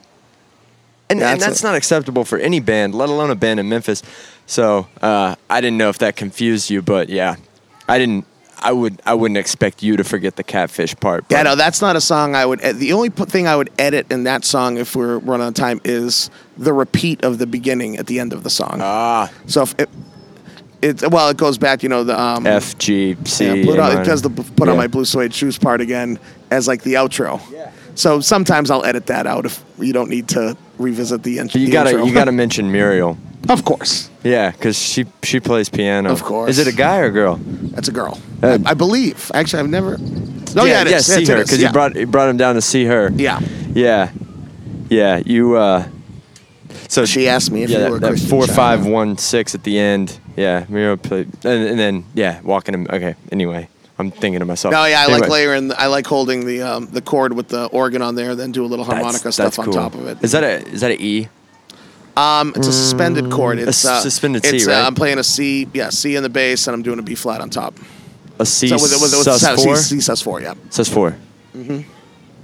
And, 1.09 1.19
Yeah, 1.19 1.31
and 1.33 1.41
that's 1.41 1.45
that's 1.59 1.63
not 1.63 1.75
acceptable 1.75 2.23
for 2.23 2.39
any 2.39 2.61
band, 2.61 2.95
let 2.95 3.09
alone 3.09 3.31
a 3.31 3.35
band 3.35 3.59
in 3.59 3.67
Memphis. 3.67 4.01
So 4.51 4.85
uh, 5.01 5.37
I 5.49 5.61
didn't 5.61 5.77
know 5.77 5.87
if 5.87 5.99
that 5.99 6.17
confused 6.17 6.69
you, 6.69 6.81
but 6.81 7.07
yeah, 7.07 7.37
I 7.87 7.97
didn't. 7.97 8.25
I 8.59 8.73
would. 8.73 9.01
I 9.05 9.13
wouldn't 9.13 9.37
expect 9.37 9.81
you 9.81 9.95
to 9.95 10.03
forget 10.03 10.35
the 10.35 10.43
catfish 10.43 10.93
part. 10.97 11.23
Yeah, 11.29 11.43
no, 11.43 11.55
that's 11.55 11.81
not 11.81 11.95
a 11.95 12.01
song 12.01 12.35
I 12.35 12.45
would. 12.45 12.59
The 12.59 12.91
only 12.91 13.07
thing 13.07 13.47
I 13.47 13.55
would 13.55 13.69
edit 13.79 14.11
in 14.11 14.25
that 14.25 14.43
song, 14.43 14.77
if 14.77 14.93
we're 14.93 15.19
running 15.19 15.45
out 15.45 15.47
of 15.47 15.53
time, 15.53 15.79
is 15.85 16.29
the 16.57 16.73
repeat 16.73 17.23
of 17.23 17.37
the 17.37 17.47
beginning 17.47 17.95
at 17.95 18.07
the 18.07 18.19
end 18.19 18.33
of 18.33 18.43
the 18.43 18.49
song. 18.49 18.79
Ah, 18.81 19.31
so 19.47 19.61
if 19.61 19.75
it, 19.79 19.89
it, 20.81 21.09
well, 21.09 21.29
it 21.29 21.37
goes 21.37 21.57
back. 21.57 21.81
You 21.81 21.87
know, 21.87 22.03
the 22.03 22.19
um, 22.19 22.45
F 22.45 22.77
G 22.77 23.15
C. 23.23 23.45
yeah, 23.45 23.65
put 23.65 23.79
on, 23.79 24.01
it 24.01 24.03
does 24.03 24.21
the 24.21 24.29
put 24.29 24.67
on 24.67 24.75
my 24.75 24.87
blue 24.87 25.05
suede 25.05 25.33
shoes 25.33 25.57
part 25.57 25.79
again 25.79 26.19
as 26.51 26.67
like 26.67 26.83
the 26.83 26.95
outro. 26.95 27.39
Yeah. 27.53 27.71
So 27.95 28.19
sometimes 28.21 28.71
I'll 28.71 28.85
edit 28.85 29.05
that 29.07 29.27
out 29.27 29.45
if 29.45 29.63
you 29.79 29.93
don't 29.93 30.09
need 30.09 30.27
to 30.29 30.55
revisit 30.77 31.23
the, 31.23 31.37
in- 31.39 31.47
But 31.47 31.55
you 31.55 31.65
the 31.67 31.71
gotta. 31.71 31.89
intro. 31.91 32.05
You 32.05 32.13
gotta 32.13 32.31
mention 32.43 32.71
Muriel. 32.71 33.17
of 33.49 33.63
course, 33.65 34.09
Yeah, 34.23 34.51
because 34.51 34.77
she 34.77 35.05
she 35.23 35.39
plays 35.39 35.69
piano. 35.69 36.11
Of 36.11 36.23
course. 36.23 36.49
Is 36.51 36.59
it 36.59 36.67
a 36.73 36.75
guy 36.75 36.99
or 36.99 37.05
a 37.05 37.11
girl? 37.11 37.39
that's 37.73 37.87
a 37.89 37.91
girl. 37.91 38.19
Uh, 38.43 38.57
I, 38.65 38.71
I 38.71 38.73
believe. 38.75 39.31
Actually, 39.33 39.61
I've 39.63 39.69
never. 39.69 39.97
No, 40.55 40.65
yeah, 40.65 40.81
it 40.81 40.87
is. 40.87 41.05
see 41.05 41.25
her 41.25 41.37
because 41.37 41.59
Yeah. 41.59 41.67
you 41.67 41.73
brought 41.73 41.95
you 41.95 42.05
brought 42.07 42.29
him 42.29 42.37
down 42.37 42.55
to 42.55 42.61
see 42.61 42.85
her. 42.85 43.09
Yeah. 43.15 43.39
Yeah, 43.73 44.11
yeah. 44.89 45.21
You. 45.25 45.55
uh 45.57 45.83
So 46.87 47.05
She 47.05 47.27
asked 47.27 47.51
me 47.51 47.63
if 47.63 47.69
yeah, 47.69 47.77
you 47.77 47.83
that, 47.83 47.91
were 47.91 47.97
a 47.97 47.99
that 48.15 48.19
four 48.29 48.45
child. 48.45 48.55
five 48.55 48.85
one 48.85 49.17
six 49.17 49.55
at 49.55 49.63
the 49.63 49.77
end. 49.79 50.19
Yeah, 50.37 50.65
Muriel 50.69 50.97
played, 50.97 51.27
and, 51.45 51.67
and 51.69 51.79
then 51.79 52.05
yeah, 52.13 52.41
walking 52.41 52.73
him. 52.73 52.87
Okay. 52.89 53.15
Anyway, 53.31 53.67
I'm 54.01 54.11
thinking 54.11 54.39
to 54.39 54.45
myself. 54.45 54.71
No, 54.73 54.83
yeah, 54.85 55.01
I 55.01 55.05
like 55.07 55.29
layering. 55.29 55.71
I 55.77 55.87
like 55.87 56.05
holding 56.05 56.45
the 56.45 56.61
um, 56.61 56.87
the 56.87 57.01
chord 57.01 57.33
with 57.33 57.47
the 57.47 57.67
organ 57.67 58.01
on 58.01 58.15
there, 58.15 58.35
then 58.35 58.51
do 58.51 58.65
a 58.65 58.67
little 58.67 58.83
harmonica 58.85 59.23
that's 59.25 59.35
stuff 59.35 59.59
on 59.59 59.65
cool. 59.65 59.73
top 59.73 59.95
of 59.95 60.05
it. 60.07 60.17
Is 60.21 60.33
that 60.33 60.43
a 60.43 60.67
is 60.67 60.81
that 60.81 60.91
a 60.91 61.01
E? 61.01 61.29
Um, 62.17 62.51
it's 62.57 62.67
a 62.67 62.73
suspended 62.73 63.31
chord. 63.31 63.57
It's 63.57 63.85
Mm, 63.85 64.01
suspended 64.01 64.43
C, 64.45 64.57
it's, 64.57 64.65
right? 64.65 64.83
Uh, 64.83 64.87
I'm 64.87 64.95
playing 64.95 65.17
a 65.17 65.23
C, 65.23 65.67
yeah, 65.73 65.89
C 65.89 66.17
in 66.17 66.23
the 66.23 66.29
bass, 66.29 66.67
and 66.67 66.75
I'm 66.75 66.81
doing 66.81 66.99
a 66.99 67.01
B 67.01 67.15
flat 67.15 67.39
on 67.39 67.49
top. 67.49 67.73
A 68.37 68.45
C 68.45 68.67
So 68.67 68.75
with, 68.75 68.91
with, 68.91 69.01
with 69.01 69.23
sus 69.23 69.41
C, 69.41 69.55
four. 69.65 69.75
C 69.77 69.99
sus 70.01 70.21
four, 70.21 70.41
yeah. 70.41 70.55
Sus 70.69 70.89
4 70.89 71.15
Mm-hmm. 71.55 71.81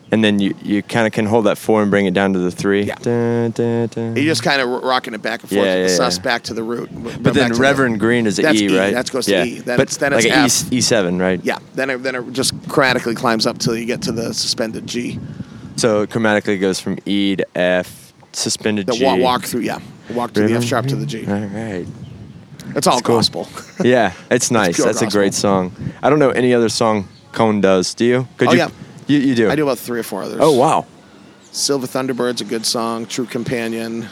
And 0.09 0.23
then 0.23 0.39
you, 0.39 0.55
you 0.63 0.81
kind 0.83 1.05
of 1.05 1.11
can 1.11 1.25
hold 1.25 1.47
that 1.47 1.57
four 1.57 1.81
and 1.81 1.91
bring 1.91 2.05
it 2.05 2.13
down 2.13 2.31
to 2.31 2.39
the 2.39 2.49
three. 2.49 2.83
Yeah. 2.83 2.95
Dun, 2.95 3.51
dun, 3.51 3.87
dun. 3.87 4.15
You're 4.15 4.23
just 4.25 4.41
kind 4.41 4.61
of 4.61 4.69
rocking 4.83 5.13
it 5.13 5.21
back 5.21 5.41
and 5.41 5.49
forth. 5.49 5.65
Yeah, 5.65 5.75
with 5.81 5.87
the 5.87 5.91
yeah, 5.91 5.97
sus 5.97 6.17
back 6.17 6.43
to 6.43 6.53
the 6.53 6.63
root. 6.63 6.89
But 7.21 7.33
then 7.33 7.51
Reverend 7.53 7.99
Green 7.99 8.25
is 8.25 8.39
an 8.39 8.55
E, 8.55 8.65
E, 8.67 8.77
right? 8.79 8.93
that 8.93 9.11
goes 9.11 9.25
to 9.25 9.33
yeah. 9.33 9.43
E. 9.43 9.59
Then 9.59 9.77
but 9.77 9.81
it's- 9.83 9.97
then 9.97 10.13
like 10.13 10.23
it's 10.23 10.61
an 10.61 10.67
F. 10.67 10.73
E 10.73 10.79
seven, 10.79 11.19
right? 11.19 11.43
Yeah, 11.43 11.59
then 11.75 11.89
it, 11.89 11.97
then 12.03 12.15
it 12.15 12.31
just 12.31 12.55
chromatically 12.69 13.17
climbs 13.17 13.45
up 13.45 13.57
till 13.57 13.75
you 13.75 13.85
get 13.85 14.01
to 14.03 14.13
the 14.13 14.33
suspended 14.33 14.87
G. 14.87 15.19
So 15.75 16.03
it 16.03 16.09
chromatically 16.09 16.59
goes 16.59 16.79
from 16.79 16.97
E 17.05 17.35
to 17.35 17.45
F, 17.57 18.13
suspended 18.31 18.87
The 18.87 18.93
G. 18.93 19.03
wa- 19.03 19.15
walk 19.17 19.43
through, 19.43 19.61
yeah, 19.61 19.79
walk 20.13 20.31
to 20.33 20.47
the 20.47 20.53
F 20.53 20.63
sharp 20.63 20.87
to 20.87 20.95
the 20.95 21.05
G. 21.05 21.27
All 21.27 21.33
right. 21.33 21.85
It's 22.77 22.87
all 22.87 23.01
cool. 23.01 23.17
gospel. 23.17 23.47
Yeah, 23.83 24.13
it's 24.31 24.51
nice. 24.51 24.75
pure 24.77 24.87
That's 24.87 25.01
a 25.01 25.07
great 25.07 25.33
song. 25.33 25.73
I 26.01 26.09
don't 26.09 26.19
know 26.19 26.29
any 26.29 26.53
other 26.53 26.69
song 26.69 27.09
Cohn 27.33 27.59
does. 27.59 27.93
Do 27.93 28.05
you? 28.05 28.27
Could 28.37 28.47
Oh, 28.47 28.51
you? 28.53 28.57
yeah. 28.59 28.69
You, 29.07 29.19
you 29.19 29.35
do. 29.35 29.49
I 29.49 29.55
do 29.55 29.63
about 29.63 29.79
three 29.79 29.99
or 29.99 30.03
four 30.03 30.23
others. 30.23 30.39
Oh 30.41 30.51
wow. 30.51 30.85
Silver 31.51 31.87
Thunderbird's 31.87 32.41
a 32.41 32.45
good 32.45 32.65
song. 32.65 33.05
True 33.05 33.25
Companion. 33.25 34.07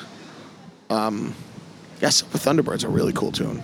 Um, 0.90 1.36
yeah, 2.02 2.10
Silver 2.10 2.38
Thunderbird's 2.38 2.84
a 2.84 2.90
really 2.90 3.14
cool 3.14 3.32
tune. 3.32 3.62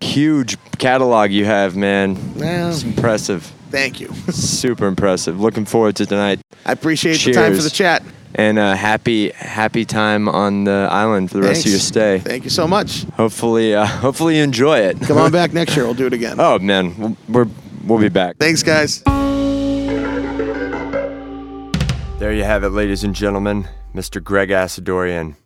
Huge 0.00 0.56
catalog 0.78 1.30
you 1.30 1.44
have, 1.44 1.76
man. 1.76 2.16
Yeah, 2.36 2.70
It's 2.70 2.82
impressive. 2.82 3.44
thank 3.70 4.00
you. 4.00 4.08
Super 4.30 4.86
impressive. 4.86 5.40
Looking 5.40 5.64
forward 5.64 5.96
to 5.96 6.06
tonight. 6.06 6.40
I 6.64 6.72
appreciate 6.72 7.18
the 7.18 7.32
time 7.32 7.54
for 7.54 7.62
the 7.62 7.70
chat. 7.70 8.02
And 8.34 8.58
uh, 8.60 8.76
happy 8.76 9.30
happy 9.30 9.84
time 9.84 10.28
on 10.28 10.62
the 10.64 10.88
island 10.90 11.30
for 11.32 11.38
the 11.38 11.42
rest 11.42 11.66
of 11.66 11.72
your 11.72 11.80
stay. 11.80 12.20
Thank 12.20 12.44
you 12.44 12.50
so 12.50 12.68
much. 12.68 13.02
Hopefully, 13.16 13.74
uh, 13.74 13.84
hopefully 13.86 14.36
you 14.36 14.44
enjoy 14.44 14.78
it. 14.78 15.00
Come 15.00 15.18
on 15.18 15.32
back 15.40 15.52
next 15.52 15.74
year. 15.74 15.84
We'll 15.84 15.94
do 15.94 16.06
it 16.06 16.12
again. 16.12 16.36
Oh 16.38 16.58
man, 16.60 17.16
we're 17.28 17.48
we'll 17.84 17.98
be 17.98 18.08
back. 18.08 18.36
Thanks, 18.36 18.62
guys. 18.62 19.02
There 22.20 22.34
you 22.34 22.44
have 22.44 22.64
it, 22.64 22.68
ladies 22.68 23.02
and 23.02 23.14
gentlemen. 23.14 23.66
Mr. 23.94 24.22
Greg 24.22 24.50
Asadoorian. 24.50 25.36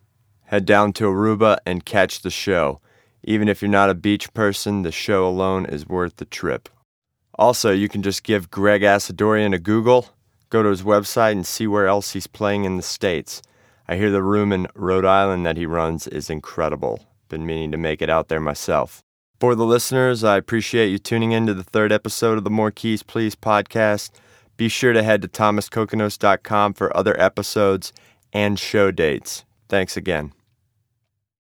Head 0.47 0.65
down 0.65 0.91
to 0.95 1.05
Aruba 1.05 1.57
and 1.65 1.85
catch 1.85 2.19
the 2.21 2.29
show. 2.29 2.81
Even 3.23 3.47
if 3.47 3.61
you're 3.61 3.71
not 3.71 3.89
a 3.89 3.95
beach 3.95 4.33
person, 4.33 4.81
the 4.81 4.91
show 4.91 5.25
alone 5.25 5.65
is 5.65 5.87
worth 5.87 6.17
the 6.17 6.25
trip. 6.25 6.67
Also, 7.35 7.71
you 7.71 7.87
can 7.87 8.03
just 8.03 8.23
give 8.23 8.51
Greg 8.51 8.81
Asadoorian 8.81 9.55
a 9.55 9.57
Google, 9.57 10.09
go 10.49 10.63
to 10.63 10.69
his 10.69 10.83
website, 10.83 11.31
and 11.31 11.47
see 11.47 11.65
where 11.65 11.87
else 11.87 12.11
he's 12.11 12.27
playing 12.27 12.65
in 12.65 12.75
the 12.75 12.83
States. 12.83 13.41
I 13.87 13.95
hear 13.95 14.11
the 14.11 14.21
room 14.21 14.51
in 14.51 14.67
Rhode 14.75 15.05
Island 15.05 15.45
that 15.45 15.55
he 15.55 15.65
runs 15.65 16.07
is 16.07 16.29
incredible. 16.29 17.07
Been 17.29 17.45
meaning 17.45 17.71
to 17.71 17.77
make 17.77 18.01
it 18.01 18.09
out 18.09 18.27
there 18.27 18.41
myself. 18.41 19.01
For 19.39 19.55
the 19.55 19.65
listeners, 19.65 20.25
I 20.25 20.35
appreciate 20.35 20.89
you 20.89 20.97
tuning 20.97 21.31
in 21.31 21.47
to 21.47 21.53
the 21.53 21.63
third 21.63 21.93
episode 21.93 22.37
of 22.37 22.43
the 22.43 22.49
More 22.49 22.69
Keys 22.69 23.01
Please 23.01 23.33
podcast. 23.33 24.09
Be 24.57 24.69
sure 24.69 24.93
to 24.93 25.03
head 25.03 25.21
to 25.21 25.27
thomaskokonos.com 25.27 26.73
for 26.73 26.95
other 26.95 27.19
episodes 27.19 27.93
and 28.31 28.59
show 28.59 28.91
dates. 28.91 29.45
Thanks 29.67 29.97
again. 29.97 30.33